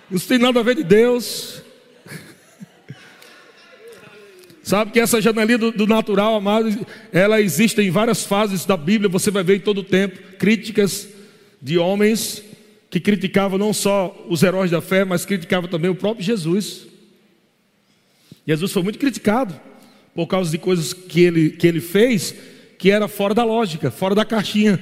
Isso 0.10 0.26
tem 0.26 0.40
nada 0.40 0.62
a 0.62 0.64
ver 0.64 0.76
de 0.76 0.84
Deus. 0.86 1.62
Sabe 4.64 4.92
que 4.92 5.00
essa 5.02 5.22
janelinha 5.22 5.58
do, 5.58 5.72
do, 5.74 5.86
natural, 5.86 6.36
amado, 6.36 6.74
ela 7.12 7.42
existe 7.42 7.82
em 7.82 7.92
várias 7.92 8.24
fases 8.24 8.66
da 8.66 8.78
Bíblia, 8.78 9.10
você 9.10 9.30
vai 9.30 9.44
ver 9.44 9.58
em 9.58 9.60
todo 9.60 9.80
o 9.80 9.84
tempo 9.84 10.38
críticas 10.38 11.10
de 11.62 11.78
homens 11.78 12.42
que 12.90 13.02
criticavam 13.02 13.60
não 13.60 13.74
só 13.74 14.26
os 14.30 14.42
heróis 14.42 14.72
da 14.72 14.80
fé, 14.80 15.04
mas 15.04 15.26
criticavam 15.26 15.70
também 15.70 15.92
o 15.92 15.96
próprio 15.96 16.26
Jesus. 16.26 16.88
Jesus 18.48 18.72
foi 18.72 18.84
muito 18.84 19.00
criticado 19.00 19.73
por 20.14 20.28
causa 20.28 20.52
de 20.52 20.58
coisas 20.58 20.94
que 20.94 21.22
ele, 21.22 21.50
que 21.52 21.68
ele 21.68 21.82
fez 21.82 22.36
que 22.78 22.92
era 22.92 23.08
fora 23.08 23.34
da 23.34 23.44
lógica, 23.44 23.90
fora 23.90 24.14
da 24.14 24.26
caixinha. 24.26 24.82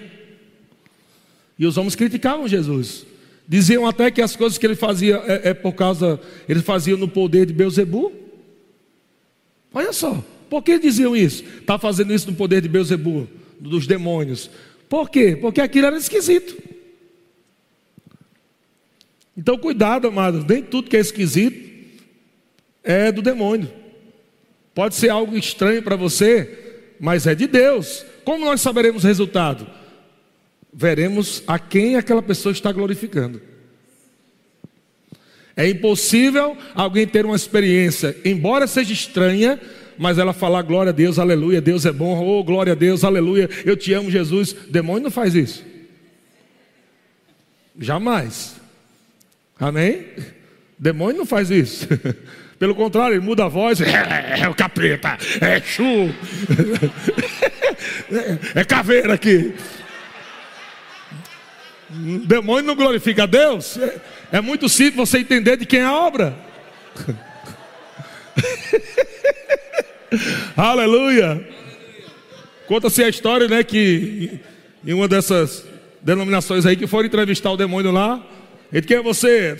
E 1.57 1.65
os 1.65 1.77
homens 1.77 1.95
criticavam 1.95 2.47
Jesus. 2.47 3.05
Diziam 3.47 3.85
até 3.85 4.09
que 4.09 4.21
as 4.21 4.35
coisas 4.35 4.57
que 4.57 4.65
ele 4.65 4.75
fazia 4.75 5.21
é, 5.27 5.49
é 5.49 5.53
por 5.53 5.73
causa, 5.73 6.19
ele 6.49 6.61
fazia 6.61 6.97
no 6.97 7.07
poder 7.07 7.45
de 7.45 7.53
Beuzebu. 7.53 8.11
Olha 9.73 9.93
só, 9.93 10.23
por 10.49 10.63
que 10.63 10.79
diziam 10.79 11.15
isso? 11.15 11.43
Está 11.59 11.77
fazendo 11.77 12.13
isso 12.13 12.29
no 12.29 12.35
poder 12.35 12.61
de 12.61 12.67
Beuzebu, 12.67 13.27
dos 13.59 13.85
demônios. 13.85 14.49
Por 14.89 15.09
quê? 15.09 15.37
Porque 15.39 15.61
aquilo 15.61 15.87
era 15.87 15.97
esquisito. 15.97 16.57
Então, 19.37 19.57
cuidado, 19.57 20.07
amados, 20.07 20.43
nem 20.43 20.61
tudo 20.61 20.89
que 20.89 20.97
é 20.97 20.99
esquisito 20.99 21.69
é 22.83 23.11
do 23.11 23.21
demônio. 23.21 23.80
Pode 24.73 24.95
ser 24.95 25.09
algo 25.09 25.37
estranho 25.37 25.83
para 25.83 25.95
você, 25.95 26.95
mas 26.99 27.27
é 27.27 27.35
de 27.35 27.47
Deus. 27.47 28.05
Como 28.23 28.45
nós 28.45 28.61
saberemos 28.61 29.03
o 29.03 29.07
resultado? 29.07 29.67
Veremos 30.73 31.43
a 31.45 31.59
quem 31.59 31.97
aquela 31.97 32.21
pessoa 32.21 32.53
está 32.53 32.71
glorificando. 32.71 33.41
É 35.55 35.67
impossível 35.67 36.57
alguém 36.73 37.05
ter 37.05 37.25
uma 37.25 37.35
experiência, 37.35 38.15
embora 38.23 38.65
seja 38.67 38.93
estranha, 38.93 39.59
mas 39.97 40.17
ela 40.17 40.31
falar 40.33 40.61
glória 40.61 40.91
a 40.91 40.93
Deus, 40.93 41.19
aleluia, 41.19 41.61
Deus 41.61 41.85
é 41.85 41.91
bom, 41.91 42.25
oh 42.25 42.43
glória 42.43 42.71
a 42.71 42.75
Deus, 42.75 43.03
aleluia, 43.03 43.49
eu 43.65 43.75
te 43.75 43.93
amo, 43.93 44.09
Jesus. 44.09 44.55
Demônio 44.69 45.03
não 45.03 45.11
faz 45.11 45.35
isso. 45.35 45.63
Jamais. 47.77 48.55
Amém? 49.59 50.05
Demônio 50.79 51.19
não 51.19 51.25
faz 51.25 51.51
isso. 51.51 51.87
Pelo 52.61 52.75
contrário, 52.75 53.15
ele 53.15 53.25
muda 53.25 53.45
a 53.45 53.47
voz. 53.47 53.81
É, 53.81 54.35
é 54.45 54.47
o 54.47 54.53
capeta, 54.53 55.17
é 55.41 55.59
chu, 55.59 56.13
é, 58.53 58.53
é 58.61 58.63
caveira 58.63 59.15
aqui. 59.15 59.51
Demônio 62.27 62.67
não 62.67 62.75
glorifica 62.75 63.23
a 63.23 63.25
Deus. 63.25 63.77
É, 63.77 63.99
é 64.33 64.41
muito 64.41 64.69
simples 64.69 65.09
você 65.09 65.17
entender 65.17 65.57
de 65.57 65.65
quem 65.65 65.79
é 65.79 65.85
a 65.85 65.91
obra. 65.91 66.35
Aleluia. 70.55 71.43
Conta-se 72.67 73.03
a 73.03 73.09
história, 73.09 73.47
né, 73.47 73.63
que 73.63 74.39
em 74.85 74.93
uma 74.93 75.07
dessas 75.07 75.65
denominações 75.99 76.67
aí 76.67 76.75
que 76.75 76.85
foram 76.85 77.07
entrevistar 77.07 77.49
o 77.49 77.57
demônio 77.57 77.89
lá, 77.89 78.23
ele 78.71 78.85
quem 78.85 78.97
é 78.97 79.01
você? 79.01 79.57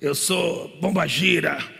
Eu 0.00 0.14
sou 0.14 0.78
bombagira. 0.80 1.76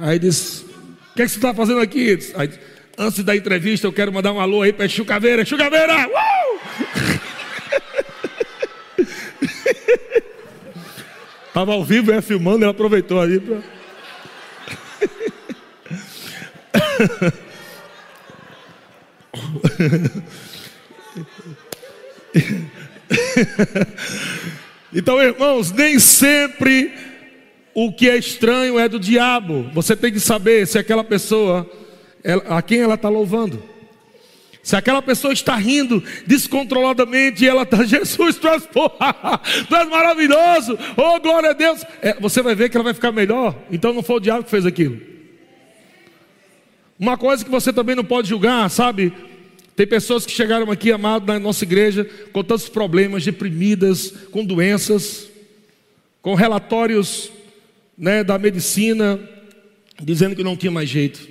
Aí 0.00 0.18
diz: 0.18 0.64
O 1.12 1.14
que, 1.14 1.22
é 1.22 1.26
que 1.26 1.30
você 1.30 1.38
está 1.38 1.54
fazendo 1.54 1.80
aqui? 1.80 2.18
Aí, 2.34 2.50
antes 2.98 3.22
da 3.22 3.36
entrevista, 3.36 3.86
eu 3.86 3.92
quero 3.92 4.12
mandar 4.12 4.32
um 4.32 4.40
alô 4.40 4.62
aí 4.62 4.72
para 4.72 4.88
Chucaveira. 4.88 5.44
Chucaveira! 5.44 6.08
Uh! 6.08 7.20
Estava 11.48 11.72
ao 11.72 11.84
vivo, 11.84 12.12
é 12.12 12.22
filmando, 12.22 12.64
ele 12.64 12.70
aproveitou 12.70 13.20
ali 13.20 13.40
então, 24.92 25.20
irmãos, 25.20 25.72
nem 25.72 25.98
sempre 25.98 27.09
o 27.74 27.92
que 27.92 28.08
é 28.08 28.16
estranho 28.16 28.78
é 28.78 28.88
do 28.88 28.98
diabo. 28.98 29.70
Você 29.72 29.94
tem 29.94 30.12
que 30.12 30.20
saber 30.20 30.66
se 30.66 30.78
aquela 30.78 31.04
pessoa, 31.04 31.68
a 32.48 32.60
quem 32.62 32.80
ela 32.80 32.94
está 32.94 33.08
louvando. 33.08 33.62
Se 34.62 34.76
aquela 34.76 35.00
pessoa 35.00 35.32
está 35.32 35.56
rindo 35.56 36.02
descontroladamente 36.26 37.44
e 37.44 37.48
ela 37.48 37.62
está, 37.62 37.82
Jesus, 37.84 38.36
tu 38.36 38.46
és, 38.48 38.66
porra, 38.66 39.40
tu 39.68 39.74
és 39.74 39.88
maravilhoso, 39.88 40.78
oh 40.96 41.18
glória 41.18 41.50
a 41.50 41.54
Deus, 41.54 41.82
é, 42.02 42.14
você 42.20 42.42
vai 42.42 42.54
ver 42.54 42.68
que 42.68 42.76
ela 42.76 42.84
vai 42.84 42.94
ficar 42.94 43.10
melhor. 43.10 43.56
Então 43.70 43.94
não 43.94 44.02
foi 44.02 44.16
o 44.16 44.20
diabo 44.20 44.44
que 44.44 44.50
fez 44.50 44.66
aquilo. 44.66 45.00
Uma 46.98 47.16
coisa 47.16 47.42
que 47.42 47.50
você 47.50 47.72
também 47.72 47.96
não 47.96 48.04
pode 48.04 48.28
julgar, 48.28 48.68
sabe? 48.68 49.12
Tem 49.74 49.86
pessoas 49.86 50.26
que 50.26 50.32
chegaram 50.32 50.70
aqui, 50.70 50.92
amado, 50.92 51.26
na 51.26 51.38
nossa 51.38 51.64
igreja, 51.64 52.06
com 52.30 52.44
tantos 52.44 52.68
problemas, 52.68 53.24
deprimidas, 53.24 54.12
com 54.30 54.44
doenças, 54.44 55.30
com 56.20 56.34
relatórios 56.34 57.32
né, 58.00 58.24
da 58.24 58.38
medicina, 58.38 59.20
dizendo 60.02 60.34
que 60.34 60.42
não 60.42 60.56
tinha 60.56 60.72
mais 60.72 60.88
jeito. 60.88 61.28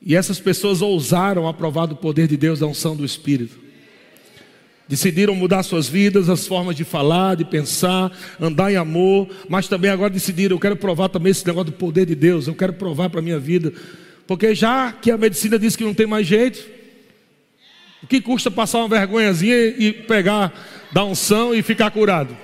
E 0.00 0.14
essas 0.14 0.38
pessoas 0.38 0.80
ousaram 0.80 1.48
aprovar 1.48 1.86
do 1.86 1.96
poder 1.96 2.28
de 2.28 2.36
Deus, 2.36 2.60
da 2.60 2.66
unção 2.66 2.94
do 2.94 3.04
Espírito. 3.04 3.58
Decidiram 4.88 5.34
mudar 5.34 5.64
suas 5.64 5.88
vidas, 5.88 6.28
as 6.28 6.46
formas 6.46 6.76
de 6.76 6.84
falar, 6.84 7.34
de 7.34 7.44
pensar, 7.44 8.16
andar 8.40 8.70
em 8.72 8.76
amor, 8.76 9.28
mas 9.48 9.66
também 9.66 9.90
agora 9.90 10.10
decidiram: 10.10 10.54
eu 10.56 10.60
quero 10.60 10.76
provar 10.76 11.08
também 11.08 11.32
esse 11.32 11.46
negócio 11.46 11.72
do 11.72 11.76
poder 11.76 12.06
de 12.06 12.14
Deus, 12.14 12.46
eu 12.46 12.54
quero 12.54 12.72
provar 12.74 13.10
para 13.10 13.18
a 13.18 13.22
minha 13.22 13.38
vida. 13.38 13.72
Porque 14.26 14.54
já 14.54 14.92
que 14.92 15.10
a 15.10 15.18
medicina 15.18 15.58
diz 15.58 15.74
que 15.74 15.84
não 15.84 15.94
tem 15.94 16.06
mais 16.06 16.26
jeito, 16.26 16.64
o 18.02 18.06
que 18.06 18.20
custa 18.20 18.50
passar 18.50 18.78
uma 18.78 18.88
vergonhazinha 18.88 19.56
e 19.56 19.92
pegar 19.92 20.52
da 20.92 21.04
unção 21.04 21.52
e 21.54 21.62
ficar 21.62 21.90
curado? 21.90 22.36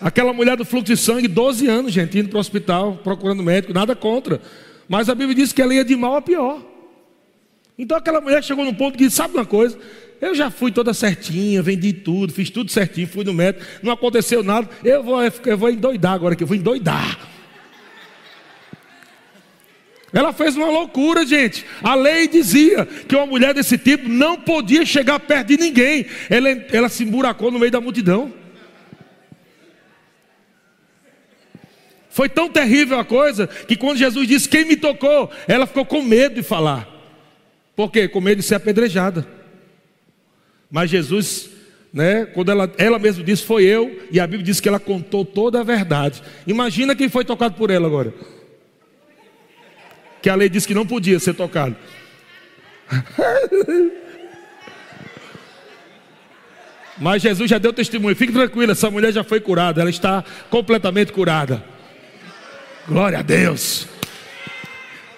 Aquela 0.00 0.32
mulher 0.32 0.56
do 0.56 0.64
fluxo 0.64 0.86
de 0.86 0.96
sangue, 0.96 1.26
12 1.26 1.66
anos, 1.66 1.92
gente, 1.92 2.18
indo 2.18 2.28
para 2.28 2.36
o 2.36 2.40
hospital, 2.40 3.00
procurando 3.02 3.42
médico, 3.42 3.72
nada 3.72 3.96
contra. 3.96 4.40
Mas 4.88 5.08
a 5.08 5.14
Bíblia 5.14 5.34
diz 5.34 5.52
que 5.52 5.60
ela 5.60 5.74
ia 5.74 5.84
de 5.84 5.96
mal 5.96 6.16
a 6.16 6.22
pior. 6.22 6.62
Então 7.76 7.96
aquela 7.96 8.20
mulher 8.20 8.42
chegou 8.42 8.64
num 8.64 8.74
ponto 8.74 8.96
que 8.96 9.04
disse: 9.04 9.16
sabe 9.16 9.34
uma 9.34 9.44
coisa? 9.44 9.78
Eu 10.20 10.34
já 10.34 10.50
fui 10.50 10.72
toda 10.72 10.92
certinha, 10.92 11.62
vendi 11.62 11.92
tudo, 11.92 12.32
fiz 12.32 12.50
tudo 12.50 12.70
certinho, 12.70 13.06
fui 13.06 13.24
no 13.24 13.32
médico, 13.32 13.64
não 13.82 13.92
aconteceu 13.92 14.42
nada. 14.42 14.68
Eu 14.82 15.02
vou, 15.02 15.18
eu 15.22 15.58
vou 15.58 15.70
endoidar 15.70 16.12
agora 16.12 16.34
que 16.34 16.42
eu 16.42 16.46
vou 16.46 16.56
endoidar. 16.56 17.18
Ela 20.12 20.32
fez 20.32 20.56
uma 20.56 20.70
loucura, 20.70 21.26
gente. 21.26 21.64
A 21.82 21.94
lei 21.94 22.26
dizia 22.26 22.86
que 22.86 23.14
uma 23.14 23.26
mulher 23.26 23.52
desse 23.52 23.76
tipo 23.76 24.08
não 24.08 24.38
podia 24.38 24.84
chegar 24.84 25.20
perto 25.20 25.48
de 25.48 25.58
ninguém. 25.58 26.06
Ela, 26.30 26.48
ela 26.72 26.88
se 26.88 27.04
emburacou 27.04 27.50
no 27.50 27.58
meio 27.58 27.70
da 27.70 27.80
multidão. 27.80 28.32
Foi 32.18 32.28
tão 32.28 32.50
terrível 32.50 32.98
a 32.98 33.04
coisa 33.04 33.46
que 33.46 33.76
quando 33.76 33.96
Jesus 33.96 34.26
disse 34.26 34.48
quem 34.48 34.64
me 34.64 34.76
tocou, 34.76 35.30
ela 35.46 35.68
ficou 35.68 35.86
com 35.86 36.02
medo 36.02 36.34
de 36.34 36.42
falar. 36.42 36.88
Por 37.76 37.92
quê? 37.92 38.08
Com 38.08 38.20
medo 38.20 38.38
de 38.38 38.42
ser 38.42 38.56
apedrejada. 38.56 39.24
Mas 40.68 40.90
Jesus, 40.90 41.48
né, 41.92 42.24
quando 42.24 42.50
ela, 42.50 42.68
ela 42.76 42.98
mesma 42.98 43.22
disse, 43.22 43.44
foi 43.44 43.62
eu, 43.62 44.02
e 44.10 44.18
a 44.18 44.26
Bíblia 44.26 44.44
diz 44.46 44.58
que 44.58 44.68
ela 44.68 44.80
contou 44.80 45.24
toda 45.24 45.60
a 45.60 45.62
verdade. 45.62 46.20
Imagina 46.44 46.96
quem 46.96 47.08
foi 47.08 47.24
tocado 47.24 47.54
por 47.54 47.70
ela 47.70 47.86
agora. 47.86 48.12
Que 50.20 50.28
a 50.28 50.34
lei 50.34 50.48
disse 50.48 50.66
que 50.66 50.74
não 50.74 50.84
podia 50.84 51.20
ser 51.20 51.34
tocado. 51.34 51.76
Mas 56.98 57.22
Jesus 57.22 57.48
já 57.48 57.58
deu 57.58 57.72
testemunho. 57.72 58.16
Fique 58.16 58.32
tranquilo, 58.32 58.72
essa 58.72 58.90
mulher 58.90 59.12
já 59.12 59.22
foi 59.22 59.38
curada. 59.38 59.80
Ela 59.80 59.90
está 59.90 60.24
completamente 60.50 61.12
curada. 61.12 61.77
Glória 62.88 63.18
a 63.18 63.22
Deus. 63.22 63.86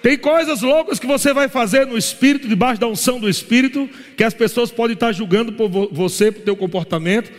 Tem 0.01 0.17
coisas 0.17 0.61
loucas 0.61 0.99
que 0.99 1.07
você 1.07 1.33
vai 1.33 1.47
fazer 1.47 1.87
no 1.87 1.97
Espírito, 1.97 2.47
debaixo 2.47 2.81
da 2.81 2.87
unção 2.87 3.19
do 3.19 3.29
Espírito, 3.29 3.89
que 4.17 4.23
as 4.23 4.33
pessoas 4.33 4.71
podem 4.71 4.93
estar 4.93 5.13
julgando 5.13 5.53
por 5.53 5.69
você, 5.69 6.31
por 6.31 6.43
teu 6.43 6.55
comportamento, 6.55 7.31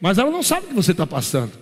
mas 0.00 0.18
ela 0.18 0.30
não 0.30 0.42
sabe 0.42 0.66
o 0.66 0.68
que 0.70 0.74
você 0.74 0.90
está 0.90 1.06
passando. 1.06 1.52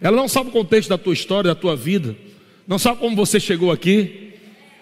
Ela 0.00 0.16
não 0.16 0.28
sabe 0.28 0.50
o 0.50 0.52
contexto 0.52 0.90
da 0.90 0.98
tua 0.98 1.14
história, 1.14 1.48
da 1.48 1.54
tua 1.54 1.74
vida, 1.74 2.14
não 2.66 2.78
sabe 2.78 3.00
como 3.00 3.16
você 3.16 3.40
chegou 3.40 3.72
aqui. 3.72 4.34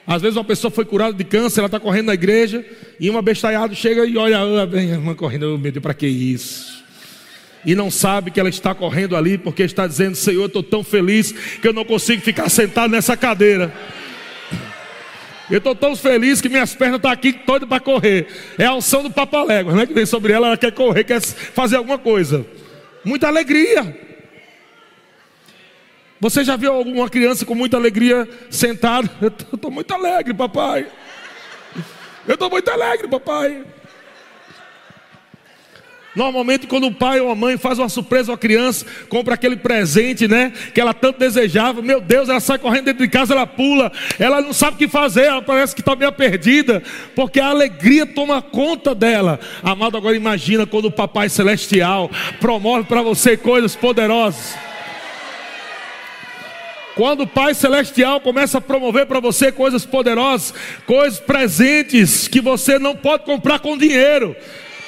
Às 0.07 0.23
vezes 0.23 0.37
uma 0.37 0.45
pessoa 0.45 0.71
foi 0.71 0.85
curada 0.85 1.13
de 1.13 1.25
câncer, 1.25 1.61
ela 1.61 1.67
está 1.67 1.79
correndo 1.79 2.07
na 2.07 2.15
igreja, 2.15 2.65
e 2.99 3.09
uma 3.09 3.23
bestalhada 3.23 3.75
chega 3.75 4.05
e 4.05 4.17
olha, 4.17 4.39
ah, 4.39 4.67
bem, 4.67 4.89
irmã 4.89 5.15
correndo, 5.15 5.59
meu 5.59 5.73
Deus, 5.73 5.83
para 5.83 5.95
que 5.95 6.07
isso? 6.07 6.76
E 7.67 7.75
não 7.75 7.91
sabe 7.91 8.31
que 8.31 8.39
ela 8.39 8.49
está 8.49 8.73
correndo 8.73 9.17
ali 9.17 9.37
porque 9.37 9.65
está 9.65 9.89
dizendo: 9.89 10.15
Senhor, 10.15 10.43
eu 10.43 10.47
estou 10.47 10.63
tão 10.63 10.85
feliz 10.85 11.33
que 11.33 11.67
eu 11.67 11.73
não 11.73 11.85
consigo 11.85 12.23
ficar 12.23 12.49
sentado 12.49 12.93
nessa 12.93 13.17
cadeira. 13.17 13.75
Eu 15.51 15.59
estou 15.59 15.75
tão 15.75 15.95
feliz 15.97 16.41
que 16.41 16.49
minhas 16.49 16.75
pernas 16.75 16.97
estão 16.97 17.11
aqui 17.11 17.33
todas 17.33 17.69
para 17.69 17.81
correr. 17.81 18.29
É 18.57 18.67
a 18.67 18.75
unção 18.75 19.03
do 19.03 19.11
papalégua, 19.11 19.75
né? 19.75 19.87
Que 19.87 19.95
vem 19.95 20.07
sobre 20.07 20.33
ela, 20.33 20.47
ela 20.47 20.57
quer 20.57 20.73
correr, 20.73 21.05
quer 21.05 21.21
fazer 21.21 21.77
alguma 21.77 21.99
coisa. 21.99 22.47
Muita 23.05 23.27
alegria. 23.27 23.97
Você 26.21 26.45
já 26.45 26.57
viu 26.57 26.73
alguma 26.73 27.09
criança 27.09 27.45
com 27.45 27.55
muita 27.55 27.77
alegria 27.77 28.29
sentada? 28.49 29.11
Eu 29.21 29.29
estou 29.55 29.71
muito 29.71 29.93
alegre, 29.93 30.33
papai. 30.33 30.87
Eu 32.27 32.35
estou 32.35 32.51
muito 32.51 32.69
alegre, 32.69 33.07
papai. 33.07 33.65
Normalmente, 36.17 36.67
quando 36.67 36.87
o 36.87 36.93
pai 36.93 37.21
ou 37.21 37.31
a 37.31 37.35
mãe 37.35 37.59
faz 37.59 37.79
uma 37.79 37.91
surpresa 37.91 38.33
à 38.33 38.39
criança, 38.39 38.87
compra 39.11 39.35
aquele 39.35 39.55
presente, 39.55 40.27
né? 40.27 40.51
Que 40.73 40.81
ela 40.81 40.95
tanto 40.95 41.19
desejava. 41.19 41.83
Meu 41.83 42.01
Deus, 42.01 42.31
ela 42.31 42.41
sai 42.41 42.59
correndo 42.59 42.87
dentro 42.87 43.05
de 43.05 43.11
casa, 43.11 43.35
ela 43.35 43.47
pula, 43.47 43.93
ela 44.19 44.41
não 44.41 44.55
sabe 44.55 44.77
o 44.77 44.79
que 44.79 44.89
fazer, 44.89 45.25
ela 45.25 45.43
parece 45.43 45.75
que 45.75 45.83
está 45.83 45.95
meio 45.95 46.11
perdida, 46.11 46.83
porque 47.15 47.39
a 47.39 47.49
alegria 47.49 48.07
toma 48.07 48.41
conta 48.41 48.95
dela. 48.95 49.39
Amado, 49.63 49.99
agora 49.99 50.17
imagina 50.17 50.65
quando 50.65 50.87
o 50.87 50.91
Papai 50.91 51.29
Celestial 51.29 52.11
promove 52.41 52.85
para 52.85 53.03
você 53.03 53.37
coisas 53.37 53.77
poderosas. 53.77 54.57
Quando 56.95 57.25
o 57.25 57.27
Pai 57.27 57.53
Celestial 57.53 58.23
começa 58.23 58.57
a 58.57 58.61
promover 58.61 59.05
para 59.05 59.21
você 59.21 59.53
coisas 59.53 59.85
poderosas, 59.85 60.55
coisas 60.87 61.21
presentes 61.21 62.27
que 62.27 62.41
você 62.41 62.79
não 62.79 62.97
pode 62.97 63.25
comprar 63.25 63.59
com 63.59 63.77
dinheiro 63.77 64.35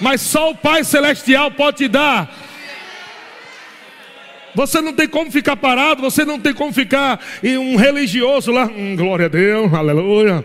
mas 0.00 0.20
só 0.20 0.50
o 0.50 0.54
Pai 0.54 0.84
Celestial 0.84 1.50
pode 1.50 1.78
te 1.78 1.88
dar. 1.88 2.32
Você 4.54 4.80
não 4.80 4.92
tem 4.92 5.06
como 5.06 5.30
ficar 5.30 5.56
parado, 5.56 6.02
você 6.02 6.24
não 6.24 6.40
tem 6.40 6.52
como 6.52 6.72
ficar 6.72 7.20
um 7.44 7.76
religioso 7.76 8.50
lá, 8.50 8.64
hum, 8.64 8.96
glória 8.96 9.26
a 9.26 9.28
Deus, 9.28 9.72
aleluia. 9.72 10.44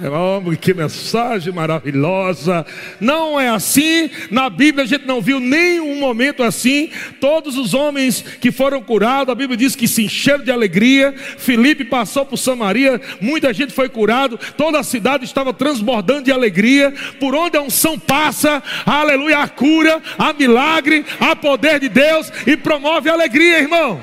Oh, 0.00 0.56
que 0.56 0.72
mensagem 0.72 1.52
maravilhosa. 1.52 2.64
Não 3.00 3.38
é 3.38 3.48
assim. 3.48 4.08
Na 4.30 4.48
Bíblia 4.48 4.84
a 4.84 4.86
gente 4.86 5.04
não 5.04 5.20
viu 5.20 5.40
nenhum 5.40 5.98
momento 5.98 6.44
assim. 6.44 6.90
Todos 7.20 7.56
os 7.56 7.74
homens 7.74 8.22
que 8.40 8.52
foram 8.52 8.80
curados, 8.80 9.32
a 9.32 9.34
Bíblia 9.34 9.56
diz 9.56 9.74
que 9.74 9.88
se 9.88 10.04
encheram 10.04 10.44
de 10.44 10.52
alegria. 10.52 11.12
Felipe 11.12 11.84
passou 11.84 12.24
por 12.24 12.36
Samaria, 12.36 13.00
muita 13.20 13.52
gente 13.52 13.72
foi 13.72 13.88
curado. 13.88 14.38
Toda 14.56 14.78
a 14.78 14.84
cidade 14.84 15.24
estava 15.24 15.52
transbordando 15.52 16.22
de 16.22 16.32
alegria. 16.32 16.94
Por 17.18 17.34
onde 17.34 17.56
a 17.56 17.62
unção 17.62 17.98
passa, 17.98 18.62
aleluia, 18.86 19.38
a 19.38 19.48
cura, 19.48 20.00
a 20.16 20.32
milagre, 20.32 21.04
a 21.18 21.34
poder 21.34 21.80
de 21.80 21.88
Deus 21.88 22.32
e 22.46 22.56
promove 22.56 23.10
a 23.10 23.14
alegria, 23.14 23.58
irmão. 23.58 24.00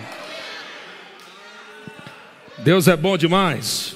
Deus 2.58 2.90
é 2.90 2.98
bom 2.98 3.18
demais. 3.18 3.95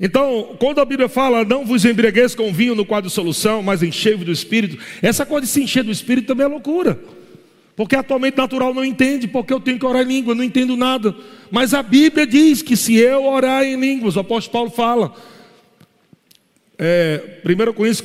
Então, 0.00 0.56
quando 0.58 0.80
a 0.80 0.84
Bíblia 0.84 1.10
fala, 1.10 1.44
não 1.44 1.66
vos 1.66 1.84
embriagueis 1.84 2.34
com 2.34 2.50
vinho 2.52 2.74
no 2.74 2.86
quadro 2.86 3.08
de 3.08 3.14
solução, 3.14 3.62
mas 3.62 3.82
enchei-vos 3.82 4.24
do 4.24 4.32
Espírito, 4.32 4.78
essa 5.02 5.26
coisa 5.26 5.46
de 5.46 5.52
se 5.52 5.62
encher 5.62 5.84
do 5.84 5.90
Espírito 5.90 6.28
também 6.28 6.46
é 6.46 6.48
loucura. 6.48 6.98
Porque 7.76 7.94
atualmente 7.94 8.36
natural 8.36 8.72
não 8.72 8.84
entende, 8.84 9.28
porque 9.28 9.52
eu 9.52 9.60
tenho 9.60 9.78
que 9.78 9.84
orar 9.84 10.02
em 10.02 10.08
língua, 10.08 10.34
não 10.34 10.42
entendo 10.42 10.74
nada. 10.74 11.14
Mas 11.50 11.74
a 11.74 11.82
Bíblia 11.82 12.26
diz 12.26 12.62
que 12.62 12.76
se 12.76 12.96
eu 12.96 13.24
orar 13.24 13.62
em 13.62 13.78
línguas, 13.78 14.16
o 14.16 14.20
apóstolo 14.20 14.52
Paulo 14.52 14.70
fala, 14.70 15.14
é, 16.78 17.40
1 17.44 17.72
Coríntios 17.74 18.02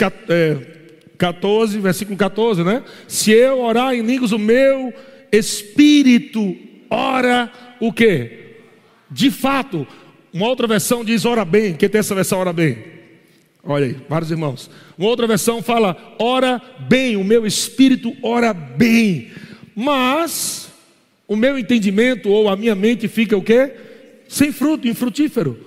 14, 1.17 1.79
versículo 1.79 2.17
14, 2.17 2.63
né? 2.63 2.83
Se 3.07 3.31
eu 3.31 3.61
orar 3.61 3.93
em 3.93 4.01
línguas, 4.01 4.33
o 4.33 4.39
meu 4.39 4.93
espírito 5.31 6.55
ora 6.89 7.49
o 7.79 7.91
quê? 7.93 8.57
De 9.09 9.31
fato, 9.31 9.87
uma 10.35 10.49
outra 10.49 10.67
versão 10.67 11.05
diz 11.05 11.23
ora 11.23 11.45
bem. 11.45 11.75
Quem 11.75 11.87
tem 11.87 11.99
essa 11.99 12.13
versão 12.13 12.39
ora 12.39 12.51
bem? 12.51 12.77
Olha 13.63 13.85
aí, 13.85 13.95
vários 14.09 14.29
irmãos. 14.29 14.69
Uma 14.97 15.07
outra 15.07 15.25
versão 15.25 15.63
fala 15.63 15.95
ora 16.19 16.61
bem, 16.89 17.15
o 17.15 17.23
meu 17.23 17.47
espírito 17.47 18.13
ora 18.21 18.53
bem. 18.53 19.31
Mas 19.73 20.67
o 21.25 21.37
meu 21.37 21.57
entendimento 21.57 22.27
ou 22.27 22.49
a 22.49 22.57
minha 22.57 22.75
mente 22.75 23.07
fica 23.07 23.37
o 23.37 23.41
quê? 23.41 23.71
Sem 24.27 24.51
fruto, 24.51 24.89
infrutífero. 24.89 25.57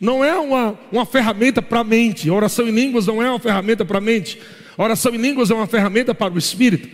Não 0.00 0.24
é 0.24 0.34
uma, 0.38 0.80
uma 0.90 1.04
ferramenta 1.04 1.60
para 1.60 1.80
a 1.80 1.84
mente. 1.84 2.30
Oração 2.30 2.66
em 2.66 2.72
línguas 2.72 3.06
não 3.06 3.22
é 3.22 3.28
uma 3.28 3.38
ferramenta 3.38 3.84
para 3.84 3.98
a 3.98 4.00
mente. 4.00 4.40
Oração 4.78 5.14
em 5.14 5.18
línguas 5.18 5.50
é 5.50 5.54
uma 5.54 5.66
ferramenta 5.66 6.14
para 6.14 6.32
o 6.32 6.38
espírito. 6.38 6.88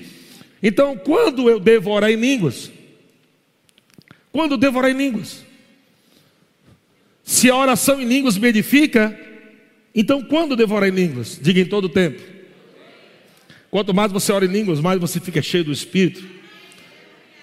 Então, 0.61 0.97
quando 0.97 1.49
eu 1.49 1.61
devo 1.61 1.93
orar 1.93 2.11
em 2.11 2.17
línguas? 2.17 2.73
Quando 4.33 4.53
eu 4.53 4.59
devo 4.59 4.79
orar 4.79 4.91
em 4.91 4.97
línguas? 4.97 5.43
Se 7.25 7.51
a 7.51 7.57
oração 7.57 8.01
em 8.01 8.05
línguas 8.05 8.37
me 8.37 8.49
edifica, 8.49 9.18
então 9.95 10.22
quando 10.22 10.55
devorar 10.55 10.89
em 10.91 10.93
línguas? 10.93 11.39
Diga 11.41 11.61
em 11.61 11.64
todo 11.64 11.87
o 11.87 11.89
tempo. 11.89 12.22
Quanto 13.70 13.95
mais 13.95 14.12
você 14.12 14.31
ora 14.31 14.45
em 14.45 14.49
línguas, 14.49 14.79
mais 14.79 15.01
você 15.01 15.18
fica 15.18 15.41
cheio 15.41 15.64
do 15.64 15.72
Espírito. 15.72 16.22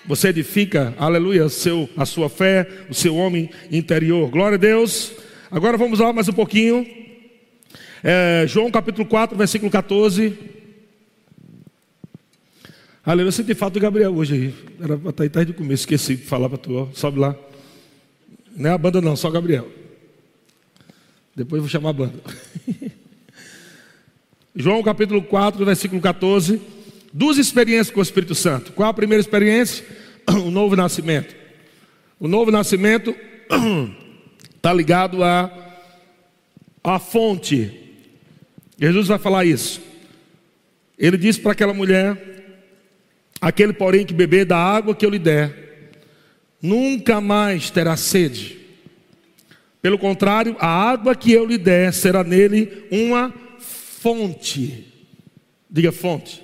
Você 0.06 0.30
edifica, 0.30 0.94
aleluia, 0.98 1.50
seu, 1.50 1.90
a 1.98 2.06
sua 2.06 2.30
fé, 2.30 2.68
o 2.90 2.94
seu 2.94 3.16
homem 3.16 3.50
interior. 3.72 4.30
Glória 4.30 4.56
a 4.56 4.60
Deus. 4.60 5.14
Agora 5.50 5.78
vamos 5.78 6.00
lá 6.00 6.14
mais 6.14 6.30
um 6.30 6.34
pouquinho. 6.34 6.86
É, 8.04 8.46
João 8.48 8.72
capítulo 8.72 9.08
4, 9.08 9.36
versículo 9.38 9.72
14. 9.72 10.38
Aleluia, 13.04 13.30
eu 13.30 13.32
senti 13.32 13.56
falta 13.56 13.80
do 13.80 13.82
Gabriel 13.82 14.16
hoje 14.16 14.34
aí. 14.36 14.56
Era 14.80 14.98
para 14.98 15.10
estar 15.10 15.24
aí 15.24 15.30
tarde 15.30 15.52
do 15.52 15.58
começo, 15.58 15.82
esqueci 15.82 16.16
de 16.16 16.24
falar 16.24 16.50
para 16.50 16.60
tu, 16.60 16.88
sobe 16.94 17.20
lá. 17.20 17.36
Não 18.56 18.70
é 18.70 18.74
a 18.74 18.78
banda 18.78 19.02
não, 19.02 19.16
só 19.16 19.30
Gabriel. 19.30 19.68
Depois 21.36 21.62
vou 21.62 21.70
chamar 21.70 21.90
a 21.90 21.94
banda. 21.94 22.20
João 24.56 24.84
capítulo 24.84 25.22
4, 25.22 25.66
versículo 25.66 26.02
14. 26.02 26.62
Duas 27.14 27.38
experiências 27.38 27.92
com 27.92 28.00
o 28.00 28.04
Espírito 28.04 28.36
Santo. 28.36 28.74
Qual 28.74 28.90
a 28.90 28.94
primeira 28.94 29.22
experiência? 29.22 29.86
O 30.46 30.52
novo 30.52 30.76
nascimento. 30.76 31.36
O 32.20 32.28
novo 32.28 32.52
nascimento 32.52 33.16
está 34.56 34.72
ligado 34.74 35.24
a 35.24 35.62
a 36.84 37.00
fonte. 37.00 37.80
Jesus 38.80 39.08
vai 39.08 39.20
falar 39.20 39.46
isso. 39.46 39.82
Ele 40.98 41.18
disse 41.18 41.40
para 41.40 41.52
aquela 41.52 41.74
mulher: 41.74 42.18
aquele 43.40 43.74
porém 43.74 44.06
que 44.06 44.14
beber 44.14 44.46
da 44.46 44.58
água 44.58 44.96
que 44.96 45.06
eu 45.06 45.10
lhe 45.10 45.20
der, 45.20 45.71
nunca 46.62 47.20
mais 47.20 47.70
terá 47.70 47.98
sede. 47.98 48.60
Pelo 49.82 49.98
contrário, 49.98 50.56
a 50.60 50.68
água 50.68 51.16
que 51.16 51.32
eu 51.32 51.46
lhe 51.46 51.58
der 51.58 51.92
será 51.92 52.24
nele 52.24 52.86
uma 52.92 53.34
fonte. 53.60 54.86
Diga 55.70 55.92
fonte. 55.92 56.42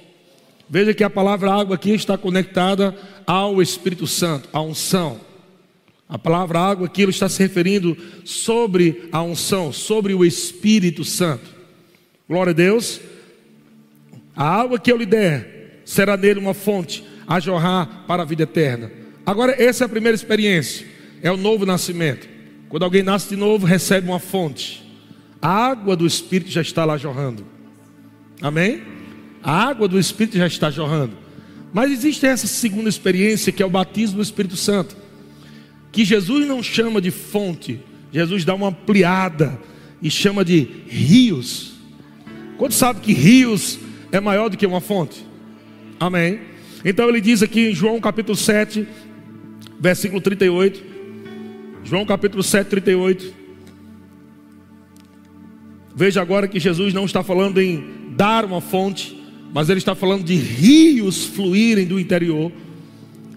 Veja 0.69 0.93
que 0.93 1.03
a 1.03 1.09
palavra 1.09 1.53
água 1.53 1.75
aqui 1.75 1.91
está 1.91 2.17
conectada 2.17 2.95
ao 3.25 3.61
Espírito 3.61 4.07
Santo, 4.07 4.49
à 4.51 4.61
unção. 4.61 5.19
A 6.09 6.17
palavra 6.17 6.59
água 6.59 6.87
aqui 6.87 7.03
está 7.03 7.29
se 7.29 7.41
referindo 7.43 7.97
sobre 8.25 9.07
a 9.11 9.21
unção, 9.21 9.71
sobre 9.71 10.13
o 10.13 10.25
Espírito 10.25 11.03
Santo. 11.03 11.49
Glória 12.27 12.51
a 12.51 12.53
Deus. 12.53 12.99
A 14.35 14.45
água 14.45 14.79
que 14.79 14.91
eu 14.91 14.97
lhe 14.97 15.05
der 15.05 15.81
será 15.85 16.17
nele 16.17 16.39
uma 16.39 16.53
fonte 16.53 17.03
a 17.27 17.39
jorrar 17.39 18.05
para 18.07 18.23
a 18.23 18.25
vida 18.25 18.43
eterna. 18.43 18.91
Agora, 19.27 19.61
essa 19.61 19.83
é 19.83 19.85
a 19.85 19.89
primeira 19.89 20.15
experiência, 20.15 20.87
é 21.21 21.29
o 21.29 21.35
novo 21.35 21.65
nascimento. 21.65 22.29
Quando 22.69 22.83
alguém 22.83 23.03
nasce 23.03 23.27
de 23.27 23.35
novo, 23.35 23.65
recebe 23.65 24.07
uma 24.07 24.19
fonte. 24.19 24.81
A 25.41 25.49
água 25.49 25.97
do 25.97 26.07
Espírito 26.07 26.49
já 26.49 26.61
está 26.61 26.85
lá 26.85 26.97
jorrando. 26.97 27.45
Amém? 28.41 28.81
A 29.43 29.67
água 29.67 29.85
do 29.85 29.99
Espírito 29.99 30.37
já 30.37 30.47
está 30.47 30.71
jorrando. 30.71 31.11
Mas 31.73 31.91
existe 31.91 32.25
essa 32.25 32.47
segunda 32.47 32.87
experiência 32.87 33.51
que 33.51 33.61
é 33.61 33.65
o 33.65 33.69
batismo 33.69 34.15
do 34.15 34.23
Espírito 34.23 34.55
Santo, 34.55 34.95
que 35.91 36.05
Jesus 36.05 36.47
não 36.47 36.63
chama 36.63 37.01
de 37.01 37.11
fonte, 37.11 37.81
Jesus 38.13 38.45
dá 38.45 38.55
uma 38.55 38.69
ampliada 38.69 39.59
e 40.01 40.09
chama 40.09 40.45
de 40.45 40.69
rios. 40.87 41.73
Quando 42.57 42.71
sabe 42.71 43.01
que 43.01 43.11
rios 43.11 43.77
é 44.09 44.21
maior 44.21 44.47
do 44.49 44.55
que 44.55 44.65
uma 44.65 44.79
fonte? 44.79 45.27
Amém. 45.99 46.39
Então 46.85 47.09
ele 47.09 47.19
diz 47.19 47.43
aqui 47.43 47.71
em 47.71 47.75
João 47.75 47.99
capítulo 47.99 48.37
7, 48.37 48.87
versículo 49.79 50.21
38. 50.21 50.83
João 51.83 52.05
capítulo 52.05 52.43
7, 52.43 52.67
38. 52.67 53.33
Veja 55.95 56.21
agora 56.21 56.47
que 56.47 56.59
Jesus 56.59 56.93
não 56.93 57.05
está 57.05 57.23
falando 57.23 57.59
em 57.59 57.83
dar 58.15 58.45
uma 58.45 58.61
fonte, 58.61 59.17
mas 59.53 59.69
ele 59.69 59.79
está 59.79 59.95
falando 59.95 60.23
de 60.23 60.35
rios 60.35 61.25
fluírem 61.25 61.87
do 61.87 61.99
interior, 61.99 62.51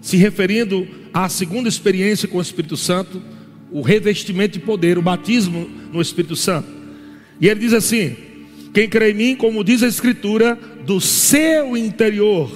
se 0.01 0.17
referindo 0.17 0.87
à 1.13 1.29
segunda 1.29 1.69
experiência 1.69 2.27
com 2.27 2.37
o 2.37 2.41
Espírito 2.41 2.77
Santo, 2.77 3.21
o 3.71 3.81
revestimento 3.81 4.59
de 4.59 4.65
poder, 4.65 4.97
o 4.97 5.01
batismo 5.01 5.69
no 5.91 6.01
Espírito 6.01 6.35
Santo. 6.35 6.67
E 7.39 7.47
ele 7.47 7.61
diz 7.61 7.73
assim: 7.73 8.15
Quem 8.73 8.87
crê 8.87 9.11
em 9.11 9.15
mim, 9.15 9.35
como 9.35 9.63
diz 9.63 9.81
a 9.81 9.87
Escritura, 9.87 10.59
do 10.85 10.99
seu 10.99 11.77
interior, 11.77 12.51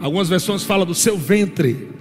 algumas 0.00 0.28
versões 0.28 0.64
falam 0.64 0.84
do 0.84 0.94
seu 0.94 1.16
ventre, 1.16 1.91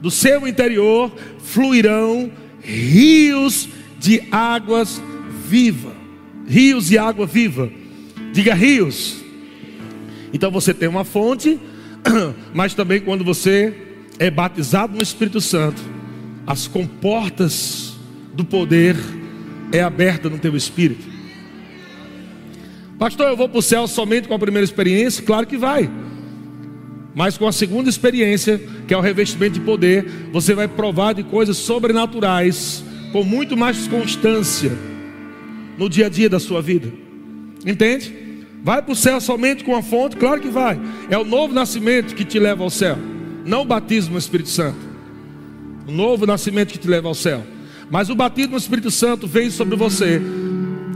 do 0.00 0.10
seu 0.10 0.46
interior 0.46 1.12
fluirão 1.40 2.30
rios 2.60 3.68
de 3.98 4.22
águas 4.30 5.02
viva, 5.46 5.92
rios 6.46 6.88
de 6.88 6.98
água 6.98 7.26
viva. 7.26 7.70
Diga 8.32 8.54
rios. 8.54 9.16
Então 10.32 10.50
você 10.50 10.74
tem 10.74 10.88
uma 10.88 11.04
fonte, 11.04 11.58
mas 12.54 12.74
também 12.74 13.00
quando 13.00 13.24
você 13.24 13.74
é 14.18 14.30
batizado 14.30 14.96
no 14.96 15.02
Espírito 15.02 15.40
Santo, 15.40 15.80
as 16.46 16.66
comportas 16.66 17.94
do 18.34 18.44
poder 18.44 18.96
é 19.72 19.80
aberta 19.80 20.28
no 20.28 20.38
teu 20.38 20.56
espírito. 20.56 21.06
Pastor, 22.98 23.28
eu 23.28 23.36
vou 23.36 23.48
para 23.48 23.58
o 23.58 23.62
céu 23.62 23.86
somente 23.86 24.26
com 24.26 24.34
a 24.34 24.38
primeira 24.38 24.64
experiência? 24.64 25.22
Claro 25.22 25.46
que 25.46 25.56
vai. 25.56 25.88
Mas 27.14 27.36
com 27.36 27.46
a 27.46 27.52
segunda 27.52 27.88
experiência, 27.88 28.60
que 28.86 28.94
é 28.94 28.96
o 28.96 29.00
revestimento 29.00 29.54
de 29.54 29.60
poder, 29.60 30.28
você 30.32 30.54
vai 30.54 30.68
provar 30.68 31.14
de 31.14 31.22
coisas 31.22 31.56
sobrenaturais 31.56 32.84
com 33.12 33.24
muito 33.24 33.56
mais 33.56 33.88
constância 33.88 34.72
no 35.76 35.88
dia 35.88 36.06
a 36.06 36.08
dia 36.08 36.28
da 36.28 36.38
sua 36.38 36.60
vida. 36.60 36.92
Entende? 37.66 38.14
Vai 38.62 38.82
para 38.82 38.92
o 38.92 38.96
céu 38.96 39.20
somente 39.20 39.64
com 39.64 39.74
a 39.74 39.82
fonte? 39.82 40.16
Claro 40.16 40.40
que 40.40 40.48
vai. 40.48 40.78
É 41.08 41.16
o 41.16 41.24
novo 41.24 41.54
nascimento 41.54 42.14
que 42.14 42.24
te 42.24 42.38
leva 42.38 42.62
ao 42.62 42.70
céu, 42.70 42.98
não 43.44 43.62
o 43.62 43.64
batismo 43.64 44.12
no 44.12 44.18
Espírito 44.18 44.50
Santo 44.50 44.88
o 45.88 45.92
novo 45.92 46.26
nascimento 46.26 46.72
que 46.72 46.78
te 46.78 46.86
leva 46.86 47.08
ao 47.08 47.14
céu. 47.14 47.42
Mas 47.90 48.10
o 48.10 48.14
batismo 48.14 48.52
no 48.52 48.58
Espírito 48.58 48.90
Santo 48.90 49.26
vem 49.26 49.50
sobre 49.50 49.74
você, 49.74 50.20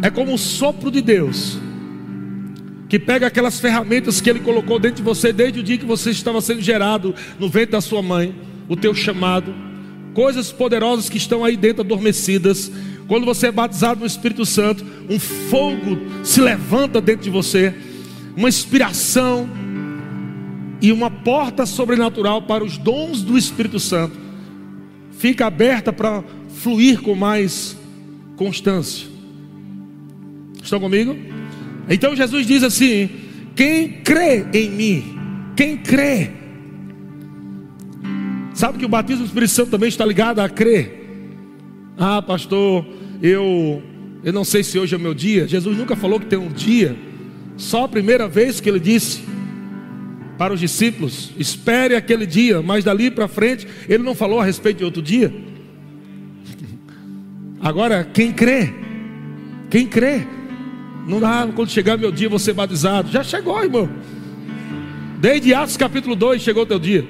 é 0.02 0.10
como 0.10 0.34
o 0.34 0.38
sopro 0.38 0.90
de 0.90 1.00
Deus, 1.00 1.58
que 2.92 2.98
pega 2.98 3.26
aquelas 3.26 3.58
ferramentas 3.58 4.20
que 4.20 4.28
Ele 4.28 4.40
colocou 4.40 4.78
dentro 4.78 4.96
de 4.96 5.02
você 5.02 5.32
desde 5.32 5.60
o 5.60 5.62
dia 5.62 5.78
que 5.78 5.86
você 5.86 6.10
estava 6.10 6.42
sendo 6.42 6.60
gerado 6.60 7.14
no 7.38 7.48
ventre 7.48 7.72
da 7.72 7.80
sua 7.80 8.02
mãe, 8.02 8.34
o 8.68 8.76
teu 8.76 8.94
chamado, 8.94 9.54
coisas 10.12 10.52
poderosas 10.52 11.08
que 11.08 11.16
estão 11.16 11.42
aí 11.42 11.56
dentro 11.56 11.80
adormecidas. 11.80 12.70
Quando 13.08 13.24
você 13.24 13.46
é 13.46 13.50
batizado 13.50 14.00
no 14.00 14.06
Espírito 14.06 14.44
Santo, 14.44 14.84
um 15.08 15.18
fogo 15.18 16.02
se 16.22 16.42
levanta 16.42 17.00
dentro 17.00 17.22
de 17.22 17.30
você, 17.30 17.72
uma 18.36 18.50
inspiração 18.50 19.48
e 20.82 20.92
uma 20.92 21.10
porta 21.10 21.64
sobrenatural 21.64 22.42
para 22.42 22.62
os 22.62 22.76
dons 22.76 23.22
do 23.22 23.38
Espírito 23.38 23.80
Santo 23.80 24.18
fica 25.12 25.46
aberta 25.46 25.94
para 25.94 26.22
fluir 26.56 27.00
com 27.00 27.14
mais 27.14 27.74
constância. 28.36 29.08
Estão 30.62 30.78
comigo? 30.78 31.31
Então 31.92 32.16
Jesus 32.16 32.46
diz 32.46 32.62
assim: 32.62 33.10
quem 33.54 34.00
crê 34.02 34.46
em 34.54 34.70
mim, 34.70 35.18
quem 35.54 35.76
crê, 35.76 36.30
sabe 38.54 38.78
que 38.78 38.86
o 38.86 38.88
batismo 38.88 39.24
do 39.24 39.26
Espírito 39.26 39.52
Santo 39.52 39.70
também 39.70 39.88
está 39.88 40.04
ligado 40.04 40.40
a 40.40 40.48
crer. 40.48 41.00
Ah, 41.98 42.22
pastor, 42.22 42.86
eu 43.22 43.82
eu 44.24 44.32
não 44.32 44.44
sei 44.44 44.62
se 44.62 44.78
hoje 44.78 44.94
é 44.94 44.98
meu 44.98 45.12
dia. 45.12 45.46
Jesus 45.46 45.76
nunca 45.76 45.94
falou 45.94 46.18
que 46.18 46.26
tem 46.26 46.38
um 46.38 46.48
dia. 46.48 46.96
Só 47.56 47.84
a 47.84 47.88
primeira 47.88 48.26
vez 48.26 48.60
que 48.60 48.68
ele 48.68 48.80
disse 48.80 49.22
para 50.38 50.54
os 50.54 50.60
discípulos: 50.60 51.30
espere 51.38 51.94
aquele 51.94 52.24
dia, 52.24 52.62
mas 52.62 52.84
dali 52.84 53.10
para 53.10 53.28
frente, 53.28 53.66
ele 53.88 54.02
não 54.02 54.14
falou 54.14 54.40
a 54.40 54.44
respeito 54.44 54.78
de 54.78 54.84
outro 54.84 55.02
dia. 55.02 55.32
Agora, 57.60 58.02
quem 58.02 58.32
crê, 58.32 58.72
quem 59.70 59.86
crê, 59.86 60.26
não 61.06 61.20
dá 61.20 61.48
quando 61.54 61.70
chegar 61.70 61.96
meu 61.96 62.12
dia 62.12 62.28
você 62.28 62.52
batizado, 62.52 63.10
já 63.10 63.22
chegou, 63.24 63.62
irmão. 63.62 63.88
Desde 65.18 65.54
Atos 65.54 65.76
capítulo 65.76 66.16
2 66.16 66.42
chegou 66.42 66.62
o 66.64 66.66
teu 66.66 66.78
dia. 66.78 67.06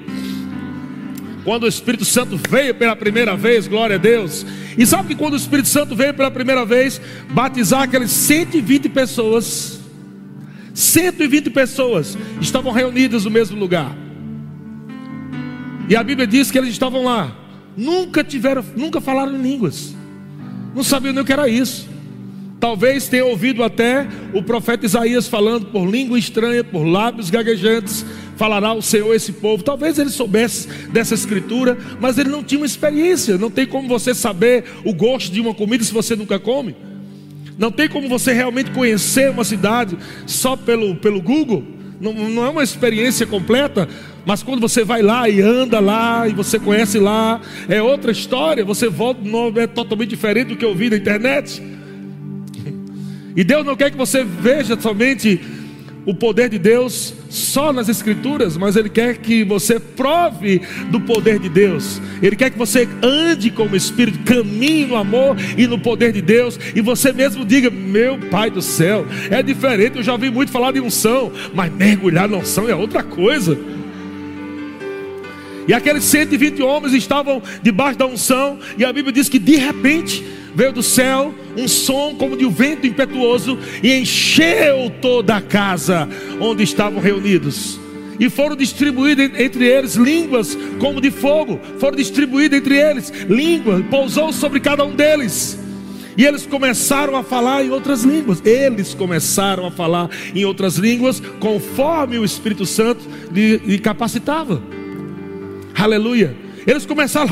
Quando 1.43 1.63
o 1.63 1.67
Espírito 1.67 2.05
Santo 2.05 2.39
veio 2.49 2.73
pela 2.73 2.95
primeira 2.95 3.35
vez, 3.35 3.67
glória 3.67 3.95
a 3.95 3.99
Deus. 3.99 4.45
E 4.77 4.85
sabe 4.85 5.09
que 5.09 5.15
quando 5.15 5.33
o 5.33 5.37
Espírito 5.37 5.67
Santo 5.67 5.95
veio 5.95 6.13
pela 6.13 6.31
primeira 6.31 6.65
vez, 6.65 7.01
batizar 7.31 7.81
aquelas 7.81 8.11
120 8.11 8.89
pessoas, 8.89 9.79
120 10.73 11.49
pessoas 11.49 12.17
estavam 12.39 12.71
reunidas 12.71 13.25
no 13.25 13.31
mesmo 13.31 13.59
lugar. 13.59 13.95
E 15.89 15.95
a 15.95 16.03
Bíblia 16.03 16.25
diz 16.25 16.49
que 16.49 16.57
eles 16.57 16.69
estavam 16.69 17.03
lá, 17.03 17.35
nunca 17.75 18.23
tiveram, 18.23 18.63
nunca 18.75 19.01
falaram 19.01 19.35
em 19.35 19.41
línguas. 19.41 19.93
Não 20.73 20.83
sabiam 20.83 21.13
nem 21.13 21.21
o 21.21 21.25
que 21.25 21.33
era 21.33 21.47
isso. 21.49 21.92
Talvez 22.63 23.09
tenha 23.09 23.25
ouvido 23.25 23.61
até 23.61 24.07
o 24.33 24.41
profeta 24.41 24.85
Isaías 24.85 25.27
falando 25.27 25.65
por 25.65 25.85
língua 25.85 26.17
estranha, 26.17 26.63
por 26.63 26.85
lábios 26.85 27.29
gaguejantes, 27.29 28.05
falará 28.37 28.71
o 28.71 28.81
Senhor 28.81 29.13
esse 29.13 29.33
povo. 29.33 29.61
Talvez 29.61 29.99
ele 29.99 30.09
soubesse 30.09 30.69
dessa 30.87 31.13
escritura, 31.13 31.77
mas 31.99 32.17
ele 32.17 32.29
não 32.29 32.41
tinha 32.41 32.61
uma 32.61 32.65
experiência. 32.65 33.37
Não 33.37 33.51
tem 33.51 33.65
como 33.65 33.89
você 33.89 34.15
saber 34.15 34.63
o 34.85 34.93
gosto 34.93 35.29
de 35.29 35.41
uma 35.41 35.53
comida 35.53 35.83
se 35.83 35.93
você 35.93 36.15
nunca 36.15 36.39
come. 36.39 36.73
Não 37.57 37.69
tem 37.69 37.89
como 37.89 38.07
você 38.07 38.31
realmente 38.31 38.71
conhecer 38.71 39.29
uma 39.29 39.43
cidade 39.43 39.97
só 40.25 40.55
pelo, 40.55 40.95
pelo 40.95 41.21
Google. 41.21 41.65
Não, 41.99 42.13
não 42.13 42.45
é 42.45 42.49
uma 42.49 42.63
experiência 42.63 43.27
completa, 43.27 43.89
mas 44.25 44.41
quando 44.41 44.61
você 44.61 44.85
vai 44.85 45.01
lá 45.01 45.27
e 45.27 45.41
anda 45.41 45.81
lá 45.81 46.29
e 46.29 46.31
você 46.31 46.57
conhece 46.57 46.97
lá, 46.97 47.41
é 47.67 47.81
outra 47.81 48.13
história. 48.13 48.63
Você 48.63 48.87
volta, 48.87 49.19
é 49.57 49.67
totalmente 49.67 50.11
diferente 50.11 50.47
do 50.47 50.55
que 50.55 50.63
eu 50.63 50.73
vi 50.73 50.89
na 50.89 50.95
internet. 50.95 51.61
E 53.35 53.43
Deus 53.43 53.65
não 53.65 53.75
quer 53.75 53.91
que 53.91 53.97
você 53.97 54.23
veja 54.23 54.79
somente 54.79 55.41
o 56.05 56.13
poder 56.13 56.49
de 56.49 56.59
Deus 56.59 57.13
só 57.29 57.71
nas 57.71 57.87
Escrituras, 57.87 58.57
mas 58.57 58.75
Ele 58.75 58.89
quer 58.89 59.17
que 59.17 59.43
você 59.43 59.79
prove 59.79 60.61
do 60.91 60.99
poder 60.99 61.39
de 61.39 61.49
Deus. 61.49 62.01
Ele 62.21 62.35
quer 62.35 62.49
que 62.49 62.57
você 62.57 62.87
ande 63.01 63.49
como 63.49 63.75
Espírito, 63.75 64.19
caminhe 64.19 64.85
no 64.85 64.95
amor 64.95 65.35
e 65.57 65.65
no 65.65 65.79
poder 65.79 66.11
de 66.11 66.21
Deus, 66.21 66.59
e 66.75 66.81
você 66.81 67.13
mesmo 67.13 67.45
diga: 67.45 67.69
Meu 67.69 68.17
Pai 68.29 68.51
do 68.51 68.61
céu, 68.61 69.05
é 69.29 69.41
diferente. 69.41 69.97
Eu 69.97 70.03
já 70.03 70.11
ouvi 70.11 70.29
muito 70.29 70.51
falar 70.51 70.71
de 70.71 70.79
unção, 70.79 71.31
mas 71.53 71.73
mergulhar 71.73 72.27
na 72.27 72.37
unção 72.37 72.69
é 72.69 72.75
outra 72.75 73.01
coisa. 73.01 73.57
E 75.65 75.73
aqueles 75.73 76.03
120 76.03 76.61
homens 76.61 76.93
estavam 76.93 77.41
debaixo 77.61 77.97
da 77.97 78.05
unção, 78.05 78.59
e 78.77 78.83
a 78.83 78.91
Bíblia 78.91 79.13
diz 79.13 79.29
que 79.29 79.39
de 79.39 79.55
repente 79.55 80.23
veio 80.55 80.71
do 80.71 80.83
céu 80.83 81.33
um 81.57 81.67
som 81.67 82.15
como 82.15 82.37
de 82.37 82.45
um 82.45 82.49
vento 82.49 82.87
impetuoso 82.87 83.57
e 83.81 83.93
encheu 83.93 84.91
toda 85.01 85.37
a 85.37 85.41
casa 85.41 86.07
onde 86.39 86.63
estavam 86.63 87.01
reunidos. 87.01 87.79
E 88.19 88.29
foram 88.29 88.55
distribuídas 88.55 89.31
entre 89.39 89.65
eles 89.65 89.95
línguas 89.95 90.57
como 90.79 91.01
de 91.01 91.11
fogo, 91.11 91.59
foram 91.79 91.97
distribuídas 91.97 92.59
entre 92.59 92.77
eles 92.77 93.09
línguas, 93.27 93.83
pousou 93.89 94.31
sobre 94.31 94.59
cada 94.59 94.83
um 94.85 94.95
deles. 94.95 95.59
E 96.15 96.25
eles 96.25 96.45
começaram 96.45 97.15
a 97.15 97.23
falar 97.23 97.65
em 97.65 97.71
outras 97.71 98.03
línguas. 98.03 98.41
Eles 98.45 98.93
começaram 98.93 99.65
a 99.65 99.71
falar 99.71 100.09
em 100.35 100.45
outras 100.45 100.75
línguas 100.75 101.19
conforme 101.39 102.19
o 102.19 102.25
Espírito 102.25 102.65
Santo 102.65 103.03
lhe, 103.31 103.79
capacitava. 103.79 104.61
Aleluia. 105.75 106.42
Eles 106.65 106.85
começaram 106.85 107.27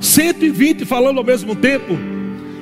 120 0.00 0.84
falando 0.84 1.18
ao 1.18 1.24
mesmo 1.24 1.54
tempo. 1.54 1.98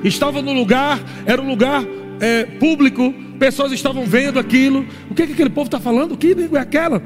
Estavam 0.03 0.41
no 0.41 0.53
lugar, 0.53 0.99
era 1.25 1.41
um 1.41 1.47
lugar 1.47 1.83
é, 2.19 2.45
público, 2.45 3.13
pessoas 3.39 3.71
estavam 3.71 4.05
vendo 4.05 4.39
aquilo. 4.39 4.85
O 5.09 5.13
que, 5.13 5.23
é 5.23 5.27
que 5.27 5.33
aquele 5.33 5.49
povo 5.49 5.67
está 5.67 5.79
falando? 5.79 6.17
Que 6.17 6.33
língua 6.33 6.59
é 6.59 6.61
aquela? 6.61 7.01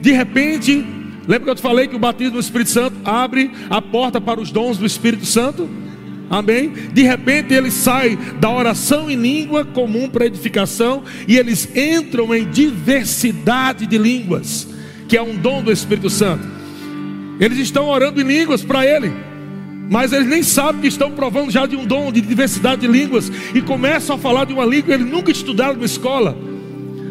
De 0.00 0.12
repente, 0.12 0.84
lembra 1.26 1.44
que 1.44 1.50
eu 1.50 1.54
te 1.54 1.62
falei 1.62 1.88
que 1.88 1.96
o 1.96 1.98
batismo 1.98 2.34
do 2.34 2.40
Espírito 2.40 2.70
Santo 2.70 2.96
abre 3.04 3.50
a 3.68 3.80
porta 3.80 4.20
para 4.20 4.40
os 4.40 4.50
dons 4.50 4.78
do 4.78 4.86
Espírito 4.86 5.26
Santo? 5.26 5.68
Amém? 6.30 6.72
De 6.92 7.02
repente 7.02 7.52
eles 7.52 7.74
saem 7.74 8.16
da 8.38 8.48
oração 8.48 9.10
em 9.10 9.16
língua 9.16 9.64
comum 9.64 10.08
para 10.08 10.26
edificação 10.26 11.02
e 11.26 11.36
eles 11.36 11.68
entram 11.74 12.32
em 12.32 12.48
diversidade 12.48 13.84
de 13.84 13.98
línguas, 13.98 14.68
que 15.10 15.16
é 15.16 15.22
um 15.22 15.34
dom 15.34 15.60
do 15.60 15.72
Espírito 15.72 16.08
Santo. 16.08 16.46
Eles 17.40 17.58
estão 17.58 17.88
orando 17.88 18.20
em 18.20 18.24
línguas 18.24 18.62
para 18.62 18.86
ele, 18.86 19.12
mas 19.90 20.12
eles 20.12 20.28
nem 20.28 20.40
sabem 20.40 20.80
que 20.82 20.86
estão 20.86 21.10
provando 21.10 21.50
já 21.50 21.66
de 21.66 21.74
um 21.74 21.84
dom 21.84 22.12
de 22.12 22.20
diversidade 22.20 22.82
de 22.82 22.86
línguas 22.86 23.30
e 23.52 23.60
começam 23.60 24.14
a 24.14 24.18
falar 24.18 24.44
de 24.44 24.52
uma 24.52 24.64
língua 24.64 24.84
que 24.84 24.92
eles 24.92 25.10
nunca 25.10 25.32
estudaram 25.32 25.74
na 25.74 25.84
escola, 25.84 26.38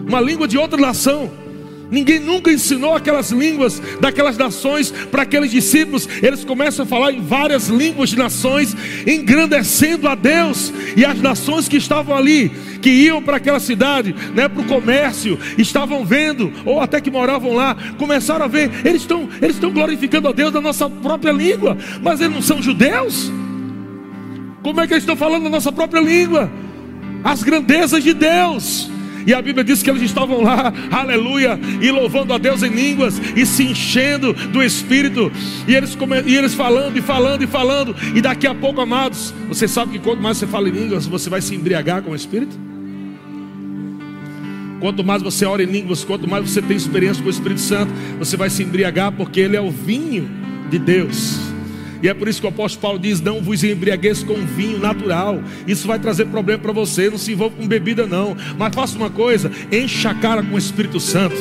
uma 0.08 0.22
língua 0.22 0.48
de 0.48 0.58
outra 0.58 0.80
nação. 0.80 1.30
Ninguém 1.92 2.20
nunca 2.20 2.52
ensinou 2.52 2.94
aquelas 2.94 3.32
línguas 3.32 3.82
daquelas 4.00 4.38
nações 4.38 4.92
para 4.92 5.24
aqueles 5.24 5.50
discípulos. 5.50 6.08
Eles 6.22 6.44
começam 6.44 6.84
a 6.84 6.88
falar 6.88 7.12
em 7.12 7.22
várias 7.22 7.68
línguas 7.68 8.12
de 8.12 8.18
nações, 8.18 8.76
engrandecendo 9.08 10.08
a 10.08 10.14
Deus. 10.14 10.72
E 10.96 11.04
as 11.04 11.20
nações 11.20 11.68
que 11.68 11.78
estavam 11.78 12.16
ali, 12.16 12.50
que 12.82 12.90
iam 12.90 13.22
para 13.22 13.38
aquela 13.38 13.60
cidade, 13.60 14.14
né, 14.36 14.48
para 14.48 14.62
o 14.62 14.66
comércio, 14.66 15.40
estavam 15.58 16.06
vendo, 16.06 16.52
ou 16.64 16.80
até 16.80 17.02
que 17.02 17.10
moravam 17.10 17.54
lá, 17.54 17.76
começaram 17.98 18.46
a 18.46 18.48
ver, 18.48 18.70
eles 18.86 19.02
estão, 19.02 19.28
eles 19.42 19.56
estão 19.56 19.72
glorificando 19.72 20.28
a 20.28 20.32
Deus 20.32 20.54
na 20.54 20.62
nossa 20.62 20.90
própria 20.90 21.32
língua, 21.32 21.78
mas 22.02 22.22
eles 22.22 22.34
não 22.34 22.42
são 22.42 22.62
judeus? 22.62 23.32
Como 24.62 24.80
é 24.82 24.88
que 24.88 24.94
eles 24.94 25.04
estão 25.04 25.16
falando 25.16 25.44
na 25.44 25.50
nossa 25.50 25.72
própria 25.72 26.02
língua? 26.02 26.52
As 27.24 27.42
grandezas 27.42 28.04
de 28.04 28.14
Deus. 28.14 28.90
E 29.26 29.34
a 29.34 29.42
Bíblia 29.42 29.64
diz 29.64 29.84
que 29.84 29.90
eles 29.90 30.02
estavam 30.02 30.42
lá, 30.42 30.74
aleluia, 30.92 31.60
e 31.82 31.92
louvando 31.92 32.34
a 32.34 32.38
Deus 32.38 32.64
em 32.64 32.70
línguas 32.70 33.20
e 33.36 33.46
se 33.46 33.64
enchendo 33.64 34.34
do 34.34 34.64
Espírito. 34.64 35.32
E 35.68 35.76
eles, 35.76 35.98
e 36.26 36.36
eles 36.36 36.54
falando 36.54 36.98
e 36.98 37.02
falando 37.02 37.44
e 37.44 37.48
falando. 37.48 37.96
E 38.16 38.22
daqui 38.22 38.48
a 38.48 38.56
pouco, 38.56 38.82
amados, 38.82 39.34
você 39.48 39.68
sabe 39.68 39.94
que 39.94 40.00
quanto 40.00 40.22
mais 40.22 40.38
você 40.38 40.48
fala 40.48 40.70
em 40.70 40.72
línguas, 40.72 41.06
você 41.06 41.30
vai 41.30 41.42
se 41.42 41.56
embriagar 41.56 42.02
com 42.02 42.12
o 42.12 42.16
Espírito? 42.16 42.58
Quanto 44.80 45.04
mais 45.04 45.22
você 45.22 45.46
ora 45.46 45.62
em 45.62 45.66
línguas, 45.66 46.04
quanto 46.04 46.28
mais 46.28 46.50
você 46.50 46.62
tem 46.62 46.78
experiência 46.78 47.22
com 47.22 47.28
o 47.28 47.32
Espírito 47.32 47.60
Santo, 47.60 47.92
você 48.18 48.38
vai 48.38 48.50
se 48.50 48.64
embriagar, 48.64 49.12
porque 49.12 49.42
Ele 49.42 49.58
é 49.58 49.62
o 49.62 49.70
vinho 49.70 50.30
de 50.70 50.80
Deus. 50.80 51.49
E 52.02 52.08
é 52.08 52.14
por 52.14 52.28
isso 52.28 52.42
que 52.42 52.48
o 52.48 52.50
apóstolo 52.50 52.82
Paulo 52.82 53.00
diz: 53.00 53.22
Não 53.22 53.42
vos 53.42 53.64
embriagueis 53.64 54.24
com 54.24 54.36
vinho 54.36 54.80
natural. 54.80 55.42
Isso 55.68 55.88
vai 55.88 56.00
trazer 56.00 56.26
problema 56.26 56.60
para 56.60 56.72
você. 56.72 57.10
Não 57.10 57.18
se 57.18 57.32
envolva 57.32 57.56
com 57.56 57.68
bebida, 57.68 58.06
não. 58.06 58.36
Mas 58.58 58.74
faça 58.74 58.98
uma 58.98 59.10
coisa: 59.10 59.52
encha 59.72 60.12
a 60.12 60.16
cara 60.16 60.44
com 60.44 60.56
o 60.56 60.58
Espírito 60.58 61.00
Santo. 61.00 61.36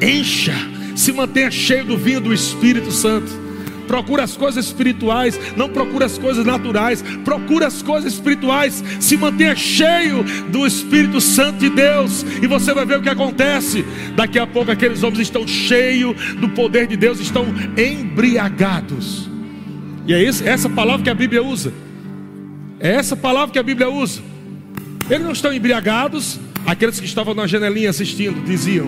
Encha. 0.00 0.54
Se 0.94 1.12
mantenha 1.12 1.50
cheio 1.50 1.84
do 1.84 1.96
vinho 1.96 2.20
do 2.20 2.34
Espírito 2.34 2.90
Santo 2.90 3.47
procura 3.88 4.22
as 4.22 4.36
coisas 4.36 4.66
espirituais, 4.66 5.40
não 5.56 5.68
procura 5.68 6.04
as 6.04 6.18
coisas 6.18 6.44
naturais, 6.44 7.02
procura 7.24 7.66
as 7.66 7.82
coisas 7.82 8.12
espirituais, 8.12 8.84
se 9.00 9.16
mantenha 9.16 9.56
cheio 9.56 10.22
do 10.50 10.64
Espírito 10.66 11.20
Santo 11.20 11.58
de 11.58 11.70
Deus, 11.70 12.24
e 12.42 12.46
você 12.46 12.72
vai 12.72 12.86
ver 12.86 12.98
o 12.98 13.02
que 13.02 13.08
acontece. 13.08 13.84
Daqui 14.14 14.38
a 14.38 14.46
pouco 14.46 14.70
aqueles 14.70 15.02
homens 15.02 15.20
estão 15.20 15.48
cheios 15.48 16.14
do 16.36 16.50
poder 16.50 16.86
de 16.86 16.96
Deus, 16.96 17.18
estão 17.18 17.46
embriagados. 17.76 19.28
E 20.06 20.12
é 20.14 20.22
isso, 20.22 20.46
essa 20.46 20.68
palavra 20.68 21.02
que 21.02 21.10
a 21.10 21.14
Bíblia 21.14 21.42
usa. 21.42 21.72
É 22.78 22.92
essa 22.92 23.16
palavra 23.16 23.52
que 23.52 23.58
a 23.58 23.62
Bíblia 23.62 23.90
usa. 23.90 24.22
Eles 25.10 25.24
não 25.24 25.32
estão 25.32 25.52
embriagados, 25.52 26.38
aqueles 26.66 27.00
que 27.00 27.06
estavam 27.06 27.34
na 27.34 27.46
janelinha 27.46 27.90
assistindo 27.90 28.44
diziam: 28.44 28.86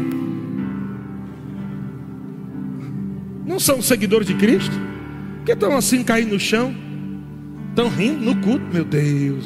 Não 3.51 3.59
são 3.59 3.82
seguidores 3.82 4.28
de 4.28 4.34
Cristo? 4.34 4.70
Por 5.38 5.44
que 5.44 5.53
estão 5.53 5.76
assim 5.76 6.05
caindo 6.05 6.34
no 6.34 6.38
chão? 6.38 6.72
Estão 7.70 7.88
rindo 7.88 8.24
no 8.24 8.36
culto, 8.36 8.64
meu 8.72 8.84
Deus. 8.84 9.44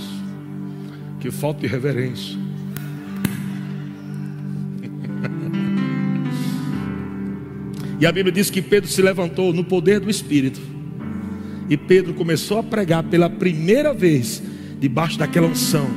Que 1.21 1.31
falta 1.31 1.63
de 1.63 1.67
reverência. 1.67 2.39
E 8.01 8.07
a 8.07 8.13
Bíblia 8.13 8.33
diz 8.33 8.51
que 8.51 8.61
Pedro 8.61 8.91
se 8.91 9.01
levantou 9.01 9.53
no 9.53 9.65
poder 9.65 10.01
do 10.01 10.11
Espírito. 10.11 10.61
E 11.71 11.77
Pedro 11.77 12.13
começou 12.13 12.59
a 12.59 12.63
pregar 12.63 13.05
pela 13.05 13.31
primeira 13.31 13.95
vez 13.95 14.43
debaixo 14.81 15.17
daquela 15.17 15.47
unção 15.47 15.89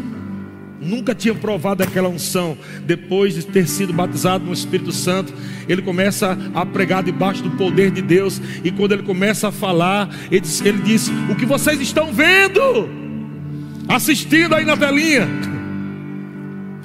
nunca 0.87 1.13
tinha 1.13 1.35
provado 1.35 1.83
aquela 1.83 2.07
unção. 2.07 2.57
Depois 2.85 3.35
de 3.35 3.45
ter 3.45 3.67
sido 3.67 3.93
batizado 3.93 4.45
no 4.45 4.53
Espírito 4.53 4.91
Santo, 4.91 5.33
ele 5.67 5.81
começa 5.81 6.37
a 6.53 6.65
pregar 6.65 7.03
debaixo 7.03 7.43
do 7.43 7.51
poder 7.51 7.91
de 7.91 8.01
Deus. 8.01 8.41
E 8.63 8.71
quando 8.71 8.93
ele 8.93 9.03
começa 9.03 9.49
a 9.49 9.51
falar, 9.51 10.09
ele 10.31 10.41
diz, 10.41 10.61
ele 10.61 10.79
diz: 10.79 11.11
O 11.29 11.35
que 11.35 11.45
vocês 11.45 11.79
estão 11.81 12.11
vendo? 12.13 12.89
Assistindo 13.87 14.55
aí 14.55 14.65
na 14.65 14.77
telinha. 14.77 15.27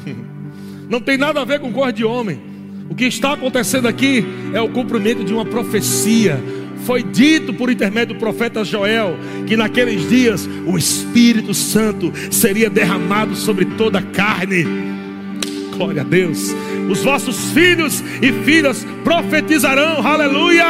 Não 0.90 1.00
tem 1.00 1.16
nada 1.16 1.40
a 1.40 1.44
ver 1.44 1.60
com 1.60 1.72
cor 1.72 1.92
de 1.92 2.04
homem. 2.04 2.52
O 2.90 2.94
que 2.94 3.04
está 3.04 3.32
acontecendo 3.32 3.88
aqui 3.88 4.24
é 4.52 4.60
o 4.60 4.68
cumprimento 4.68 5.24
de 5.24 5.32
uma 5.32 5.46
profecia 5.46 6.38
foi 6.84 7.02
dito 7.02 7.52
por 7.54 7.70
intermédio 7.70 8.14
do 8.14 8.20
profeta 8.20 8.64
Joel 8.64 9.16
que 9.46 9.56
naqueles 9.56 10.08
dias 10.08 10.48
o 10.66 10.76
Espírito 10.76 11.54
Santo 11.54 12.12
seria 12.30 12.68
derramado 12.68 13.34
sobre 13.34 13.64
toda 13.64 13.98
a 13.98 14.02
carne. 14.02 14.66
Glória 15.76 16.02
a 16.02 16.04
Deus. 16.04 16.54
Os 16.90 17.02
vossos 17.02 17.52
filhos 17.52 18.02
e 18.20 18.32
filhas 18.44 18.86
profetizarão. 19.04 20.06
Aleluia! 20.06 20.64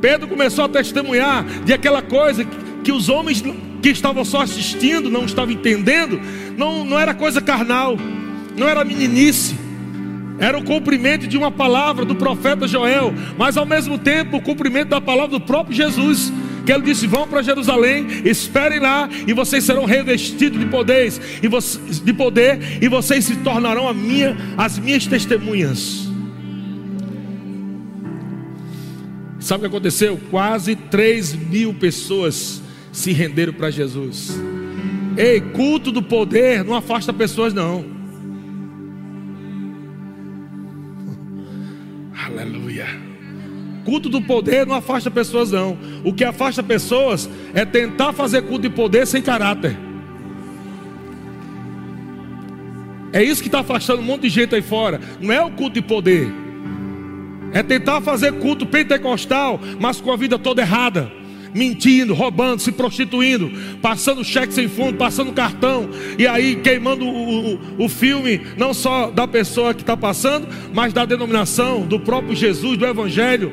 Pedro 0.00 0.26
começou 0.26 0.64
a 0.64 0.68
testemunhar 0.68 1.44
de 1.64 1.72
aquela 1.72 2.02
coisa 2.02 2.44
que 2.82 2.90
os 2.90 3.08
homens 3.08 3.42
que 3.80 3.88
estavam 3.88 4.24
só 4.24 4.42
assistindo 4.42 5.08
não 5.08 5.24
estavam 5.24 5.52
entendendo, 5.52 6.20
não, 6.56 6.84
não 6.84 6.98
era 6.98 7.14
coisa 7.14 7.40
carnal, 7.40 7.96
não 8.56 8.68
era 8.68 8.84
meninice, 8.84 9.56
era 10.42 10.58
o 10.58 10.64
cumprimento 10.64 11.28
de 11.28 11.38
uma 11.38 11.52
palavra 11.52 12.04
do 12.04 12.16
profeta 12.16 12.66
Joel, 12.66 13.14
mas 13.38 13.56
ao 13.56 13.64
mesmo 13.64 13.96
tempo 13.96 14.38
o 14.38 14.42
cumprimento 14.42 14.88
da 14.88 15.00
palavra 15.00 15.38
do 15.38 15.40
próprio 15.40 15.76
Jesus. 15.76 16.32
Que 16.66 16.72
ele 16.72 16.82
disse: 16.82 17.06
Vão 17.06 17.28
para 17.28 17.42
Jerusalém, 17.42 18.08
esperem 18.24 18.80
lá, 18.80 19.08
e 19.24 19.32
vocês 19.32 19.62
serão 19.62 19.84
revestidos 19.84 20.58
de 20.58 20.66
poderes, 20.66 21.20
e 21.40 21.46
vocês, 21.46 22.00
de 22.00 22.12
poder, 22.12 22.82
e 22.82 22.88
vocês 22.88 23.24
se 23.24 23.36
tornarão 23.36 23.92
minha, 23.94 24.36
as 24.56 24.80
minhas 24.80 25.06
testemunhas. 25.06 26.08
Sabe 29.38 29.58
o 29.58 29.60
que 29.60 29.76
aconteceu? 29.76 30.20
Quase 30.28 30.74
3 30.74 31.34
mil 31.34 31.72
pessoas 31.72 32.60
se 32.90 33.12
renderam 33.12 33.52
para 33.52 33.70
Jesus. 33.70 34.40
Ei, 35.16 35.40
culto 35.40 35.92
do 35.92 36.02
poder 36.02 36.64
não 36.64 36.74
afasta 36.74 37.12
pessoas, 37.12 37.54
não. 37.54 38.01
Aleluia. 42.42 42.86
Culto 43.84 44.08
do 44.08 44.20
poder 44.20 44.66
não 44.66 44.74
afasta 44.74 45.10
pessoas, 45.10 45.50
não. 45.50 45.78
O 46.04 46.12
que 46.12 46.24
afasta 46.24 46.62
pessoas 46.62 47.28
é 47.54 47.64
tentar 47.64 48.12
fazer 48.12 48.42
culto 48.42 48.62
de 48.62 48.70
poder 48.70 49.06
sem 49.06 49.22
caráter. 49.22 49.76
É 53.12 53.22
isso 53.22 53.42
que 53.42 53.48
está 53.48 53.60
afastando 53.60 54.00
um 54.00 54.04
monte 54.04 54.22
de 54.22 54.28
gente 54.28 54.54
aí 54.54 54.62
fora. 54.62 55.00
Não 55.20 55.32
é 55.32 55.40
o 55.42 55.50
culto 55.50 55.74
de 55.74 55.82
poder. 55.82 56.28
É 57.52 57.62
tentar 57.62 58.00
fazer 58.00 58.32
culto 58.34 58.64
pentecostal, 58.66 59.60
mas 59.78 60.00
com 60.00 60.10
a 60.10 60.16
vida 60.16 60.38
toda 60.38 60.62
errada 60.62 61.21
mentindo, 61.54 62.14
roubando, 62.14 62.60
se 62.60 62.72
prostituindo, 62.72 63.50
passando 63.80 64.24
cheque 64.24 64.54
sem 64.54 64.68
fundo, 64.68 64.96
passando 64.96 65.32
cartão, 65.32 65.88
e 66.18 66.26
aí 66.26 66.56
queimando 66.56 67.04
o, 67.04 67.54
o, 67.54 67.84
o 67.84 67.88
filme, 67.88 68.40
não 68.56 68.72
só 68.72 69.10
da 69.10 69.26
pessoa 69.26 69.74
que 69.74 69.82
está 69.82 69.96
passando, 69.96 70.48
mas 70.72 70.92
da 70.92 71.04
denominação, 71.04 71.82
do 71.82 72.00
próprio 72.00 72.34
Jesus, 72.34 72.78
do 72.78 72.86
Evangelho. 72.86 73.52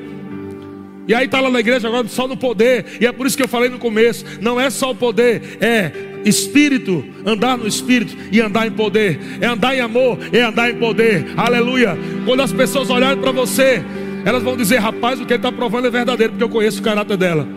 E 1.08 1.14
aí 1.14 1.26
está 1.26 1.42
lá 1.42 1.50
na 1.50 1.60
igreja 1.60 1.88
agora 1.88 2.08
só 2.08 2.28
no 2.28 2.38
poder, 2.38 2.86
e 3.02 3.08
é 3.08 3.12
por 3.12 3.26
isso 3.26 3.36
que 3.36 3.42
eu 3.42 3.48
falei 3.48 3.68
no 3.68 3.80
começo: 3.80 4.24
não 4.40 4.62
é 4.62 4.70
só 4.70 4.92
o 4.92 4.96
poder, 4.96 5.58
é 5.60 5.92
espírito, 6.24 7.04
andar 7.26 7.58
no 7.58 7.68
espírito 7.68 8.16
e 8.32 8.40
andar 8.40 8.68
em 8.68 8.72
poder, 8.72 9.20
é 9.42 9.48
andar 9.48 9.76
em 9.76 9.80
amor, 9.80 10.20
é 10.32 10.42
andar 10.42 10.70
em 10.70 10.76
poder, 10.76 11.26
aleluia. 11.36 11.98
Quando 12.26 12.42
as 12.42 12.52
pessoas 12.52 12.92
olharem 12.92 13.18
para 13.18 13.32
você, 13.32 13.84
elas 14.24 14.44
vão 14.44 14.56
dizer: 14.56 14.78
rapaz, 14.78 15.20
o 15.20 15.26
que 15.26 15.34
ele 15.34 15.40
está 15.40 15.52
provando 15.52 15.88
é 15.88 15.90
verdadeiro, 15.90 16.34
porque 16.34 16.44
eu 16.44 16.50
conheço 16.50 16.80
o 16.80 16.84
caráter 16.84 17.18
dela. 17.18 17.48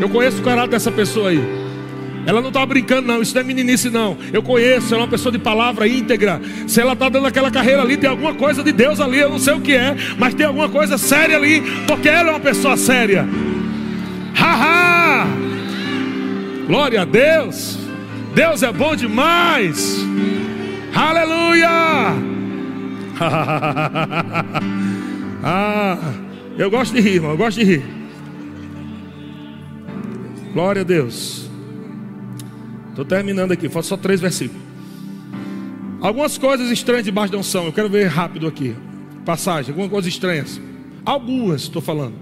Eu 0.00 0.08
conheço 0.08 0.38
o 0.38 0.42
caráter 0.42 0.70
dessa 0.70 0.90
pessoa 0.90 1.30
aí. 1.30 1.62
Ela 2.24 2.40
não 2.40 2.48
está 2.48 2.64
brincando, 2.64 3.08
não. 3.08 3.20
Isso 3.20 3.34
não 3.34 3.42
é 3.42 3.44
meninice, 3.44 3.90
não. 3.90 4.16
Eu 4.32 4.42
conheço, 4.42 4.94
ela 4.94 5.02
é 5.02 5.04
uma 5.04 5.10
pessoa 5.10 5.32
de 5.32 5.38
palavra 5.38 5.88
íntegra. 5.88 6.40
Se 6.66 6.80
ela 6.80 6.92
está 6.92 7.08
dando 7.08 7.26
aquela 7.26 7.50
carreira 7.50 7.82
ali, 7.82 7.96
tem 7.96 8.08
alguma 8.08 8.34
coisa 8.34 8.62
de 8.62 8.72
Deus 8.72 9.00
ali. 9.00 9.18
Eu 9.18 9.30
não 9.30 9.38
sei 9.38 9.54
o 9.54 9.60
que 9.60 9.72
é, 9.72 9.96
mas 10.18 10.34
tem 10.34 10.46
alguma 10.46 10.68
coisa 10.68 10.96
séria 10.98 11.36
ali, 11.36 11.62
porque 11.86 12.08
ela 12.08 12.28
é 12.28 12.32
uma 12.32 12.40
pessoa 12.40 12.76
séria. 12.76 13.26
Haha! 14.34 15.26
Glória 16.66 17.02
a 17.02 17.04
Deus. 17.04 17.78
Deus 18.34 18.62
é 18.62 18.72
bom 18.72 18.94
demais. 18.94 19.98
Aleluia! 20.94 21.68
ah, 25.44 25.98
eu 26.58 26.70
gosto 26.70 26.94
de 26.94 27.00
rir, 27.00 27.16
irmão. 27.16 27.32
Eu 27.32 27.36
gosto 27.36 27.58
de 27.58 27.64
rir. 27.64 28.01
Glória 30.52 30.82
a 30.82 30.84
Deus. 30.84 31.48
Estou 32.90 33.04
terminando 33.04 33.52
aqui, 33.52 33.68
falta 33.68 33.88
só 33.88 33.96
três 33.96 34.20
versículos. 34.20 34.62
Algumas 36.00 36.36
coisas 36.36 36.70
estranhas 36.70 37.04
debaixo 37.04 37.32
da 37.32 37.38
unção. 37.38 37.64
Eu 37.66 37.72
quero 37.72 37.88
ver 37.88 38.06
rápido 38.06 38.46
aqui. 38.46 38.74
Passagem, 39.24 39.70
algumas 39.70 39.90
coisas 39.90 40.12
estranhas. 40.12 40.60
Algumas, 41.04 41.62
estou 41.62 41.80
falando. 41.80 42.14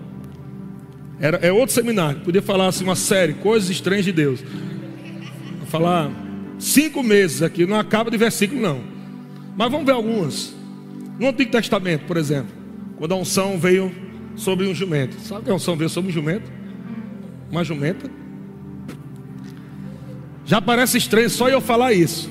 Era, 1.19 1.39
é 1.39 1.51
outro 1.51 1.75
seminário. 1.75 2.21
Podia 2.21 2.41
falar 2.41 2.69
assim, 2.69 2.85
uma 2.85 2.95
série, 2.95 3.35
coisas 3.35 3.69
estranhas 3.69 4.05
de 4.05 4.13
Deus. 4.13 4.41
Vou 5.59 5.67
falar 5.67 6.11
cinco 6.59 7.03
meses 7.03 7.43
aqui, 7.43 7.67
não 7.67 7.79
acaba 7.79 8.11
de 8.11 8.17
versículo, 8.17 8.61
não. 8.61 8.81
Mas 9.57 9.71
vamos 9.71 9.87
ver 9.87 9.93
algumas. 9.93 10.55
No 11.19 11.29
Antigo 11.29 11.51
Testamento, 11.51 12.05
por 12.07 12.17
exemplo, 12.17 12.53
quando 12.97 13.13
a 13.13 13.17
unção 13.17 13.59
veio 13.59 13.91
sobre 14.37 14.67
um 14.69 14.75
jumento. 14.75 15.19
Sabe 15.21 15.47
que 15.47 15.51
a 15.51 15.55
unção 15.55 15.75
veio 15.77 15.91
sobre 15.91 16.11
um 16.11 16.15
jumento? 16.15 16.60
Uma 17.51 17.65
jumenta. 17.65 18.11
Já 20.45 20.61
parece 20.61 20.99
estranho 20.99 21.31
só 21.31 21.49
eu 21.49 21.61
falar 21.61 21.93
isso. 21.93 22.31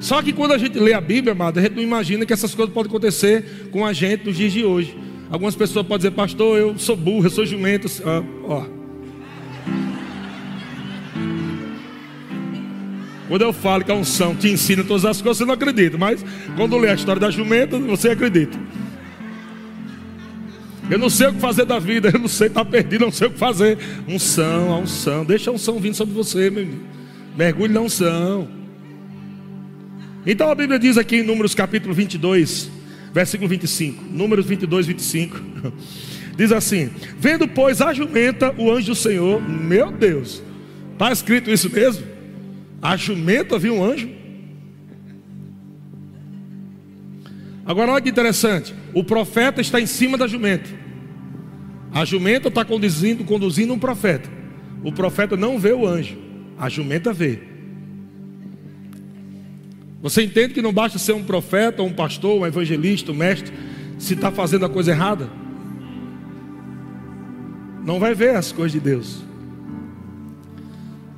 Só 0.00 0.20
que 0.22 0.32
quando 0.32 0.52
a 0.52 0.58
gente 0.58 0.78
lê 0.78 0.92
a 0.92 1.00
Bíblia, 1.00 1.32
amado, 1.32 1.58
a 1.58 1.62
gente 1.62 1.74
não 1.74 1.82
imagina 1.82 2.26
que 2.26 2.32
essas 2.32 2.54
coisas 2.54 2.74
podem 2.74 2.90
acontecer 2.90 3.68
com 3.70 3.86
a 3.86 3.92
gente 3.92 4.26
nos 4.26 4.36
dias 4.36 4.52
de 4.52 4.64
hoje. 4.64 4.98
Algumas 5.30 5.56
pessoas 5.56 5.86
podem 5.86 5.98
dizer, 5.98 6.10
pastor, 6.10 6.58
eu 6.58 6.78
sou 6.78 6.94
burro, 6.94 7.26
eu 7.26 7.30
sou 7.30 7.46
jumento. 7.46 7.88
Ah, 8.04 8.22
ó. 8.44 8.66
Quando 13.28 13.42
eu 13.42 13.52
falo 13.52 13.82
que 13.82 13.90
a 13.90 13.94
unção 13.94 14.36
te 14.36 14.48
ensina 14.48 14.84
todas 14.84 15.04
as 15.04 15.22
coisas, 15.22 15.38
você 15.38 15.44
não 15.46 15.54
acredita. 15.54 15.96
Mas 15.96 16.24
quando 16.56 16.76
lê 16.76 16.90
a 16.90 16.94
história 16.94 17.18
da 17.18 17.30
jumenta, 17.30 17.78
você 17.78 18.10
acredita. 18.10 18.58
Eu 20.90 20.98
não 20.98 21.08
sei 21.08 21.28
o 21.28 21.32
que 21.32 21.40
fazer 21.40 21.64
da 21.64 21.78
vida, 21.78 22.10
eu 22.12 22.18
não 22.18 22.28
sei, 22.28 22.48
está 22.48 22.64
perdido, 22.64 23.04
não 23.04 23.12
sei 23.12 23.28
o 23.28 23.30
que 23.30 23.38
fazer. 23.38 23.78
Unção, 24.06 24.72
a 24.72 24.78
unção, 24.78 25.24
deixa 25.24 25.50
a 25.50 25.54
unção 25.54 25.78
vindo 25.78 25.94
sobre 25.94 26.14
você, 26.14 26.50
meu 26.50 26.62
amigo. 26.62 26.80
Mergulhe 27.36 27.72
na 27.72 27.80
unção. 27.80 28.48
Então 30.26 30.50
a 30.50 30.54
Bíblia 30.54 30.78
diz 30.78 30.96
aqui 30.96 31.16
em 31.16 31.22
Números 31.22 31.54
capítulo 31.54 31.94
22, 31.94 32.70
versículo 33.12 33.48
25. 33.48 34.04
Números 34.10 34.46
22, 34.46 34.86
25. 34.86 35.40
Diz 36.36 36.50
assim: 36.50 36.90
Vendo, 37.18 37.46
pois, 37.46 37.80
a 37.80 37.92
jumenta, 37.92 38.52
o 38.58 38.70
anjo 38.70 38.88
do 38.88 38.94
Senhor, 38.94 39.40
meu 39.40 39.92
Deus, 39.92 40.42
está 40.92 41.12
escrito 41.12 41.48
isso 41.48 41.70
mesmo? 41.70 42.04
A 42.82 42.96
jumenta 42.96 43.56
viu 43.58 43.76
um 43.76 43.84
anjo? 43.84 44.08
Agora 47.66 47.92
olha 47.92 48.02
que 48.02 48.10
interessante: 48.10 48.74
o 48.92 49.02
profeta 49.02 49.60
está 49.60 49.80
em 49.80 49.86
cima 49.86 50.18
da 50.18 50.26
jumenta, 50.26 50.68
a 51.92 52.04
jumenta 52.04 52.48
está 52.48 52.64
conduzindo, 52.64 53.24
conduzindo 53.24 53.72
um 53.72 53.78
profeta, 53.78 54.28
o 54.82 54.92
profeta 54.92 55.36
não 55.36 55.58
vê 55.58 55.72
o 55.72 55.86
anjo, 55.86 56.16
a 56.58 56.68
jumenta 56.68 57.12
vê. 57.12 57.54
Você 60.02 60.22
entende 60.22 60.52
que 60.52 60.60
não 60.60 60.72
basta 60.72 60.98
ser 60.98 61.12
um 61.14 61.24
profeta, 61.24 61.82
um 61.82 61.92
pastor, 61.92 62.38
um 62.38 62.46
evangelista, 62.46 63.10
um 63.10 63.14
mestre, 63.14 63.50
se 63.98 64.12
está 64.12 64.30
fazendo 64.30 64.66
a 64.66 64.68
coisa 64.68 64.90
errada? 64.90 65.30
Não 67.82 67.98
vai 67.98 68.14
ver 68.14 68.36
as 68.36 68.52
coisas 68.52 68.72
de 68.72 68.80
Deus. 68.80 69.22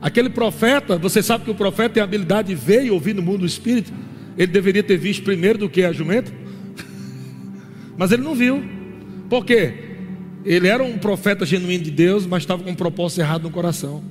Aquele 0.00 0.30
profeta, 0.30 0.96
você 0.96 1.20
sabe 1.20 1.44
que 1.44 1.50
o 1.50 1.54
profeta 1.54 1.94
tem 1.94 2.00
a 2.00 2.04
habilidade 2.04 2.48
de 2.48 2.54
ver 2.54 2.84
e 2.84 2.90
ouvir 2.92 3.12
no 3.12 3.22
mundo 3.22 3.38
do 3.38 3.46
espírito. 3.46 3.92
Ele 4.36 4.46
deveria 4.46 4.82
ter 4.82 4.96
visto 4.96 5.22
primeiro 5.22 5.58
do 5.58 5.68
que 5.68 5.84
a 5.84 5.92
jumenta. 5.92 6.32
Mas 7.96 8.12
ele 8.12 8.22
não 8.22 8.34
viu. 8.34 8.62
Por 9.28 9.44
quê? 9.44 9.74
Ele 10.44 10.68
era 10.68 10.82
um 10.82 10.98
profeta 10.98 11.44
genuíno 11.44 11.84
de 11.84 11.90
Deus, 11.90 12.26
mas 12.26 12.42
estava 12.42 12.62
com 12.62 12.70
um 12.70 12.74
propósito 12.74 13.20
errado 13.20 13.44
no 13.44 13.50
coração. 13.50 14.04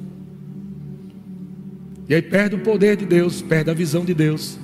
E 2.09 2.13
aí 2.13 2.21
perde 2.21 2.55
o 2.55 2.59
poder 2.59 2.97
de 2.97 3.05
Deus, 3.05 3.41
perde 3.41 3.69
a 3.69 3.73
visão 3.73 4.03
de 4.03 4.13
Deus 4.13 4.59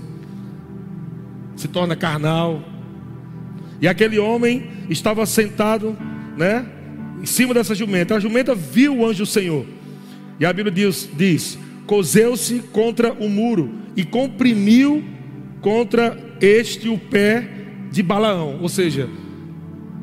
se 1.61 1.67
torna 1.67 1.95
carnal. 1.95 2.63
E 3.79 3.87
aquele 3.87 4.19
homem 4.19 4.69
estava 4.89 5.25
sentado, 5.25 5.95
né, 6.35 6.65
em 7.21 7.25
cima 7.25 7.53
dessa 7.53 7.75
jumenta. 7.75 8.15
A 8.15 8.19
jumenta 8.19 8.55
viu 8.55 8.97
o 8.97 9.05
anjo 9.05 9.19
do 9.19 9.25
Senhor. 9.25 9.65
E 10.39 10.45
a 10.45 10.51
Bíblia 10.51 10.73
diz, 10.73 11.07
diz 11.15 11.57
cozeu-se 11.85 12.59
contra 12.71 13.11
o 13.11 13.27
muro 13.27 13.69
e 13.97 14.03
comprimiu 14.03 15.03
contra 15.61 16.17
este 16.41 16.89
o 16.89 16.97
pé 16.97 17.47
de 17.91 18.03
Balaão. 18.03 18.57
Ou 18.61 18.67
seja, 18.67 19.07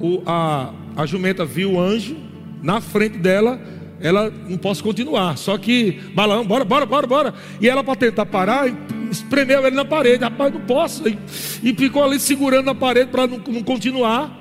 o, 0.00 0.22
a, 0.24 0.72
a 0.96 1.04
jumenta 1.04 1.44
viu 1.44 1.72
o 1.72 1.80
anjo 1.80 2.16
na 2.62 2.80
frente 2.80 3.18
dela, 3.18 3.60
ela 4.00 4.32
não 4.48 4.56
posso 4.56 4.82
continuar. 4.82 5.36
Só 5.36 5.58
que 5.58 6.00
Balaão, 6.14 6.46
bora, 6.46 6.64
bora, 6.64 6.86
bora, 6.86 7.06
bora. 7.06 7.34
E 7.60 7.68
ela 7.68 7.84
para 7.84 7.96
tentar 7.96 8.26
parar, 8.26 8.72
espremeu 9.10 9.66
ele 9.66 9.76
na 9.76 9.84
parede. 9.84 10.22
Rapaz, 10.24 10.54
não 10.54 10.60
posso. 10.60 11.08
E, 11.08 11.18
e 11.62 11.74
ficou 11.74 12.02
ali 12.04 12.18
segurando 12.20 12.66
na 12.66 12.74
parede 12.74 13.10
para 13.10 13.26
não, 13.26 13.38
não 13.38 13.62
continuar. 13.62 14.36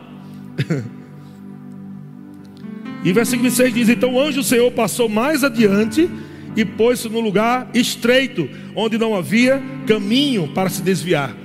e 3.04 3.12
versículo 3.12 3.50
26 3.50 3.74
diz: 3.74 3.90
Então 3.90 4.14
o 4.14 4.22
anjo 4.22 4.38
do 4.38 4.44
Senhor 4.44 4.72
passou 4.72 5.10
mais 5.10 5.44
adiante 5.44 6.10
e 6.58 6.66
pôs-se 6.66 7.08
no 7.08 7.20
lugar 7.20 7.70
estreito, 7.72 8.50
onde 8.76 8.98
não 8.98 9.16
havia 9.16 9.62
caminho 9.86 10.48
para 10.48 10.70
se 10.70 10.82
desviar, 10.82 11.38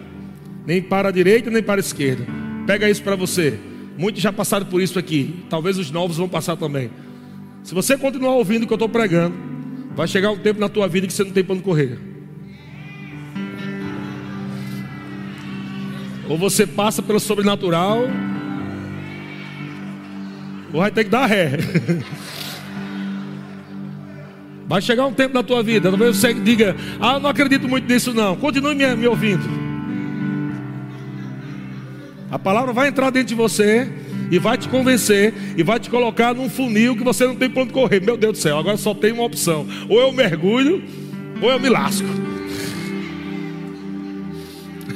nem 0.67 0.81
para 0.81 1.11
a 1.11 1.13
direita, 1.13 1.51
nem 1.51 1.63
para 1.63 1.79
a 1.79 1.85
esquerda. 1.85 2.27
Pega 2.67 2.89
isso 2.89 3.03
para 3.03 3.15
você. 3.15 3.59
Muitos 3.99 4.23
já 4.23 4.33
passaram 4.33 4.65
por 4.65 4.81
isso 4.81 4.99
aqui. 4.99 5.45
Talvez 5.51 5.77
os 5.77 5.91
novos 5.91 6.17
vão 6.17 6.31
passar 6.31 6.57
também. 6.57 6.91
Se 7.63 7.75
você 7.75 7.99
continuar 7.99 8.33
ouvindo 8.37 8.63
o 8.63 8.67
que 8.67 8.73
eu 8.73 8.77
estou 8.77 8.89
pregando, 8.89 9.37
vai 9.95 10.09
chegar 10.09 10.31
um 10.31 10.39
tempo 10.39 10.59
na 10.59 10.69
tua 10.71 10.89
vida 10.89 11.07
que 11.07 11.13
você 11.13 11.25
não 11.25 11.31
tem 11.31 11.45
para 11.45 11.55
onde 11.55 11.63
correr. 11.63 11.99
Ou 16.27 16.39
você 16.39 16.67
passa 16.67 17.03
pelo 17.03 17.21
sobrenatural, 17.21 17.99
ou 20.73 20.81
vai 20.81 20.91
ter 20.91 21.05
que 21.05 21.11
dar 21.11 21.27
ré. 21.27 21.51
Vai 24.73 24.81
chegar 24.81 25.07
um 25.07 25.13
tempo 25.13 25.35
na 25.35 25.43
tua 25.43 25.63
vida, 25.63 25.91
talvez 25.91 26.17
você 26.17 26.33
diga, 26.33 26.75
ah, 26.99 27.17
eu 27.17 27.21
não 27.21 27.29
acredito 27.29 27.69
muito 27.69 27.87
nisso 27.87 28.15
não. 28.15 28.35
Continue 28.35 28.75
me, 28.75 28.97
me 28.97 29.07
ouvindo. 29.07 29.43
A 32.31 32.39
palavra 32.39 32.73
vai 32.73 32.89
entrar 32.89 33.11
dentro 33.11 33.29
de 33.29 33.35
você 33.35 33.87
e 34.31 34.39
vai 34.39 34.57
te 34.57 34.71
convencer 34.71 35.35
e 35.59 35.63
vai 35.63 35.79
te 35.79 35.91
colocar 35.91 36.35
num 36.35 36.49
funil 36.49 36.97
que 36.97 37.05
você 37.05 37.27
não 37.27 37.37
tem 37.37 37.53
onde 37.55 37.71
correr. 37.71 38.01
Meu 38.01 38.17
Deus 38.17 38.39
do 38.39 38.41
céu, 38.41 38.57
agora 38.57 38.79
só 38.79 38.95
tem 38.95 39.13
uma 39.13 39.25
opção: 39.25 39.67
ou 39.91 40.01
eu 40.01 40.11
mergulho, 40.11 40.83
ou 41.43 41.51
eu 41.51 41.61
me 41.61 41.69
lasco. 41.69 42.09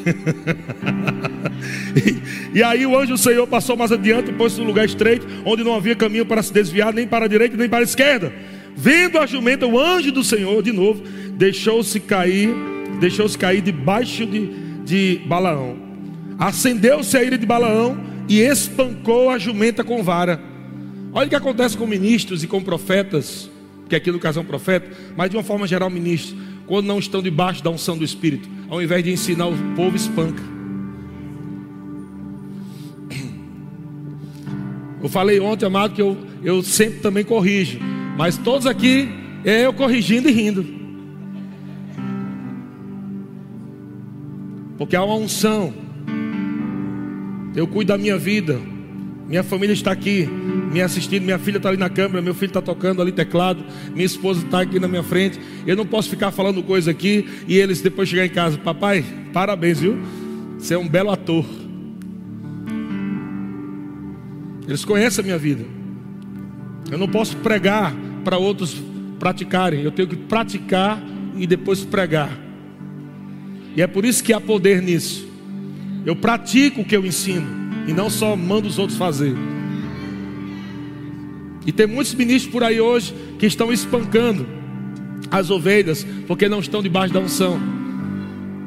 e, 2.55 2.61
e, 2.61 2.63
aí 2.63 2.87
o 2.87 2.99
anjo 2.99 3.13
do 3.13 3.19
Senhor 3.19 3.47
passou 3.47 3.77
mais 3.77 3.93
adiante, 3.93 4.33
pôs-se 4.33 4.59
num 4.59 4.67
lugar 4.67 4.87
estreito, 4.87 5.27
onde 5.45 5.63
não 5.63 5.75
havia 5.75 5.95
caminho 5.95 6.25
para 6.25 6.43
se 6.43 6.51
desviar, 6.51 6.95
nem 6.95 7.07
para 7.07 7.27
a 7.27 7.29
direita, 7.29 7.59
nem 7.59 7.69
para 7.69 7.81
a 7.81 7.83
esquerda. 7.83 8.33
Vendo 8.77 9.19
a 9.19 9.27
jumenta, 9.27 9.67
o 9.67 9.81
anjo 9.81 10.13
do 10.13 10.23
Senhor, 10.23 10.63
de 10.63 10.73
novo, 10.73 11.03
deixou-se 11.33 11.99
cair, 11.99 12.51
deixou-se 13.01 13.37
cair 13.37 13.63
debaixo 13.63 14.27
de, 14.27 14.47
de 14.85 15.21
Balaão. 15.27 15.77
Acendeu-se 16.39 17.17
a 17.17 17.23
ira 17.23 17.39
de 17.39 17.47
Balaão 17.47 17.99
e 18.29 18.41
espancou 18.41 19.31
a 19.31 19.39
jumenta 19.39 19.83
com 19.83 20.03
vara. 20.03 20.41
Olha 21.13 21.27
o 21.27 21.31
que 21.31 21.37
acontece 21.37 21.77
com 21.77 21.87
ministros 21.87 22.45
e 22.45 22.47
com 22.47 22.63
profetas, 22.63 23.51
que 23.89 23.97
aqui 23.97 24.13
no 24.13 24.19
caso 24.19 24.39
é 24.39 24.43
um 24.43 24.47
profeta, 24.47 24.91
mas 25.17 25.31
de 25.31 25.37
uma 25.37 25.43
forma 25.43 25.67
geral, 25.67 25.89
ministros, 25.89 26.39
quando 26.67 26.87
não 26.87 26.99
estão 26.99 27.23
debaixo 27.23 27.65
da 27.65 27.71
unção 27.71 27.97
do 27.97 28.05
Espírito 28.05 28.57
ao 28.69 28.83
invés 28.83 29.03
de 29.05 29.13
ensinar 29.13 29.47
o 29.47 29.57
povo, 29.75 29.97
espanca. 29.97 30.43
Eu 35.03 35.09
falei 35.09 35.39
ontem, 35.39 35.67
amado, 35.67 35.95
que 35.95 36.03
eu, 36.03 36.17
eu 36.43 36.63
sempre 36.63 36.99
também 37.01 37.25
corrijo. 37.25 37.79
Mas 38.17 38.39
todos 38.39 38.67
aqui 38.67 39.09
eu 39.45 39.73
corrigindo 39.73 40.29
e 40.29 40.33
rindo. 40.33 40.67
Porque 44.79 44.97
há 44.97 45.05
uma 45.05 45.15
unção. 45.15 45.73
Eu 47.55 47.67
cuido 47.67 47.93
da 47.93 47.99
minha 47.99 48.17
vida. 48.19 48.59
Minha 49.29 49.43
família 49.43 49.73
está 49.73 49.91
aqui 49.93 50.29
me 50.73 50.81
assistindo. 50.81 51.25
Minha 51.25 51.39
filha 51.39 51.57
está 51.57 51.69
ali 51.69 51.79
na 51.79 51.91
câmera, 51.91 52.23
meu 52.23 52.35
filho 52.35 52.51
está 52.51 52.63
tocando 52.63 53.03
ali 53.03 53.13
teclado, 53.13 53.65
minha 53.93 54.05
esposa 54.05 54.45
está 54.45 54.61
aqui 54.61 54.79
na 54.79 54.89
minha 54.89 55.03
frente. 55.03 55.39
Eu 55.67 55.77
não 55.77 55.87
posso 55.87 56.09
ficar 56.09 56.31
falando 56.31 56.63
coisa 56.63 56.91
aqui 56.91 57.27
e 57.49 57.57
eles 57.57 57.81
depois 57.81 58.09
chegar 58.09 58.25
em 58.25 58.31
casa, 58.31 58.57
papai, 58.59 59.05
parabéns, 59.33 59.81
viu? 59.81 59.99
Você 60.59 60.75
é 60.75 60.79
um 60.79 60.89
belo 60.89 61.11
ator. 61.11 61.45
Eles 64.67 64.85
conhecem 64.85 65.23
a 65.23 65.25
minha 65.25 65.39
vida. 65.39 65.65
Eu 66.91 66.99
não 66.99 67.09
posso 67.09 67.37
pregar 67.39 67.95
para 68.27 68.39
outros 68.39 68.75
praticarem. 69.21 69.83
Eu 69.83 69.93
tenho 69.93 70.09
que 70.09 70.17
praticar 70.17 71.01
e 71.37 71.47
depois 71.47 71.85
pregar. 71.85 72.37
E 73.77 73.81
é 73.81 73.87
por 73.87 74.05
isso 74.05 74.25
que 74.25 74.33
há 74.33 74.41
poder 74.41 74.83
nisso. 74.83 75.29
Eu 76.05 76.17
pratico 76.17 76.81
o 76.81 76.85
que 76.85 76.97
eu 76.97 77.07
ensino 77.07 77.47
e 77.87 77.93
não 77.93 78.11
só 78.11 78.35
mando 78.35 78.67
os 78.67 78.81
outros 78.81 78.99
fazer. 78.99 79.33
E 81.65 81.71
tem 81.71 81.87
muitos 81.87 82.15
ministros 82.15 82.51
por 82.51 82.65
aí 82.65 82.81
hoje 82.81 83.15
que 83.39 83.47
estão 83.47 83.73
espancando 83.73 84.45
as 85.31 85.49
ovelhas 85.49 86.05
porque 86.27 86.49
não 86.49 86.59
estão 86.59 86.83
debaixo 86.83 87.15
da 87.15 87.21
unção, 87.21 87.61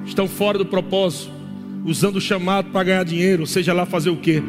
estão 0.06 0.28
fora 0.28 0.58
do 0.58 0.66
propósito, 0.66 1.32
usando 1.86 2.16
o 2.16 2.22
chamado 2.22 2.72
para 2.72 2.84
ganhar 2.86 3.04
dinheiro, 3.04 3.46
seja 3.46 3.74
lá 3.74 3.86
fazer 3.86 4.10
o 4.10 4.16
que. 4.16 4.42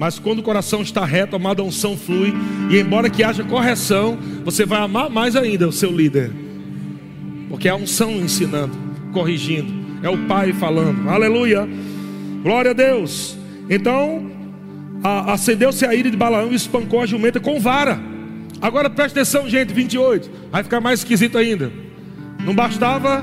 Mas 0.00 0.18
quando 0.18 0.38
o 0.38 0.42
coração 0.42 0.80
está 0.80 1.04
reto, 1.04 1.36
a 1.36 1.38
amada 1.38 1.62
unção 1.62 1.94
flui, 1.94 2.32
e 2.70 2.78
embora 2.78 3.10
que 3.10 3.22
haja 3.22 3.44
correção, 3.44 4.18
você 4.42 4.64
vai 4.64 4.80
amar 4.80 5.10
mais 5.10 5.36
ainda 5.36 5.68
o 5.68 5.72
seu 5.72 5.92
líder, 5.94 6.32
porque 7.50 7.68
é 7.68 7.70
a 7.70 7.76
unção 7.76 8.12
ensinando, 8.12 8.72
corrigindo, 9.12 9.70
é 10.02 10.08
o 10.08 10.16
Pai 10.26 10.54
falando, 10.54 11.06
aleluia, 11.06 11.68
glória 12.42 12.70
a 12.70 12.74
Deus. 12.74 13.36
Então, 13.68 14.30
acendeu-se 15.26 15.84
a 15.84 15.94
ira 15.94 16.10
de 16.10 16.16
Balaão 16.16 16.50
e 16.50 16.54
espancou 16.54 17.02
a 17.02 17.06
jumenta 17.06 17.38
com 17.38 17.60
vara. 17.60 18.00
Agora 18.62 18.88
preste 18.88 19.18
atenção, 19.18 19.50
gente, 19.50 19.74
28, 19.74 20.30
vai 20.50 20.62
ficar 20.62 20.80
mais 20.80 21.00
esquisito 21.00 21.36
ainda. 21.36 21.70
Não 22.42 22.54
bastava 22.54 23.22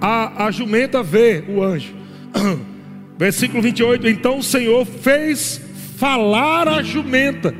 a, 0.00 0.46
a 0.46 0.50
jumenta 0.50 1.04
ver 1.04 1.44
o 1.48 1.62
anjo, 1.62 1.94
versículo 3.16 3.62
28, 3.62 4.08
então 4.08 4.38
o 4.38 4.42
Senhor 4.42 4.84
fez 4.84 5.69
falar 6.00 6.66
a 6.66 6.82
jumenta. 6.82 7.54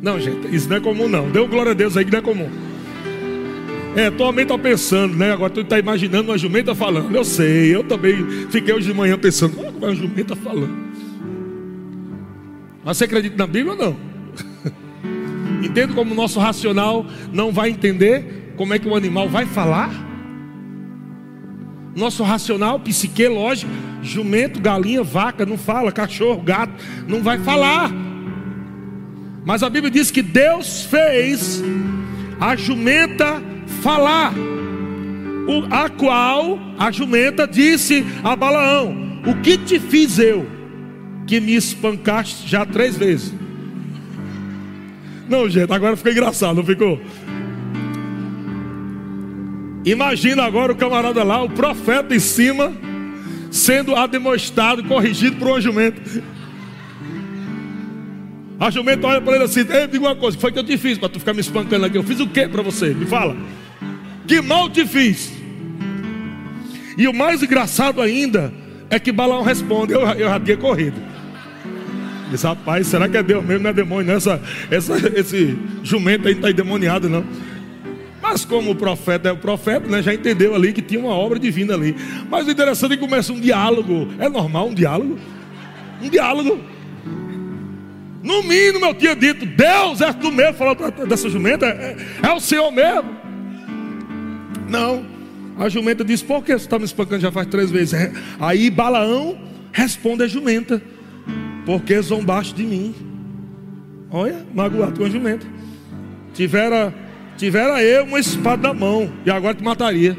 Não, 0.00 0.20
gente, 0.20 0.54
isso 0.54 0.68
não 0.68 0.76
é 0.76 0.80
comum, 0.80 1.08
não. 1.08 1.28
Deu 1.28 1.48
glória 1.48 1.72
a 1.72 1.74
Deus 1.74 1.96
aí 1.96 2.04
que 2.04 2.12
não 2.12 2.20
é 2.20 2.22
comum. 2.22 2.48
É, 3.96 4.06
atualmente 4.06 4.52
está 4.52 4.56
pensando, 4.56 5.16
né? 5.16 5.32
Agora 5.32 5.50
tu 5.50 5.62
está 5.62 5.80
imaginando 5.80 6.30
uma 6.30 6.38
jumenta 6.38 6.76
falando. 6.76 7.12
Eu 7.12 7.24
sei, 7.24 7.74
eu 7.74 7.82
também 7.82 8.24
fiquei 8.50 8.72
hoje 8.72 8.86
de 8.86 8.94
manhã 8.94 9.18
pensando, 9.18 9.60
é 9.60 9.68
uma 9.68 9.92
jumenta 9.92 10.36
falando. 10.36 10.90
Mas 12.84 12.96
você 12.96 13.04
acredita 13.04 13.36
na 13.36 13.48
Bíblia 13.48 13.72
ou 13.72 13.78
não? 13.78 13.96
Entende 15.60 15.92
como 15.92 16.12
o 16.12 16.14
nosso 16.14 16.38
racional 16.38 17.04
não 17.32 17.50
vai 17.50 17.70
entender 17.70 18.52
como 18.56 18.72
é 18.72 18.78
que 18.78 18.88
o 18.88 18.94
animal 18.94 19.28
vai 19.28 19.44
falar? 19.44 19.90
Nosso 21.94 22.22
racional, 22.22 22.78
psique, 22.80 23.26
lógico, 23.26 23.70
jumento, 24.02 24.60
galinha, 24.60 25.02
vaca, 25.02 25.44
não 25.44 25.58
fala, 25.58 25.90
cachorro, 25.90 26.40
gato, 26.40 26.72
não 27.08 27.22
vai 27.22 27.38
falar. 27.38 27.90
Mas 29.44 29.62
a 29.62 29.70
Bíblia 29.70 29.90
diz 29.90 30.10
que 30.10 30.22
Deus 30.22 30.84
fez 30.84 31.62
a 32.40 32.54
jumenta 32.54 33.42
falar, 33.82 34.32
a 35.70 35.88
qual 35.88 36.58
a 36.78 36.90
jumenta 36.90 37.46
disse 37.46 38.04
a 38.22 38.36
Balaão: 38.36 39.22
O 39.26 39.40
que 39.42 39.58
te 39.58 39.80
fiz 39.80 40.18
eu, 40.18 40.46
que 41.26 41.40
me 41.40 41.54
espancaste 41.54 42.48
já 42.48 42.64
três 42.64 42.96
vezes? 42.96 43.34
Não, 45.28 45.48
gente, 45.48 45.72
agora 45.72 45.96
ficou 45.96 46.10
engraçado, 46.10 46.56
não 46.56 46.64
ficou? 46.64 47.00
Imagina 49.84 50.44
agora 50.44 50.72
o 50.72 50.76
camarada 50.76 51.22
lá, 51.24 51.42
o 51.42 51.48
profeta 51.48 52.14
em 52.14 52.18
cima, 52.18 52.72
sendo 53.50 53.96
ademostrado, 53.96 54.84
corrigido 54.84 55.36
por 55.36 55.48
uma 55.48 55.60
jumenta. 55.60 56.00
A 58.58 58.70
jumenta 58.70 59.06
olha 59.06 59.20
para 59.22 59.36
ele 59.36 59.44
assim: 59.44 59.60
Ei, 59.60 59.86
diga 59.86 60.06
uma 60.06 60.14
coisa, 60.14 60.36
que 60.36 60.40
foi 60.40 60.52
que 60.52 60.58
eu 60.58 60.64
te 60.64 60.76
fiz 60.76 60.98
para 60.98 61.08
tu 61.08 61.18
ficar 61.18 61.32
me 61.32 61.40
espancando 61.40 61.86
aqui? 61.86 61.96
Eu 61.96 62.02
fiz 62.02 62.20
o 62.20 62.26
que 62.26 62.46
para 62.46 62.62
você? 62.62 62.92
Me 62.92 63.06
fala. 63.06 63.34
Que 64.26 64.42
mal 64.42 64.68
te 64.68 64.86
fiz? 64.86 65.32
E 66.98 67.08
o 67.08 67.14
mais 67.14 67.42
engraçado 67.42 68.02
ainda 68.02 68.52
é 68.90 68.98
que 68.98 69.10
Balaão 69.10 69.42
responde: 69.42 69.94
Eu, 69.94 70.00
eu 70.00 70.28
já 70.28 70.38
tinha 70.38 70.58
corrido. 70.58 71.00
Diz, 72.30 72.42
rapaz, 72.42 72.86
será 72.86 73.08
que 73.08 73.16
é 73.16 73.22
Deus 73.22 73.44
mesmo? 73.44 73.64
Não 73.64 73.70
é 73.70 73.72
demônio, 73.72 74.06
não? 74.06 74.14
Essa, 74.14 74.40
essa, 74.70 74.94
esse 75.18 75.58
jumento 75.82 76.28
aí 76.28 76.34
não 76.34 76.40
está 76.40 76.50
endemoniado, 76.50 77.08
não. 77.08 77.24
Mas 78.30 78.44
como 78.44 78.70
o 78.70 78.76
profeta 78.76 79.28
é 79.28 79.32
o 79.32 79.36
profeta, 79.36 79.88
né, 79.88 80.00
já 80.00 80.14
entendeu 80.14 80.54
ali 80.54 80.72
que 80.72 80.80
tinha 80.80 81.00
uma 81.00 81.12
obra 81.12 81.36
divina 81.36 81.74
ali. 81.74 81.96
Mas 82.30 82.46
o 82.46 82.50
interessante 82.52 82.92
é 82.92 82.96
que 82.96 83.02
começa 83.02 83.32
um 83.32 83.40
diálogo. 83.40 84.06
É 84.20 84.28
normal 84.28 84.68
um 84.68 84.74
diálogo? 84.74 85.18
Um 86.00 86.08
diálogo. 86.08 86.60
No 88.22 88.44
mínimo 88.44 88.84
eu 88.84 88.94
tinha 88.94 89.16
dito, 89.16 89.44
Deus 89.44 90.00
é 90.00 90.12
do 90.12 90.30
mesmo, 90.30 90.54
falou 90.54 90.76
dessa 91.08 91.28
jumenta, 91.28 91.66
é, 91.66 91.96
é, 92.22 92.32
o 92.32 92.38
Senhor 92.38 92.70
mesmo. 92.70 93.10
Não. 94.68 95.04
A 95.58 95.68
jumenta 95.68 96.04
disse, 96.04 96.24
por 96.24 96.44
que 96.44 96.52
você 96.52 96.66
está 96.66 96.78
me 96.78 96.84
espancando 96.84 97.22
já 97.22 97.32
faz 97.32 97.48
três 97.48 97.68
vezes? 97.68 97.94
É, 97.94 98.12
aí 98.38 98.70
Balaão 98.70 99.36
responde 99.72 100.22
a 100.22 100.28
jumenta, 100.28 100.80
porque 101.66 102.00
zombaste 102.00 102.54
de 102.54 102.62
mim. 102.62 102.94
Olha, 104.08 104.46
magoado 104.54 105.00
com 105.00 105.04
a 105.04 105.10
jumenta. 105.10 105.46
Tivera 106.32 106.94
Tivera 107.40 107.82
eu 107.82 108.04
uma 108.04 108.20
espada 108.20 108.68
na 108.68 108.74
mão 108.74 109.10
e 109.24 109.30
agora 109.30 109.54
te 109.54 109.64
mataria. 109.64 110.14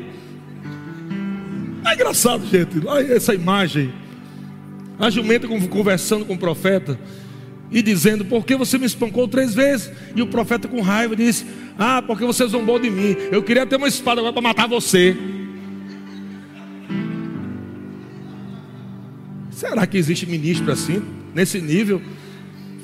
É 1.86 1.94
engraçado, 1.94 2.44
gente. 2.48 2.84
Olha 2.84 3.14
essa 3.14 3.32
imagem. 3.36 3.94
A 4.98 5.08
jumenta 5.08 5.48
conversando 5.48 6.26
com 6.26 6.34
o 6.34 6.38
profeta 6.40 7.00
e 7.70 7.84
dizendo: 7.84 8.26
Por 8.26 8.44
que 8.44 8.56
você 8.56 8.80
me 8.80 8.88
espancou 8.88 9.28
três 9.28 9.54
vezes? 9.54 9.92
E 10.16 10.22
o 10.24 10.26
profeta, 10.26 10.68
com 10.68 10.82
raiva, 10.82 11.16
disse: 11.16 11.46
Ah, 11.78 12.02
porque 12.02 12.26
você 12.26 12.48
zombou 12.48 12.80
de 12.80 12.90
mim. 12.90 13.16
Eu 13.32 13.44
queria 13.44 13.68
ter 13.68 13.76
uma 13.76 13.88
espada 13.88 14.20
agora 14.20 14.34
para 14.34 14.42
matar 14.42 14.68
você. 14.68 15.16
Será 19.52 19.86
que 19.86 19.96
existe 19.96 20.26
ministro 20.26 20.72
assim, 20.72 21.04
nesse 21.36 21.62
nível, 21.62 22.02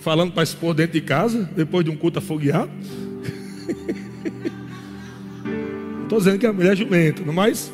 falando 0.03 0.31
para 0.31 0.43
expor 0.43 0.75
dentro 0.75 0.93
de 0.93 1.01
casa, 1.01 1.49
depois 1.55 1.83
de 1.83 1.89
um 1.89 1.97
culto 1.97 2.19
afogueado? 2.19 2.69
Estou 6.03 6.19
dizendo 6.19 6.39
que 6.39 6.45
a 6.45 6.53
mulher 6.53 6.73
é 6.73 6.75
jumenta, 6.75 7.21
não 7.25 7.33
mais. 7.33 7.71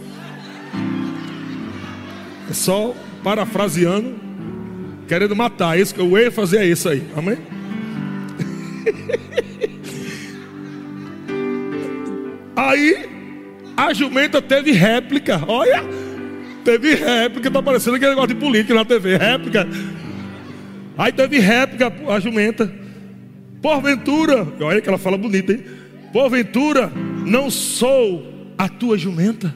É 2.49 2.54
só 2.54 2.95
parafraseando, 3.24 4.16
querendo 5.08 5.36
matar. 5.36 5.80
Isso 5.80 5.93
que 5.93 6.01
eu 6.01 6.18
ia 6.18 6.32
fazer 6.32 6.58
é 6.60 6.66
isso 6.66 6.89
aí. 6.89 7.04
Amém? 7.16 7.38
Aí 12.56 13.10
a 13.76 13.93
jumenta 13.93 14.41
teve 14.41 14.72
réplica. 14.72 15.41
Olha, 15.47 15.84
teve 16.64 16.95
réplica. 16.95 17.47
Está 17.47 17.62
parecendo 17.62 17.95
aquele 17.95 18.12
negócio 18.12 18.34
de 18.34 18.36
política 18.36 18.74
na 18.74 18.86
TV. 18.86 19.18
Réplica. 19.18 19.68
Aí 20.97 21.12
teve 21.12 21.39
réplica 21.39 21.91
a 22.08 22.20
jumenta. 22.20 22.72
Porventura, 23.62 24.47
olha 24.60 24.82
que 24.82 24.89
ela 24.89 24.97
fala 24.97 25.18
bonita, 25.18 25.54
hein? 25.54 25.64
Porventura, 26.14 26.91
não 27.26 27.49
sou 27.49 28.24
a 28.55 28.70
tua 28.70 28.99
jumenta. 28.99 29.53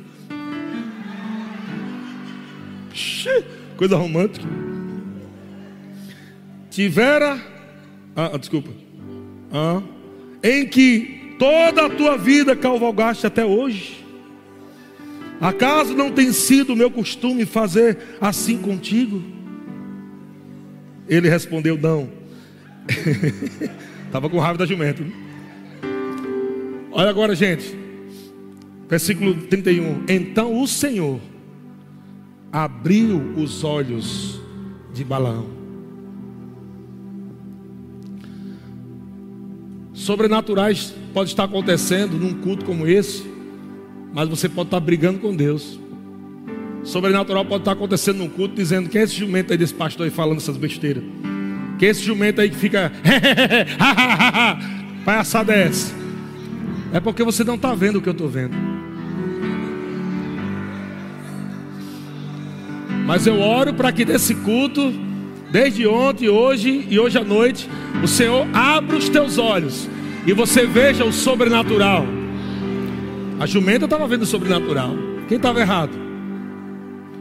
Coisa 3.78 3.96
romântica. 3.96 4.48
Tivera, 6.72 7.40
ah, 8.16 8.32
ah, 8.34 8.38
desculpa, 8.38 8.72
ah, 9.54 9.84
em 10.42 10.68
que 10.68 11.36
toda 11.38 11.86
a 11.86 11.90
tua 11.90 12.18
vida 12.18 12.56
cavalgaste 12.56 13.28
até 13.28 13.46
hoje. 13.46 14.04
Acaso 15.40 15.94
não 15.94 16.12
tem 16.12 16.32
sido 16.32 16.76
meu 16.76 16.90
costume 16.90 17.46
fazer 17.46 18.00
assim 18.20 18.58
contigo? 18.58 19.22
Ele 21.08 21.30
respondeu: 21.30 21.78
Não. 21.78 22.10
Estava 24.08 24.28
com 24.28 24.40
raiva 24.40 24.58
da 24.58 24.66
jumenta. 24.66 25.04
Olha 26.98 27.12
agora, 27.12 27.36
gente. 27.36 27.78
Versículo 28.90 29.36
31. 29.36 30.06
Então 30.10 30.60
o 30.60 30.68
Senhor 30.68 31.20
abriu 32.52 33.36
os 33.38 33.64
olhos 33.64 34.42
de 34.96 35.04
Balaão. 35.04 35.46
Sobrenaturais 39.94 40.92
pode 41.14 41.30
estar 41.30 41.44
acontecendo 41.44 42.18
num 42.18 42.34
culto 42.34 42.66
como 42.66 42.88
esse, 42.88 43.30
mas 44.12 44.28
você 44.28 44.50
pode 44.50 44.70
estar 44.70 44.80
brigando 44.80 45.20
com 45.20 45.36
Deus. 45.36 45.80
Sobrenatural 46.84 47.46
pode 47.46 47.62
estar 47.62 47.74
acontecendo 47.74 48.18
num 48.18 48.30
culto 48.30 48.56
dizendo 48.56 48.90
que 48.90 48.98
é 48.98 49.04
esse 49.04 49.14
jumento 49.14 49.52
aí 49.52 49.58
desse 49.58 49.74
pastor 49.76 50.06
aí 50.06 50.12
falando 50.12 50.38
essas 50.38 50.58
besteiras. 50.58 51.04
Que 51.78 51.86
é 51.86 51.90
esse 51.90 52.02
jumento 52.02 52.42
aí 52.42 52.50
que 52.50 52.56
fica 52.56 52.92
palhaçada 55.06 55.54
é 55.54 55.68
essa? 55.68 55.97
É 56.94 57.00
porque 57.00 57.24
você 57.24 57.44
não 57.44 57.56
está 57.56 57.74
vendo 57.74 57.98
o 57.98 58.02
que 58.02 58.10
eu 58.10 58.14
estou 58.14 58.30
vendo. 58.30 58.56
Mas 63.06 63.26
eu 63.26 63.40
oro 63.40 63.74
para 63.74 63.92
que 63.92 64.04
desse 64.04 64.36
culto, 64.36 64.94
desde 65.52 65.88
ontem, 65.88 66.28
hoje 66.28 66.86
e 66.90 67.00
hoje 67.00 67.18
à 67.18 67.24
noite, 67.24 67.70
o 68.04 68.08
Senhor 68.08 68.46
abra 68.54 68.98
os 68.98 69.08
teus 69.08 69.38
olhos 69.38 69.90
e 70.26 70.34
você 70.34 70.66
veja 70.66 71.06
o 71.06 71.14
sobrenatural. 71.14 72.06
A 73.40 73.46
jumenta 73.46 73.86
estava 73.86 74.08
vendo 74.08 74.24
o 74.24 74.26
sobrenatural. 74.26 74.92
Quem 75.28 75.38
estava 75.38 75.62
errado? 75.62 75.92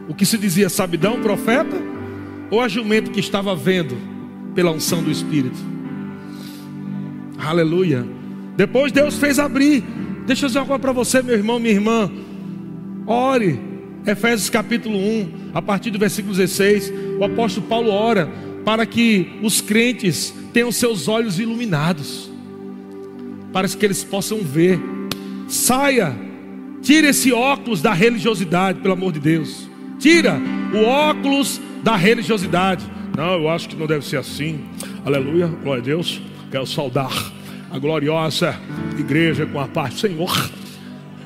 O 0.08 0.14
que 0.14 0.24
se 0.24 0.38
dizia 0.38 0.68
sabidão, 0.68 1.20
profeta? 1.20 1.76
Ou 2.50 2.60
a 2.60 2.68
jumenta 2.68 3.10
que 3.10 3.20
estava 3.20 3.54
vendo 3.54 3.96
pela 4.54 4.70
unção 4.70 5.02
do 5.02 5.10
Espírito? 5.10 5.58
Aleluia. 7.38 8.15
Depois 8.56 8.90
Deus 8.90 9.16
fez 9.16 9.38
abrir. 9.38 9.82
Deixa 10.26 10.46
eu 10.46 10.48
dizer 10.48 10.64
coisa 10.64 10.78
para 10.78 10.92
você, 10.92 11.22
meu 11.22 11.34
irmão, 11.34 11.58
minha 11.58 11.74
irmã. 11.74 12.10
Ore. 13.06 13.76
Efésios 14.06 14.48
capítulo 14.48 14.96
1, 14.96 15.50
a 15.52 15.60
partir 15.60 15.90
do 15.90 15.98
versículo 15.98 16.32
16, 16.32 16.92
o 17.18 17.24
apóstolo 17.24 17.66
Paulo 17.66 17.90
ora 17.90 18.30
para 18.64 18.86
que 18.86 19.32
os 19.42 19.60
crentes 19.60 20.32
tenham 20.52 20.70
seus 20.70 21.08
olhos 21.08 21.40
iluminados, 21.40 22.30
para 23.52 23.66
que 23.68 23.84
eles 23.84 24.04
possam 24.04 24.38
ver. 24.38 24.78
Saia, 25.48 26.14
tire 26.82 27.08
esse 27.08 27.32
óculos 27.32 27.82
da 27.82 27.92
religiosidade, 27.92 28.80
pelo 28.80 28.94
amor 28.94 29.12
de 29.12 29.18
Deus. 29.18 29.68
Tira 29.98 30.40
o 30.72 30.84
óculos 30.84 31.60
da 31.82 31.96
religiosidade. 31.96 32.84
Não, 33.16 33.34
eu 33.34 33.48
acho 33.48 33.68
que 33.68 33.74
não 33.74 33.88
deve 33.88 34.04
ser 34.04 34.18
assim. 34.18 34.60
Aleluia, 35.04 35.48
glória 35.48 35.82
a 35.82 35.84
Deus. 35.84 36.20
Quero 36.50 36.66
saudar 36.66 37.10
a 37.76 37.78
gloriosa 37.78 38.58
igreja 38.98 39.44
com 39.44 39.60
a 39.60 39.68
paz 39.68 39.94
do 39.94 40.00
Senhor. 40.00 40.50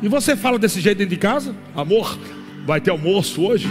E 0.03 0.09
você 0.09 0.35
fala 0.37 0.59
desse 0.59 0.81
jeito 0.81 0.99
dentro 0.99 1.15
de 1.15 1.21
casa? 1.21 1.55
Amor, 1.77 2.19
vai 2.67 2.81
ter 2.81 2.91
almoço 2.91 3.43
hoje? 3.43 3.69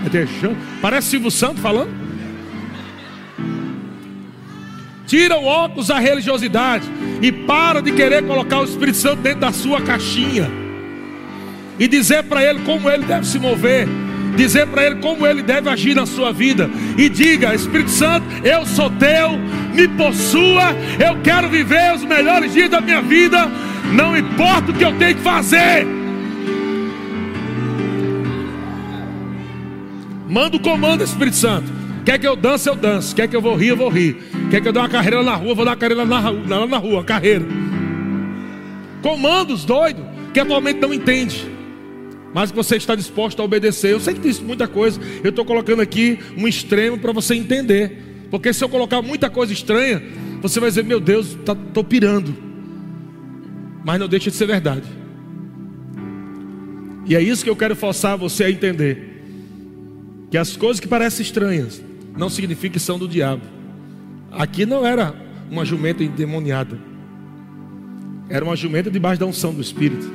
Vai 0.00 0.10
ter 0.10 0.28
chão? 0.28 0.54
Parece 0.82 1.08
Silvio 1.08 1.30
Santo 1.30 1.60
falando. 1.60 1.90
Tira 5.06 5.38
o 5.38 5.44
óculos 5.46 5.88
da 5.88 5.98
religiosidade 5.98 6.86
e 7.22 7.32
para 7.32 7.80
de 7.80 7.92
querer 7.92 8.26
colocar 8.26 8.60
o 8.60 8.64
Espírito 8.64 8.98
Santo 8.98 9.22
dentro 9.22 9.40
da 9.40 9.52
sua 9.52 9.80
caixinha 9.80 10.50
e 11.78 11.88
dizer 11.88 12.24
para 12.24 12.44
ele 12.44 12.60
como 12.60 12.90
ele 12.90 13.06
deve 13.06 13.26
se 13.26 13.38
mover 13.38 13.88
dizer 14.36 14.66
para 14.66 14.84
Ele 14.86 14.96
como 14.96 15.26
Ele 15.26 15.42
deve 15.42 15.68
agir 15.68 15.94
na 15.94 16.06
sua 16.06 16.32
vida. 16.32 16.70
E 16.96 17.08
diga: 17.08 17.54
Espírito 17.54 17.90
Santo, 17.90 18.26
eu 18.44 18.64
sou 18.66 18.90
teu, 18.90 19.38
me 19.74 19.88
possua, 19.88 20.74
eu 20.98 21.20
quero 21.22 21.48
viver 21.48 21.94
os 21.94 22.04
melhores 22.04 22.52
dias 22.52 22.70
da 22.70 22.80
minha 22.80 23.00
vida, 23.00 23.48
não 23.92 24.16
importa 24.16 24.70
o 24.70 24.74
que 24.74 24.84
eu 24.84 24.92
tenho 24.98 25.16
que 25.16 25.22
fazer. 25.22 25.86
Manda 30.28 30.56
o 30.56 30.60
comando, 30.60 31.02
Espírito 31.02 31.36
Santo. 31.36 31.78
Quer 32.04 32.18
que 32.18 32.26
eu 32.26 32.36
dance, 32.36 32.68
eu 32.68 32.74
danço. 32.74 33.14
Quer 33.14 33.28
que 33.28 33.36
eu 33.36 33.40
vou 33.40 33.54
rir, 33.56 33.68
eu 33.68 33.76
vou 33.76 33.88
rir. 33.88 34.16
Quer 34.50 34.60
que 34.60 34.68
eu 34.68 34.72
dê 34.72 34.78
uma 34.78 34.88
carreira 34.88 35.22
na 35.22 35.34
rua, 35.34 35.50
eu 35.50 35.54
vou 35.54 35.64
dar 35.64 35.72
uma 35.72 35.76
carreira 35.76 36.04
na 36.04 36.32
na, 36.32 36.66
na 36.66 36.76
rua, 36.78 37.02
carreira. 37.02 37.46
Comandos 39.02 39.64
doido, 39.64 40.04
que 40.32 40.40
atualmente 40.40 40.80
não 40.80 40.92
entende 40.92 41.57
mas 42.34 42.50
que 42.50 42.56
você 42.56 42.76
está 42.76 42.94
disposto 42.94 43.40
a 43.40 43.44
obedecer. 43.44 43.92
Eu 43.92 44.00
sei 44.00 44.14
que 44.14 44.20
diz 44.20 44.40
muita 44.40 44.68
coisa, 44.68 45.00
eu 45.22 45.30
estou 45.30 45.44
colocando 45.44 45.80
aqui 45.80 46.18
um 46.36 46.46
extremo 46.46 46.98
para 46.98 47.12
você 47.12 47.34
entender. 47.34 48.26
Porque 48.30 48.52
se 48.52 48.62
eu 48.62 48.68
colocar 48.68 49.00
muita 49.00 49.30
coisa 49.30 49.52
estranha, 49.52 50.02
você 50.42 50.60
vai 50.60 50.68
dizer: 50.68 50.84
Meu 50.84 51.00
Deus, 51.00 51.28
estou 51.28 51.54
tá, 51.54 51.84
pirando. 51.84 52.34
Mas 53.84 53.98
não 53.98 54.08
deixa 54.08 54.30
de 54.30 54.36
ser 54.36 54.46
verdade. 54.46 54.84
E 57.06 57.16
é 57.16 57.22
isso 57.22 57.42
que 57.42 57.48
eu 57.48 57.56
quero 57.56 57.74
forçar 57.74 58.18
você 58.18 58.44
a 58.44 58.50
entender: 58.50 59.22
que 60.30 60.36
as 60.36 60.56
coisas 60.56 60.78
que 60.78 60.88
parecem 60.88 61.24
estranhas 61.24 61.82
não 62.16 62.28
significam 62.28 62.74
que 62.74 62.80
são 62.80 62.98
do 62.98 63.08
diabo. 63.08 63.42
Aqui 64.30 64.66
não 64.66 64.86
era 64.86 65.14
uma 65.50 65.64
jumenta 65.64 66.04
endemoniada, 66.04 66.78
era 68.28 68.44
uma 68.44 68.54
jumenta 68.54 68.90
debaixo 68.90 69.18
da 69.18 69.26
unção 69.26 69.54
do 69.54 69.62
Espírito. 69.62 70.06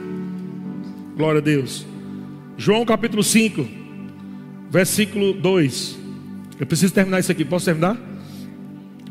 Glória 1.18 1.40
a 1.40 1.44
Deus. 1.44 1.93
João 2.58 2.86
capítulo 2.86 3.24
5, 3.24 3.68
versículo 4.70 5.34
2. 5.34 5.98
Eu 6.60 6.68
preciso 6.68 6.94
terminar 6.94 7.20
isso 7.20 7.32
aqui, 7.32 7.44
posso 7.44 7.66
terminar? 7.66 7.98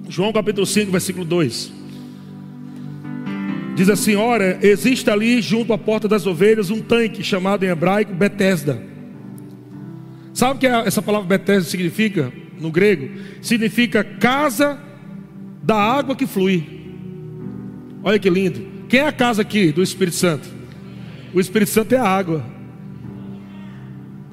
João 0.09 0.33
capítulo 0.33 0.65
5, 0.65 0.93
versículo 0.93 1.25
2. 1.25 1.73
Diz 3.75 3.89
assim: 3.89 4.15
Ora, 4.15 4.59
existe 4.63 5.11
ali 5.11 5.43
junto 5.43 5.73
à 5.73 5.79
porta 5.79 6.07
das 6.07 6.27
ovelhas 6.27 6.71
um 6.71 6.81
tanque 6.81 7.25
chamado 7.25 7.65
em 7.65 7.69
hebraico 7.69 8.15
Betesda. 8.15 8.81
Sabe 10.33 10.57
o 10.57 10.59
que 10.59 10.67
essa 10.67 11.03
palavra 11.03 11.27
Betesda 11.27 11.69
significa 11.69 12.33
no 12.61 12.71
grego? 12.71 13.11
Significa 13.41 14.05
casa 14.05 14.79
da 15.63 15.77
água 15.77 16.15
que 16.15 16.27
flui. 16.27 16.65
Olha 18.05 18.19
que 18.19 18.31
lindo. 18.31 18.85
Quem 18.89 19.01
é 19.01 19.07
a 19.07 19.13
casa 19.13 19.43
aqui 19.43 19.73
do 19.73 19.83
Espírito 19.83 20.17
Santo? 20.17 20.49
O 21.35 21.41
Espírito 21.41 21.71
Santo 21.71 21.93
é 21.95 21.99
a 21.99 22.07
água. 22.07 22.52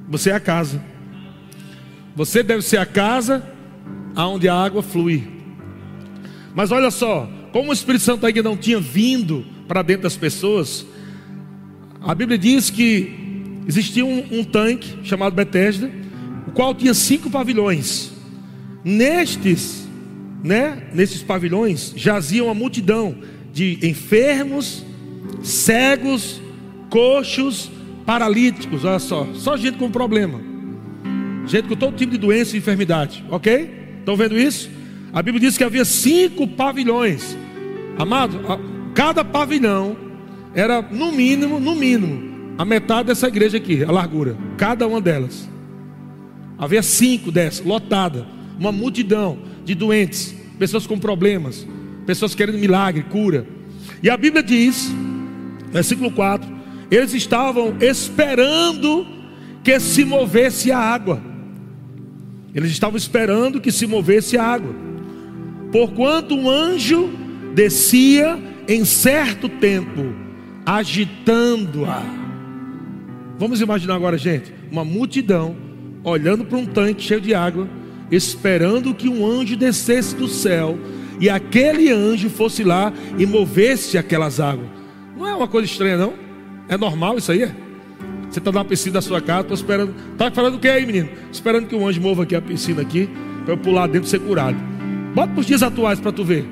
Você 0.10 0.32
é 0.32 0.34
a 0.34 0.39
casa. 0.39 0.82
Você 2.16 2.41
deve 2.41 2.64
ser 2.64 2.78
a 2.78 2.86
casa 2.86 3.43
aonde 4.16 4.49
a 4.49 4.55
água 4.55 4.82
flui. 4.82 5.28
Mas 6.53 6.72
olha 6.72 6.89
só, 6.89 7.30
como 7.53 7.70
o 7.70 7.74
Espírito 7.74 8.03
Santo 8.03 8.26
ainda 8.26 8.41
não 8.41 8.57
tinha 8.57 8.80
vindo 8.80 9.45
para 9.68 9.82
dentro 9.82 10.03
das 10.03 10.18
pessoas, 10.18 10.86
a 12.01 12.14
Bíblia 12.16 12.38
diz 12.38 12.70
que 12.70 13.62
existia 13.68 14.05
um, 14.05 14.26
um 14.32 14.43
tanque 14.43 14.97
chamado 15.03 15.36
Betesda, 15.36 15.91
o 16.47 16.51
qual 16.51 16.74
tinha 16.74 16.93
cinco 16.93 17.30
pavilhões. 17.30 18.12
Nestes, 18.84 19.88
né, 20.43 20.88
nesses 20.93 21.22
pavilhões 21.22 21.93
jazia 21.95 22.43
uma 22.43 22.53
multidão 22.53 23.16
de 23.53 23.78
enfermos, 23.84 24.84
cegos, 25.43 26.41
coxos, 26.89 27.70
paralíticos, 28.06 28.86
olha 28.86 29.00
só, 29.00 29.28
só 29.34 29.56
gente 29.58 29.78
com 29.78 29.89
problema, 29.89 30.39
gente 31.45 31.68
com 31.68 31.76
todo 31.76 31.95
tipo 31.95 32.12
de 32.12 32.18
doença 32.18 32.56
e 32.56 32.60
enfermidade, 32.60 33.24
ok? 33.30 33.97
Estão 34.00 34.16
vendo 34.16 34.38
isso? 34.38 34.70
A 35.12 35.22
Bíblia 35.22 35.41
diz 35.41 35.58
que 35.58 35.64
havia 35.64 35.86
cinco 35.86 36.47
pavilhões, 36.47 37.38
amado, 37.97 38.39
cada 38.93 39.24
pavilhão 39.24 39.95
era 40.54 40.82
no 40.82 41.12
mínimo, 41.12 41.60
no 41.60 41.76
mínimo, 41.76 42.56
a 42.58 42.66
metade 42.66 43.08
dessa 43.08 43.28
igreja 43.28 43.58
aqui, 43.58 43.84
a 43.84 43.91
largura, 43.91 44.38
cada 44.58 44.88
uma 44.88 45.00
delas. 45.00 45.50
Havia 46.58 46.84
cinco 46.84 47.32
dessas, 47.32 47.66
lotada, 47.66 48.28
uma 48.60 48.72
multidão 48.72 49.39
de 49.64 49.74
doentes, 49.74 50.36
pessoas 50.58 50.86
com 50.86 51.00
problemas, 51.00 51.66
pessoas 52.06 52.36
querendo 52.36 52.58
milagre, 52.58 53.04
cura. 53.04 53.47
E 54.04 54.10
a 54.10 54.18
Bíblia 54.18 54.43
diz, 54.43 54.91
versículo 55.72 56.12
4, 56.12 56.59
eles 56.92 57.14
estavam 57.14 57.76
esperando 57.80 59.06
que 59.64 59.80
se 59.80 60.04
movesse 60.04 60.72
a 60.72 60.80
água. 60.80 61.22
Eles 62.54 62.72
estavam 62.72 62.98
esperando 62.98 63.62
que 63.62 63.72
se 63.72 63.86
movesse 63.86 64.38
a 64.38 64.44
água. 64.44 64.74
Porquanto 65.72 66.36
um 66.36 66.49
anjo 66.49 67.10
descia 67.53 68.40
em 68.68 68.84
certo 68.86 69.48
tempo, 69.48 70.14
agitando-a. 70.66 72.03
Vamos 73.38 73.61
imaginar 73.61 73.95
agora, 73.95 74.18
gente, 74.18 74.53
uma 74.72 74.84
multidão 74.84 75.56
olhando 76.03 76.44
para 76.44 76.57
um 76.57 76.66
tanque 76.66 77.03
cheio 77.03 77.22
de 77.22 77.34
água, 77.36 77.68
esperando 78.11 78.94
que 78.94 79.07
um 79.07 79.26
anjo 79.26 79.56
descesse 79.56 80.16
do 80.16 80.28
céu 80.28 80.78
e 81.20 81.30
aquele 81.30 81.91
anjo 81.91 82.30
fosse 82.30 82.64
lá 82.64 82.91
e 83.18 83.26
movesse 83.26 83.98
aquelas 83.98 84.40
águas. 84.40 84.70
Não 85.16 85.28
é 85.28 85.36
uma 85.36 85.48
coisa 85.48 85.68
estranha, 85.68 85.98
não? 85.98 86.28
É 86.70 86.78
normal 86.78 87.18
isso 87.18 87.32
aí? 87.32 87.52
Você 88.30 88.38
está 88.38 88.52
na 88.52 88.64
piscina 88.64 88.94
da 88.94 89.02
sua 89.02 89.20
casa, 89.20 89.41
estou 89.41 89.56
esperando. 89.56 89.94
Está 90.14 90.30
falando 90.30 90.56
o 90.56 90.60
que 90.60 90.70
aí, 90.70 90.86
menino? 90.86 91.10
Esperando 91.32 91.68
que 91.68 91.76
o 91.76 91.86
anjo 91.86 92.00
mova 92.00 92.24
aqui 92.24 92.36
a 92.36 92.41
piscina 92.41 92.82
aqui, 92.82 93.10
para 93.44 93.56
eu 93.56 93.58
pular 93.58 93.88
dentro 93.88 94.08
e 94.08 94.10
ser 94.10 94.20
curado. 94.20 94.56
Bota 95.16 95.34
para 95.34 95.40
os 95.40 95.48
dias 95.48 95.64
atuais 95.64 96.00
para 96.00 96.12
tu 96.12 96.24
ver. 96.24 96.48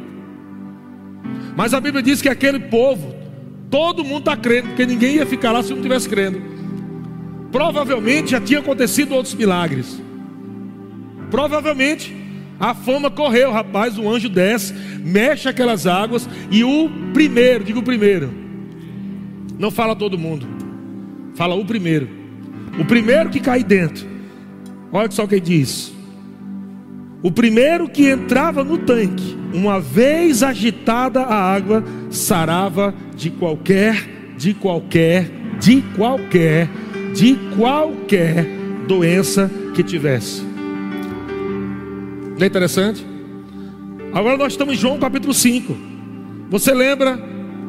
Mas 1.55 1.73
a 1.75 1.79
Bíblia 1.79 2.01
diz 2.01 2.19
que 2.19 2.29
aquele 2.29 2.59
povo, 2.59 3.15
todo 3.69 4.03
mundo 4.03 4.19
está 4.19 4.35
crendo, 4.35 4.69
porque 4.69 4.87
ninguém 4.87 5.17
ia 5.17 5.25
ficar 5.25 5.51
lá 5.51 5.61
se 5.61 5.69
não 5.69 5.77
estivesse 5.77 6.09
crendo. 6.09 6.41
Provavelmente 7.51 8.31
já 8.31 8.41
tinha 8.41 8.59
acontecido 8.59 9.13
outros 9.13 9.35
milagres. 9.35 10.01
Provavelmente 11.29 12.15
a 12.59 12.73
fama 12.73 13.11
correu, 13.11 13.51
rapaz. 13.51 13.99
O 13.99 14.09
anjo 14.09 14.29
desce, 14.29 14.73
mexe 15.03 15.47
aquelas 15.47 15.85
águas, 15.85 16.27
e 16.49 16.63
o 16.63 16.89
primeiro, 17.13 17.63
digo 17.63 17.79
o 17.81 17.83
primeiro, 17.83 18.46
não 19.57 19.71
fala 19.71 19.95
todo 19.95 20.17
mundo. 20.17 20.47
Fala 21.35 21.55
o 21.55 21.65
primeiro. 21.65 22.07
O 22.79 22.85
primeiro 22.85 23.29
que 23.29 23.39
cai 23.39 23.63
dentro. 23.63 24.05
Olha 24.91 25.09
só 25.11 25.23
o 25.23 25.27
que 25.27 25.39
diz. 25.39 25.93
O 27.23 27.31
primeiro 27.31 27.89
que 27.89 28.09
entrava 28.09 28.63
no 28.63 28.77
tanque, 28.77 29.35
uma 29.53 29.79
vez 29.79 30.43
agitada 30.43 31.21
a 31.21 31.35
água, 31.35 31.83
sarava 32.11 32.93
de 33.15 33.31
qualquer, 33.31 34.35
de 34.37 34.53
qualquer, 34.53 35.29
de 35.59 35.81
qualquer, 35.95 36.69
de 37.15 37.35
qualquer 37.55 38.45
doença 38.87 39.51
que 39.73 39.83
tivesse. 39.83 40.43
Não 42.37 42.43
é 42.43 42.45
interessante? 42.45 43.05
Agora 44.13 44.37
nós 44.37 44.53
estamos 44.53 44.75
em 44.75 44.77
João 44.77 44.99
capítulo 44.99 45.33
5. 45.33 45.75
Você 46.49 46.73
lembra 46.73 47.19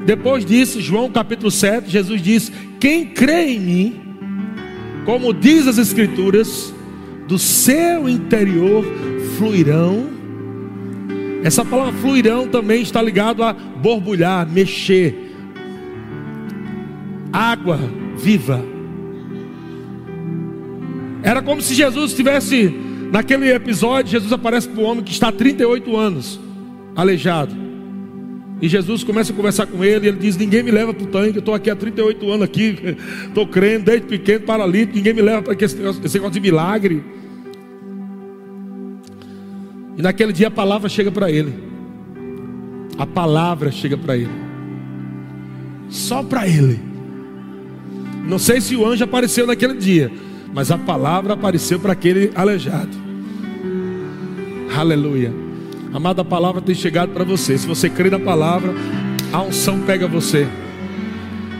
depois 0.08 0.42
disso, 0.42 0.80
João 0.80 1.10
capítulo 1.10 1.50
7, 1.50 1.90
Jesus 1.90 2.22
diz: 2.22 2.50
Quem 2.80 3.04
crê 3.04 3.50
em 3.50 3.60
mim, 3.60 4.00
como 5.04 5.34
diz 5.34 5.66
as 5.66 5.76
Escrituras, 5.76 6.72
do 7.28 7.38
seu 7.38 8.08
interior 8.08 8.82
fluirão 9.36 10.06
Essa 11.44 11.62
palavra 11.62 11.92
fluirão 12.00 12.48
também 12.48 12.80
está 12.80 13.02
ligado 13.02 13.42
a 13.42 13.52
borbulhar, 13.52 14.48
mexer. 14.50 15.14
Água 17.30 17.78
viva. 18.16 18.64
Era 21.22 21.42
como 21.42 21.60
se 21.60 21.74
Jesus 21.74 22.12
estivesse 22.12 22.74
naquele 23.12 23.52
episódio, 23.52 24.12
Jesus 24.12 24.32
aparece 24.32 24.70
para 24.70 24.80
o 24.80 24.84
homem 24.86 25.04
que 25.04 25.12
está 25.12 25.28
há 25.28 25.32
38 25.32 25.94
anos 25.94 26.40
aleijado. 26.96 27.67
E 28.60 28.68
Jesus 28.68 29.04
começa 29.04 29.32
a 29.32 29.36
conversar 29.36 29.66
com 29.66 29.84
ele, 29.84 30.06
e 30.06 30.08
ele 30.08 30.18
diz: 30.18 30.36
Ninguém 30.36 30.62
me 30.62 30.70
leva 30.70 30.92
para 30.92 31.04
o 31.04 31.06
tanque, 31.06 31.36
eu 31.36 31.40
estou 31.40 31.54
aqui 31.54 31.70
há 31.70 31.76
38 31.76 32.30
anos 32.30 32.42
aqui, 32.42 32.76
estou 33.26 33.46
crendo, 33.46 33.84
desde 33.84 34.06
pequeno, 34.06 34.44
paralítico, 34.44 34.96
ninguém 34.96 35.14
me 35.14 35.22
leva 35.22 35.42
para 35.42 35.54
esse 35.54 35.76
esse 36.04 36.14
negócio 36.14 36.32
de 36.32 36.40
milagre. 36.40 37.04
E 39.96 40.02
naquele 40.02 40.32
dia 40.32 40.48
a 40.48 40.50
palavra 40.50 40.88
chega 40.88 41.10
para 41.10 41.30
ele. 41.30 41.52
A 42.96 43.06
palavra 43.06 43.70
chega 43.70 43.96
para 43.96 44.16
ele. 44.16 44.30
Só 45.88 46.22
para 46.22 46.46
ele. 46.46 46.80
Não 48.26 48.38
sei 48.38 48.60
se 48.60 48.76
o 48.76 48.86
anjo 48.86 49.04
apareceu 49.04 49.46
naquele 49.46 49.74
dia, 49.74 50.10
mas 50.52 50.70
a 50.70 50.78
palavra 50.78 51.34
apareceu 51.34 51.78
para 51.80 51.92
aquele 51.92 52.30
aleijado. 52.34 52.96
Aleluia. 54.76 55.47
Amada, 55.92 56.22
a 56.22 56.24
palavra 56.24 56.60
tem 56.60 56.74
chegado 56.74 57.12
para 57.12 57.24
você. 57.24 57.56
Se 57.56 57.66
você 57.66 57.88
crê 57.88 58.10
na 58.10 58.18
palavra, 58.18 58.74
a 59.32 59.42
unção 59.42 59.80
pega 59.80 60.06
você. 60.06 60.46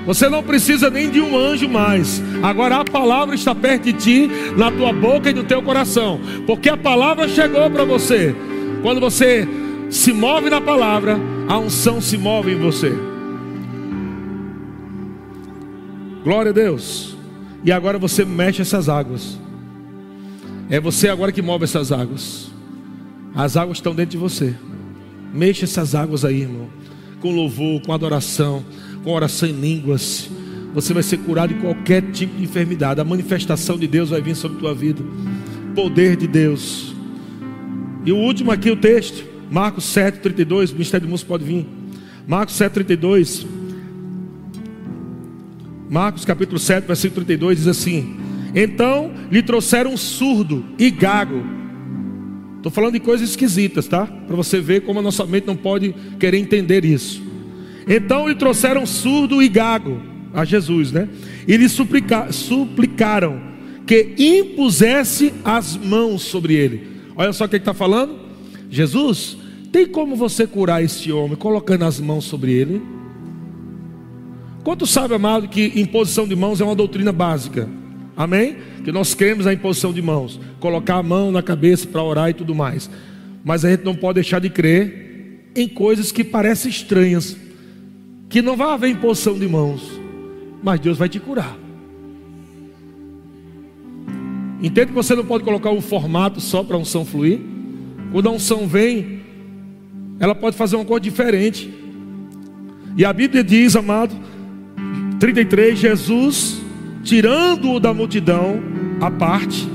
Você 0.07 0.29
não 0.29 0.43
precisa 0.43 0.89
nem 0.89 1.11
de 1.11 1.21
um 1.21 1.37
anjo 1.37 1.69
mais. 1.69 2.23
Agora 2.43 2.77
a 2.77 2.85
palavra 2.85 3.35
está 3.35 3.55
perto 3.55 3.85
de 3.85 3.93
ti, 3.93 4.31
na 4.57 4.71
tua 4.71 4.93
boca 4.93 5.31
e 5.31 5.35
no 5.35 5.45
teu 5.45 5.63
coração. 5.63 6.21
Porque 6.47 6.69
a 6.69 6.77
palavra 6.77 7.29
chegou 7.29 7.71
para 7.71 7.85
você. 7.85 8.35
Quando 8.83 9.01
você 9.01 9.47
se 9.91 10.13
move 10.13 10.49
na 10.49 10.61
palavra, 10.61 11.19
a 11.49 11.59
unção 11.59 12.01
se 12.01 12.17
move 12.17 12.53
em 12.53 12.57
você. 12.57 12.97
Glória 16.25 16.51
a 16.51 16.55
Deus. 16.55 17.17
E 17.65 17.73
agora 17.73 17.99
você 17.99 18.25
mexe 18.25 18.63
essas 18.63 18.89
águas. 18.89 19.39
É 20.71 20.81
você 20.81 21.09
agora 21.09 21.33
que 21.33 21.43
move 21.43 21.65
essas 21.65 21.91
águas. 21.91 22.51
As 23.35 23.57
águas 23.57 23.79
estão 23.79 23.95
dentro 23.95 24.13
de 24.13 24.17
você. 24.19 24.55
Mexa 25.33 25.65
essas 25.65 25.95
águas 25.95 26.25
aí, 26.25 26.43
irmão. 26.43 26.69
Com 27.21 27.33
louvor, 27.33 27.81
com 27.83 27.93
adoração 27.93 28.65
com 29.03 29.13
oração 29.13 29.49
em 29.49 29.53
línguas. 29.53 30.29
Você 30.75 30.93
vai 30.93 31.03
ser 31.03 31.19
curado 31.19 31.55
de 31.55 31.61
qualquer 31.61 32.03
tipo 32.13 32.37
de 32.37 32.45
enfermidade. 32.45 33.01
A 33.01 33.05
manifestação 33.05 33.79
de 33.79 33.87
Deus 33.87 34.11
vai 34.11 34.21
vir 34.21 34.37
sobre 34.37 34.59
a 34.59 34.61
tua 34.61 34.75
vida. 34.75 35.03
Poder 35.75 36.17
de 36.17 36.27
Deus. 36.27 36.95
E 38.05 38.13
o 38.13 38.17
último 38.17 38.51
aqui, 38.51 38.71
o 38.71 38.77
texto. 38.77 39.25
Marcos 39.51 39.85
7, 39.85 40.21
32. 40.21 40.71
O 40.71 40.75
Ministério 40.75 41.07
do 41.07 41.11
Músico 41.11 41.29
pode 41.29 41.45
vir. 41.45 41.67
Marcos 42.27 42.55
7, 42.57 42.73
32. 42.75 43.47
Marcos 45.89 46.25
capítulo 46.27 46.59
7, 46.59 46.87
versículo 46.87 47.25
32 47.25 47.59
diz 47.59 47.67
assim: 47.67 48.17
Então 48.55 49.11
lhe 49.31 49.43
trouxeram 49.43 49.95
um 49.95 49.97
surdo 49.97 50.65
e 50.79 50.91
gago. 50.91 51.43
Estou 52.59 52.71
falando 52.71 52.93
de 52.95 53.01
coisas 53.01 53.31
esquisitas, 53.31 53.87
tá? 53.87 54.05
Para 54.05 54.37
você 54.37 54.61
ver 54.61 54.83
como 54.83 54.99
a 54.99 55.03
nossa 55.03 55.25
mente 55.25 55.47
não 55.47 55.57
pode 55.57 55.95
querer 56.19 56.39
entender 56.39 56.85
isso. 56.85 57.23
Então 57.87 58.29
lhe 58.29 58.35
trouxeram 58.35 58.85
surdo 58.85 59.43
e 59.43 59.49
gago 59.49 60.01
a 60.35 60.45
Jesus, 60.45 60.93
né? 60.93 61.09
E 61.47 61.57
lhe 61.57 61.69
suplica, 61.69 62.31
suplicaram 62.31 63.41
que 63.87 64.15
impusesse 64.19 65.33
as 65.45 65.77
mãos 65.77 66.23
sobre 66.23 66.55
ele. 66.55 66.87
Olha 67.17 67.33
só 67.33 67.47
o 67.47 67.49
que 67.49 67.57
está 67.57 67.73
falando. 67.73 68.15
Jesus, 68.69 69.39
tem 69.73 69.87
como 69.87 70.17
você 70.17 70.47
curar 70.47 70.85
este 70.85 71.11
homem 71.11 71.37
colocando 71.37 71.85
as 71.85 71.99
mãos 71.99 72.25
sobre 72.25 72.53
ele? 72.53 72.83
Quanto 74.63 74.87
sabe, 74.87 75.15
amado, 75.15 75.49
que 75.49 75.73
imposição 75.81 76.29
de 76.29 76.37
mãos 76.37 76.61
é 76.61 76.65
uma 76.65 76.75
doutrina 76.75 77.13
básica? 77.13 77.69
Amém? 78.19 78.57
Que 78.85 78.91
nós 78.91 79.15
cremos 79.15 79.45
na 79.45 79.53
imposição 79.53 79.93
de 79.93 80.03
mãos, 80.03 80.41
colocar 80.59 80.97
a 80.97 81.03
mão 81.05 81.31
na 81.31 81.41
cabeça 81.41 81.87
para 81.87 82.03
orar 82.03 82.29
e 82.29 82.35
tudo 82.35 82.53
mais. 82.53 82.91
Mas 83.45 83.65
a 83.65 83.71
gente 83.71 83.85
não 83.85 83.95
pode 83.95 84.17
deixar 84.17 84.41
de 84.41 84.51
crer 84.51 85.53
em 85.55 85.69
coisas 85.69 86.11
que 86.11 86.25
parecem 86.25 86.69
estranhas 86.69 87.37
que 88.29 88.43
não 88.43 88.57
vai 88.57 88.73
haver 88.73 88.91
imposição 88.91 89.39
de 89.39 89.47
mãos, 89.47 89.89
mas 90.61 90.81
Deus 90.81 90.99
vai 90.99 91.09
te 91.09 91.21
curar. 91.21 91.57
Entende 94.61 94.89
que 94.89 94.93
você 94.93 95.15
não 95.15 95.25
pode 95.25 95.45
colocar 95.45 95.71
um 95.71 95.81
formato 95.81 96.41
só 96.41 96.65
para 96.65 96.75
a 96.77 96.79
unção 96.81 97.05
fluir? 97.05 97.39
Quando 98.11 98.29
a 98.29 98.33
unção 98.33 98.67
vem, 98.67 99.21
ela 100.19 100.35
pode 100.35 100.57
fazer 100.57 100.75
uma 100.75 100.85
coisa 100.85 101.01
diferente. 101.01 101.73
E 102.97 103.05
a 103.05 103.13
Bíblia 103.13 103.45
diz, 103.45 103.77
amado, 103.77 104.13
33, 105.21 105.79
Jesus, 105.79 106.61
tirando-o 107.03 107.81
da 107.81 107.93
multidão 107.95 108.61
à 109.01 109.11
parte, 109.11 109.69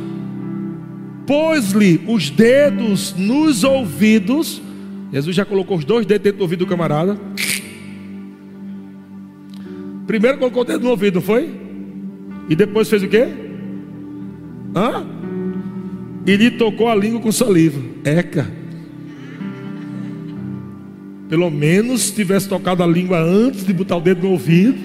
pôs-lhe 1.26 2.02
os 2.08 2.30
dedos 2.30 3.16
nos 3.18 3.64
ouvidos. 3.64 4.62
Jesus 5.12 5.36
já 5.36 5.46
colocou 5.46 5.78
os 5.78 5.86
dois 5.86 6.06
dedos 6.06 6.24
dentro 6.24 6.40
do 6.40 6.42
ouvido 6.42 6.60
do 6.60 6.68
camarada 6.68 7.18
Primeiro 10.06 10.38
colocou 10.38 10.64
o 10.64 10.66
dedo 10.66 10.84
no 10.84 10.90
ouvido, 10.90 11.22
foi? 11.22 11.50
E 12.50 12.56
depois 12.56 12.90
fez 12.90 13.04
o 13.04 13.08
quê? 13.08 13.28
Hã? 14.76 15.06
E 16.26 16.36
lhe 16.36 16.52
tocou 16.52 16.90
a 16.90 16.96
língua 16.96 17.22
com 17.22 17.32
saliva. 17.32 17.82
Eca. 18.04 18.52
Pelo 21.30 21.50
menos 21.50 22.12
tivesse 22.12 22.50
tocado 22.50 22.84
a 22.84 22.88
língua 22.88 23.20
antes 23.20 23.66
de 23.66 23.74
botar 23.74 23.98
o 23.98 24.02
dedo 24.02 24.24
no 24.24 24.32
ouvido, 24.32 24.78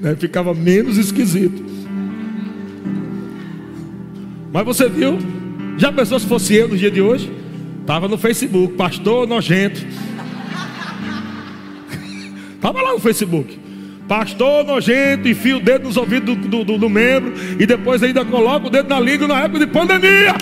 né, 0.00 0.16
ficava 0.16 0.54
menos 0.54 0.96
esquisito. 0.96 1.62
Mas 4.52 4.64
você 4.64 4.88
viu? 4.88 5.18
Já 5.76 5.92
pensou 5.92 6.18
se 6.18 6.26
fosse 6.26 6.54
eu 6.54 6.68
no 6.68 6.76
dia 6.76 6.90
de 6.90 7.00
hoje? 7.00 7.32
Estava 7.80 8.08
no 8.08 8.18
Facebook, 8.18 8.74
pastor 8.74 9.26
nojento. 9.26 9.80
Estava 12.56 12.82
lá 12.82 12.92
no 12.92 12.98
Facebook. 12.98 13.58
Pastor 14.06 14.64
nojento, 14.64 15.28
enfia 15.28 15.56
o 15.56 15.60
dedo 15.60 15.84
nos 15.84 15.96
ouvidos 15.96 16.36
do, 16.36 16.48
do, 16.48 16.64
do, 16.64 16.78
do 16.78 16.88
membro 16.88 17.34
e 17.58 17.66
depois 17.66 18.02
ainda 18.02 18.24
coloca 18.24 18.66
o 18.66 18.70
dedo 18.70 18.88
na 18.88 18.98
língua 18.98 19.28
na 19.28 19.40
época 19.40 19.58
de 19.58 19.66
pandemia. 19.66 20.34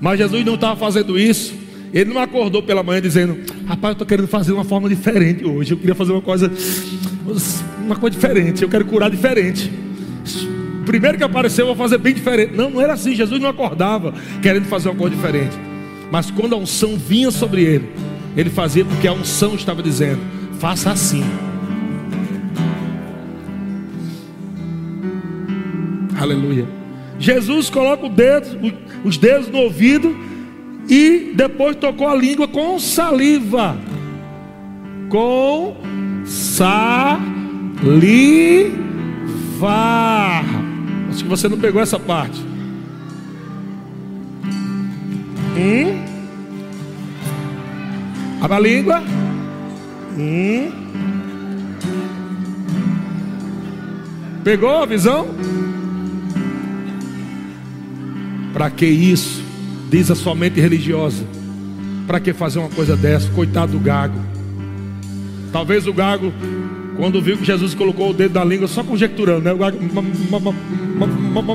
Mas 0.00 0.18
Jesus 0.18 0.44
não 0.44 0.56
estava 0.56 0.74
fazendo 0.74 1.16
isso. 1.16 1.65
Ele 1.96 2.12
não 2.12 2.20
acordou 2.20 2.62
pela 2.62 2.82
manhã 2.82 3.00
dizendo: 3.00 3.38
Rapaz, 3.66 3.92
eu 3.92 3.92
estou 3.92 4.06
querendo 4.06 4.28
fazer 4.28 4.52
uma 4.52 4.64
forma 4.64 4.86
diferente 4.86 5.46
hoje. 5.46 5.72
Eu 5.72 5.78
queria 5.78 5.94
fazer 5.94 6.12
uma 6.12 6.20
coisa, 6.20 6.52
uma 7.82 7.96
coisa 7.96 8.14
diferente. 8.14 8.62
Eu 8.62 8.68
quero 8.68 8.84
curar 8.84 9.10
diferente. 9.10 9.72
Primeiro 10.84 11.16
que 11.16 11.24
apareceu, 11.24 11.62
eu 11.62 11.74
vou 11.74 11.76
fazer 11.76 11.96
bem 11.96 12.12
diferente. 12.12 12.54
Não, 12.54 12.68
não 12.68 12.82
era 12.82 12.92
assim. 12.92 13.14
Jesus 13.14 13.40
não 13.40 13.48
acordava 13.48 14.12
querendo 14.42 14.66
fazer 14.66 14.90
uma 14.90 14.94
coisa 14.94 15.16
diferente. 15.16 15.56
Mas 16.12 16.30
quando 16.30 16.54
a 16.54 16.58
unção 16.58 16.98
vinha 16.98 17.30
sobre 17.30 17.62
ele, 17.62 17.88
ele 18.36 18.50
fazia 18.50 18.84
porque 18.84 19.08
a 19.08 19.14
unção 19.14 19.54
estava 19.54 19.82
dizendo: 19.82 20.20
faça 20.58 20.90
assim. 20.90 21.24
Aleluia. 26.20 26.68
Jesus 27.18 27.70
coloca 27.70 28.06
dedo, 28.10 28.70
os 29.02 29.16
dedos 29.16 29.48
no 29.48 29.60
ouvido 29.60 30.35
e 30.88 31.32
depois 31.34 31.76
tocou 31.76 32.08
a 32.08 32.14
língua 32.14 32.46
com 32.46 32.78
saliva. 32.78 33.76
Com 35.08 35.76
saliva. 36.24 37.26
Acho 41.10 41.22
que 41.24 41.28
você 41.28 41.48
não 41.48 41.58
pegou 41.58 41.80
essa 41.80 41.98
parte. 41.98 42.40
Hum. 45.56 46.04
Abra 48.40 48.56
a 48.56 48.60
língua. 48.60 49.02
Hum. 50.18 50.70
Pegou 54.44 54.82
a 54.82 54.86
visão? 54.86 55.26
Para 58.52 58.70
que 58.70 58.86
isso? 58.86 59.45
Diz 59.96 60.10
a 60.10 60.14
sua 60.14 60.34
mente 60.34 60.60
religiosa. 60.60 61.24
Para 62.06 62.20
que 62.20 62.34
fazer 62.34 62.58
uma 62.58 62.68
coisa 62.68 62.94
dessa? 62.94 63.30
Coitado 63.30 63.72
do 63.72 63.80
gago. 63.80 64.20
Talvez 65.50 65.86
o 65.86 65.92
gago, 65.94 66.34
quando 66.98 67.18
viu 67.22 67.38
que 67.38 67.46
Jesus 67.46 67.72
colocou 67.72 68.10
o 68.10 68.12
dedo 68.12 68.34
na 68.34 68.44
língua, 68.44 68.68
só 68.68 68.84
conjecturando, 68.84 69.40
né? 69.40 69.54
O 69.54 69.56
gago, 69.56 69.78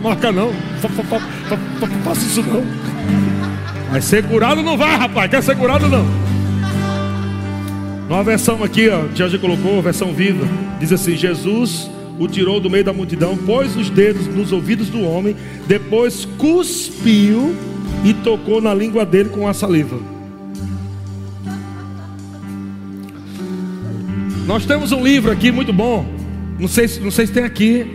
marca 0.02 0.32
não, 0.32 0.52
faça 2.04 2.26
isso 2.26 2.42
não. 2.42 2.64
Mas 3.92 4.06
ser 4.06 4.24
curado 4.24 4.64
não 4.64 4.76
vai, 4.76 4.98
rapaz. 4.98 5.30
Quer 5.30 5.44
ser 5.44 5.56
curado 5.56 5.88
não? 5.88 6.04
Numa 8.10 8.24
versão 8.24 8.64
aqui, 8.64 8.90
ó, 8.90 9.04
que 9.10 9.20
já 9.20 9.38
colocou, 9.38 9.84
versão 9.84 10.12
viva, 10.14 10.48
diz 10.80 10.92
assim: 10.92 11.16
Jesus 11.16 11.92
o 12.18 12.28
tirou 12.28 12.60
do 12.60 12.72
meio 12.72 12.84
da 12.84 12.92
multidão, 12.92 13.38
pôs 13.38 13.78
os 13.78 13.92
dedos 13.92 14.26
nos 14.26 14.52
ouvidos 14.52 14.90
do 14.90 15.04
homem, 15.04 15.36
depois 15.68 16.28
cuspiu 16.40 17.56
e 18.04 18.14
tocou 18.14 18.62
na 18.62 18.74
língua 18.74 19.06
dele 19.06 19.30
com 19.30 19.48
a 19.48 19.54
saliva. 19.54 19.98
Nós 24.46 24.66
temos 24.66 24.92
um 24.92 25.04
livro 25.04 25.32
aqui 25.32 25.52
muito 25.52 25.72
bom. 25.72 26.06
Não 26.60 26.68
sei, 26.68 26.88
não 27.02 27.12
sei 27.12 27.28
se 27.28 27.34
tem 27.34 27.44
aqui 27.44 27.86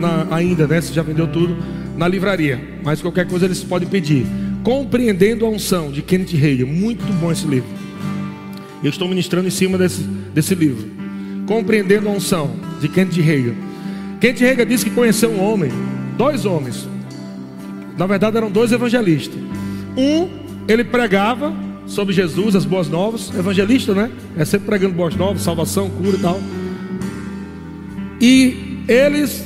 na, 0.00 0.34
ainda, 0.34 0.66
né? 0.66 0.80
Se 0.80 0.92
já 0.92 1.02
vendeu 1.02 1.26
tudo 1.28 1.56
na 1.96 2.08
livraria. 2.08 2.60
Mas 2.82 3.00
qualquer 3.00 3.28
coisa 3.28 3.44
eles 3.44 3.62
podem 3.62 3.88
pedir. 3.88 4.26
Compreendendo 4.64 5.46
a 5.46 5.48
unção 5.48 5.92
de 5.92 6.02
Kenneth 6.02 6.34
Reagan. 6.34 6.66
Muito 6.66 7.04
bom 7.20 7.30
esse 7.30 7.46
livro. 7.46 7.68
Eu 8.82 8.90
estou 8.90 9.06
ministrando 9.06 9.46
em 9.46 9.50
cima 9.50 9.78
desse, 9.78 10.02
desse 10.02 10.54
livro. 10.54 10.88
Compreendendo 11.46 12.08
a 12.08 12.12
unção 12.12 12.56
de 12.80 12.88
Kenneth 12.88 13.20
Reagan. 13.20 13.54
Kenneth 14.20 14.40
Reagan 14.40 14.66
disse 14.66 14.84
que 14.84 14.90
conheceu 14.90 15.30
um 15.30 15.40
homem, 15.40 15.70
dois 16.16 16.44
homens. 16.44 16.88
Na 17.96 18.06
verdade 18.06 18.36
eram 18.36 18.50
dois 18.50 18.72
evangelistas. 18.72 19.38
Um, 19.96 20.28
ele 20.68 20.84
pregava 20.84 21.52
sobre 21.86 22.14
Jesus, 22.14 22.56
as 22.56 22.64
boas 22.64 22.88
novas, 22.88 23.30
evangelista, 23.36 23.94
né? 23.94 24.10
É 24.36 24.44
sempre 24.44 24.66
pregando 24.66 24.94
boas 24.94 25.14
novas, 25.14 25.42
salvação, 25.42 25.90
cura 25.90 26.16
e 26.16 26.20
tal. 26.20 26.40
E 28.20 28.84
eles 28.88 29.44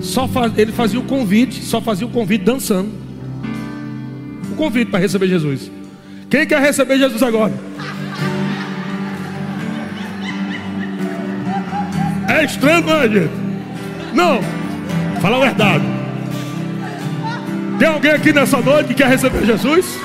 só 0.00 0.28
faz, 0.28 0.52
ele 0.56 0.72
fazia 0.72 1.00
o 1.00 1.04
convite, 1.04 1.62
só 1.62 1.80
fazia 1.80 2.06
o 2.06 2.10
convite 2.10 2.44
dançando. 2.44 2.90
O 4.50 4.54
convite 4.54 4.90
para 4.90 5.00
receber 5.00 5.28
Jesus. 5.28 5.70
Quem 6.28 6.46
quer 6.46 6.60
receber 6.60 6.98
Jesus 6.98 7.22
agora? 7.22 7.52
É 12.28 12.44
estranho, 12.44 12.84
não 12.84 12.96
é, 12.96 13.08
gente? 13.08 13.30
Não, 14.14 14.40
fala 15.20 15.36
a 15.38 15.40
verdade. 15.40 15.91
Tem 17.82 17.88
alguém 17.88 18.12
aqui 18.12 18.32
nessa 18.32 18.60
noite 18.60 18.86
que 18.86 18.94
quer 18.94 19.08
receber 19.08 19.44
Jesus? 19.44 19.98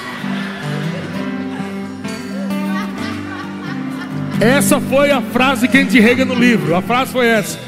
Essa 4.41 4.81
foi 4.81 5.11
a 5.11 5.21
frase 5.21 5.67
que 5.67 5.77
a 5.77 5.81
gente 5.81 5.99
rega 5.99 6.25
no 6.25 6.33
livro. 6.33 6.73
A 6.73 6.81
frase 6.81 7.11
foi 7.11 7.27
essa: 7.27 7.59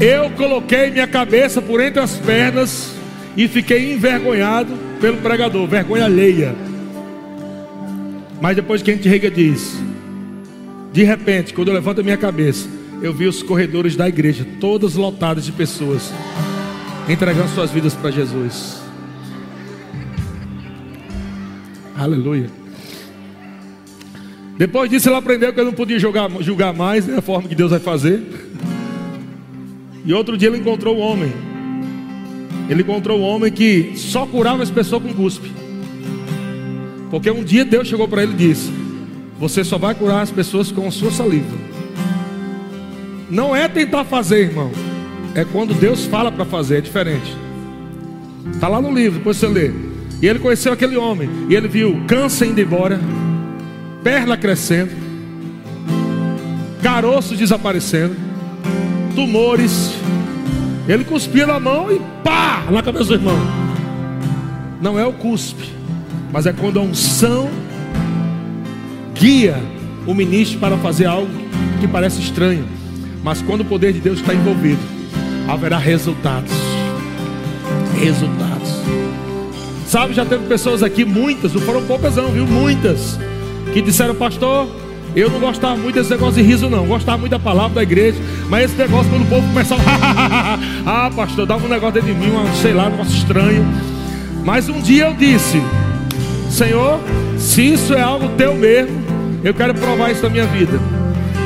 Eu 0.00 0.30
coloquei 0.30 0.92
minha 0.92 1.08
cabeça 1.08 1.60
por 1.60 1.80
entre 1.80 1.98
as 1.98 2.14
pernas 2.16 2.92
e 3.36 3.48
fiquei 3.48 3.92
envergonhado 3.92 4.72
pelo 5.00 5.16
pregador, 5.16 5.66
vergonha 5.66 6.04
alheia. 6.04 6.54
Mas 8.40 8.54
depois 8.54 8.82
que 8.82 8.92
a 8.92 8.94
gente 8.94 9.08
rega 9.08 9.28
diz: 9.28 9.76
De 10.92 11.02
repente, 11.02 11.52
quando 11.52 11.68
eu 11.68 11.74
levanto 11.74 12.02
a 12.02 12.04
minha 12.04 12.16
cabeça, 12.16 12.68
eu 13.02 13.12
vi 13.12 13.26
os 13.26 13.42
corredores 13.42 13.96
da 13.96 14.08
igreja, 14.08 14.46
todos 14.60 14.94
lotados 14.94 15.44
de 15.44 15.50
pessoas, 15.50 16.12
entregando 17.08 17.48
suas 17.48 17.72
vidas 17.72 17.94
para 17.94 18.12
Jesus. 18.12 18.85
Aleluia. 21.96 22.50
Depois 24.58 24.88
disso, 24.90 25.08
ele 25.08 25.16
aprendeu 25.16 25.52
que 25.52 25.60
ele 25.60 25.66
não 25.66 25.74
podia 25.74 25.98
julgar, 25.98 26.30
julgar 26.40 26.72
mais, 26.72 27.06
né, 27.06 27.18
a 27.18 27.22
forma 27.22 27.48
que 27.48 27.54
Deus 27.54 27.70
vai 27.70 27.80
fazer. 27.80 28.22
E 30.04 30.12
outro 30.12 30.36
dia 30.36 30.48
ele 30.48 30.58
encontrou 30.58 30.96
um 30.96 31.00
homem. 31.00 31.32
Ele 32.68 32.82
encontrou 32.82 33.20
um 33.20 33.22
homem 33.22 33.52
que 33.52 33.92
só 33.96 34.26
curava 34.26 34.62
as 34.62 34.70
pessoas 34.70 35.02
com 35.02 35.12
cuspe. 35.14 35.50
Porque 37.10 37.30
um 37.30 37.44
dia 37.44 37.64
Deus 37.64 37.88
chegou 37.88 38.08
para 38.08 38.22
ele 38.22 38.32
e 38.32 38.36
disse: 38.36 38.70
Você 39.38 39.62
só 39.62 39.78
vai 39.78 39.94
curar 39.94 40.22
as 40.22 40.30
pessoas 40.30 40.72
com 40.72 40.86
a 40.86 40.90
sua 40.90 41.10
saliva. 41.10 41.56
Não 43.30 43.54
é 43.54 43.68
tentar 43.68 44.04
fazer, 44.04 44.48
irmão. 44.48 44.70
É 45.34 45.44
quando 45.44 45.74
Deus 45.74 46.06
fala 46.06 46.32
para 46.32 46.44
fazer, 46.44 46.78
é 46.78 46.80
diferente. 46.80 47.36
Está 48.52 48.68
lá 48.68 48.80
no 48.80 48.92
livro, 48.92 49.18
depois 49.18 49.36
você 49.36 49.48
lê. 49.48 49.85
E 50.20 50.26
ele 50.26 50.38
conheceu 50.38 50.72
aquele 50.72 50.96
homem. 50.96 51.28
E 51.48 51.54
ele 51.54 51.68
viu 51.68 52.02
câncer 52.06 52.46
indo 52.46 52.60
embora 52.60 53.00
perna 54.06 54.36
crescendo, 54.36 54.92
caroços 56.80 57.36
desaparecendo, 57.36 58.14
tumores. 59.16 59.92
Ele 60.86 61.02
cuspia 61.02 61.44
na 61.44 61.58
mão 61.58 61.90
e 61.90 62.00
pá, 62.22 62.64
na 62.70 62.84
cabeça 62.84 63.06
do 63.06 63.14
irmão. 63.14 63.36
Não 64.80 64.96
é 64.96 65.04
o 65.04 65.12
cuspe, 65.12 65.72
mas 66.32 66.46
é 66.46 66.52
quando 66.52 66.78
a 66.78 66.82
unção 66.82 67.50
guia 69.12 69.56
o 70.06 70.14
ministro 70.14 70.60
para 70.60 70.76
fazer 70.76 71.06
algo 71.06 71.32
que 71.80 71.88
parece 71.88 72.20
estranho. 72.20 72.64
Mas 73.24 73.42
quando 73.42 73.62
o 73.62 73.64
poder 73.64 73.92
de 73.92 73.98
Deus 73.98 74.20
está 74.20 74.32
envolvido, 74.32 74.80
haverá 75.48 75.78
resultados. 75.78 76.52
Resultados. 77.98 78.70
Sabe, 79.96 80.12
já 80.12 80.26
teve 80.26 80.44
pessoas 80.46 80.82
aqui, 80.82 81.06
muitas, 81.06 81.54
não 81.54 81.60
foram 81.62 81.82
poucas 81.84 82.16
não, 82.16 82.28
viu? 82.28 82.46
Muitas 82.46 83.18
que 83.72 83.80
disseram, 83.80 84.14
pastor, 84.14 84.68
eu 85.14 85.30
não 85.30 85.40
gostava 85.40 85.74
muito 85.74 85.94
desse 85.94 86.10
negócio 86.10 86.34
de 86.34 86.42
riso, 86.42 86.68
não. 86.68 86.84
Gostava 86.84 87.16
muito 87.16 87.30
da 87.30 87.38
palavra 87.38 87.76
da 87.76 87.82
igreja. 87.82 88.18
Mas 88.50 88.66
esse 88.66 88.74
negócio, 88.74 89.10
quando 89.10 89.22
o 89.22 89.26
povo 89.26 89.48
começava, 89.48 89.80
ah, 90.84 91.10
pastor, 91.16 91.46
dava 91.46 91.64
um 91.64 91.70
negócio 91.70 91.94
dentro 91.94 92.12
de 92.12 92.20
mim, 92.20 92.30
um, 92.30 92.54
sei 92.56 92.74
lá, 92.74 92.88
um 92.88 92.90
negócio 92.90 93.16
estranho. 93.16 93.66
Mas 94.44 94.68
um 94.68 94.82
dia 94.82 95.06
eu 95.06 95.14
disse, 95.14 95.62
Senhor, 96.50 97.00
se 97.38 97.62
isso 97.62 97.94
é 97.94 98.02
algo 98.02 98.28
teu 98.36 98.54
mesmo, 98.54 99.02
eu 99.42 99.54
quero 99.54 99.72
provar 99.72 100.10
isso 100.10 100.24
na 100.24 100.28
minha 100.28 100.44
vida. 100.44 100.78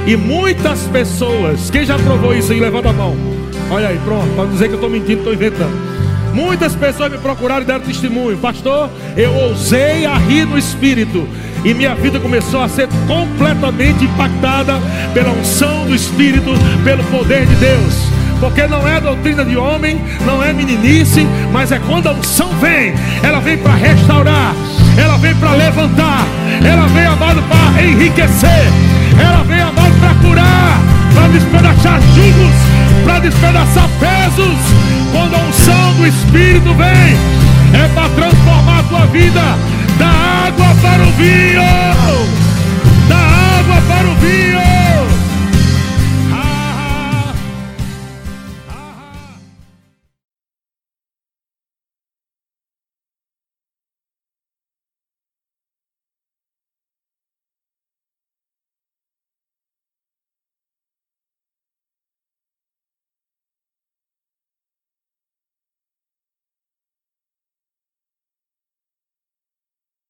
E 0.09 0.17
muitas 0.17 0.89
pessoas, 0.89 1.71
quem 1.71 1.85
já 1.85 1.97
provou 1.97 2.35
isso 2.35 2.51
aí, 2.51 2.59
levanta 2.59 2.89
a 2.89 2.93
mão. 2.93 3.17
Olha 3.71 3.87
aí, 3.87 4.01
pronto, 4.05 4.27
para 4.35 4.47
dizer 4.47 4.67
que 4.67 4.73
eu 4.73 4.79
estou 4.79 4.91
mentindo, 4.91 5.19
estou 5.19 5.33
inventando. 5.33 6.00
Muitas 6.33 6.75
pessoas 6.75 7.11
me 7.11 7.19
procuraram 7.19 7.63
e 7.63 7.65
deram 7.65 7.81
testemunho, 7.81 8.39
pastor. 8.39 8.91
Eu 9.17 9.33
ousei 9.33 10.07
a 10.07 10.17
rir 10.17 10.45
no 10.45 10.59
espírito 10.59 11.27
e 11.65 11.75
minha 11.75 11.95
vida 11.95 12.19
começou 12.19 12.63
a 12.63 12.69
ser 12.69 12.89
completamente 13.07 14.05
impactada 14.05 14.81
pela 15.13 15.31
unção 15.31 15.87
do 15.87 15.95
Espírito, 15.95 16.53
pelo 16.85 17.05
poder 17.05 17.47
de 17.47 17.55
Deus. 17.57 17.95
Porque 18.39 18.67
não 18.67 18.89
é 18.89 18.99
doutrina 18.99 19.45
de 19.45 19.57
homem, 19.57 20.01
não 20.25 20.43
é 20.43 20.53
meninice, 20.55 21.27
mas 21.53 21.71
é 21.71 21.79
quando 21.87 22.07
a 22.07 22.13
unção 22.13 22.49
vem, 22.55 22.95
ela 23.23 23.39
vem 23.41 23.59
para 23.59 23.75
restaurar, 23.75 24.55
ela 24.97 25.19
vem 25.19 25.35
para 25.35 25.53
levantar, 25.53 26.25
ela 26.65 26.87
vem, 26.87 27.05
amado, 27.05 27.43
para 27.43 27.83
enriquecer, 27.83 28.65
ela 29.23 29.45
vem, 29.45 29.61
amado, 29.61 29.93
para 30.01 30.15
curar, 30.27 30.81
para 31.13 31.29
despedaçar 31.29 32.01
jugos, 32.15 32.70
para 33.05 33.19
despedaçar 33.21 33.89
pesos. 33.99 34.57
Quando 35.13 35.35
a 35.35 35.39
unção 35.39 35.95
do 35.95 36.07
Espírito 36.07 36.75
vem, 36.75 37.17
é 37.75 37.89
para 37.95 38.09
transformar 38.11 38.81
a 38.81 38.83
tua 38.85 39.07
vida 39.07 39.43
da 39.99 40.09
água 40.47 40.75
para 40.81 41.03
o 41.03 41.11
vinho, 41.13 41.63
da 43.09 43.17
água 43.17 43.83
para 43.89 44.09
o 44.09 44.15
vinho. 44.17 44.60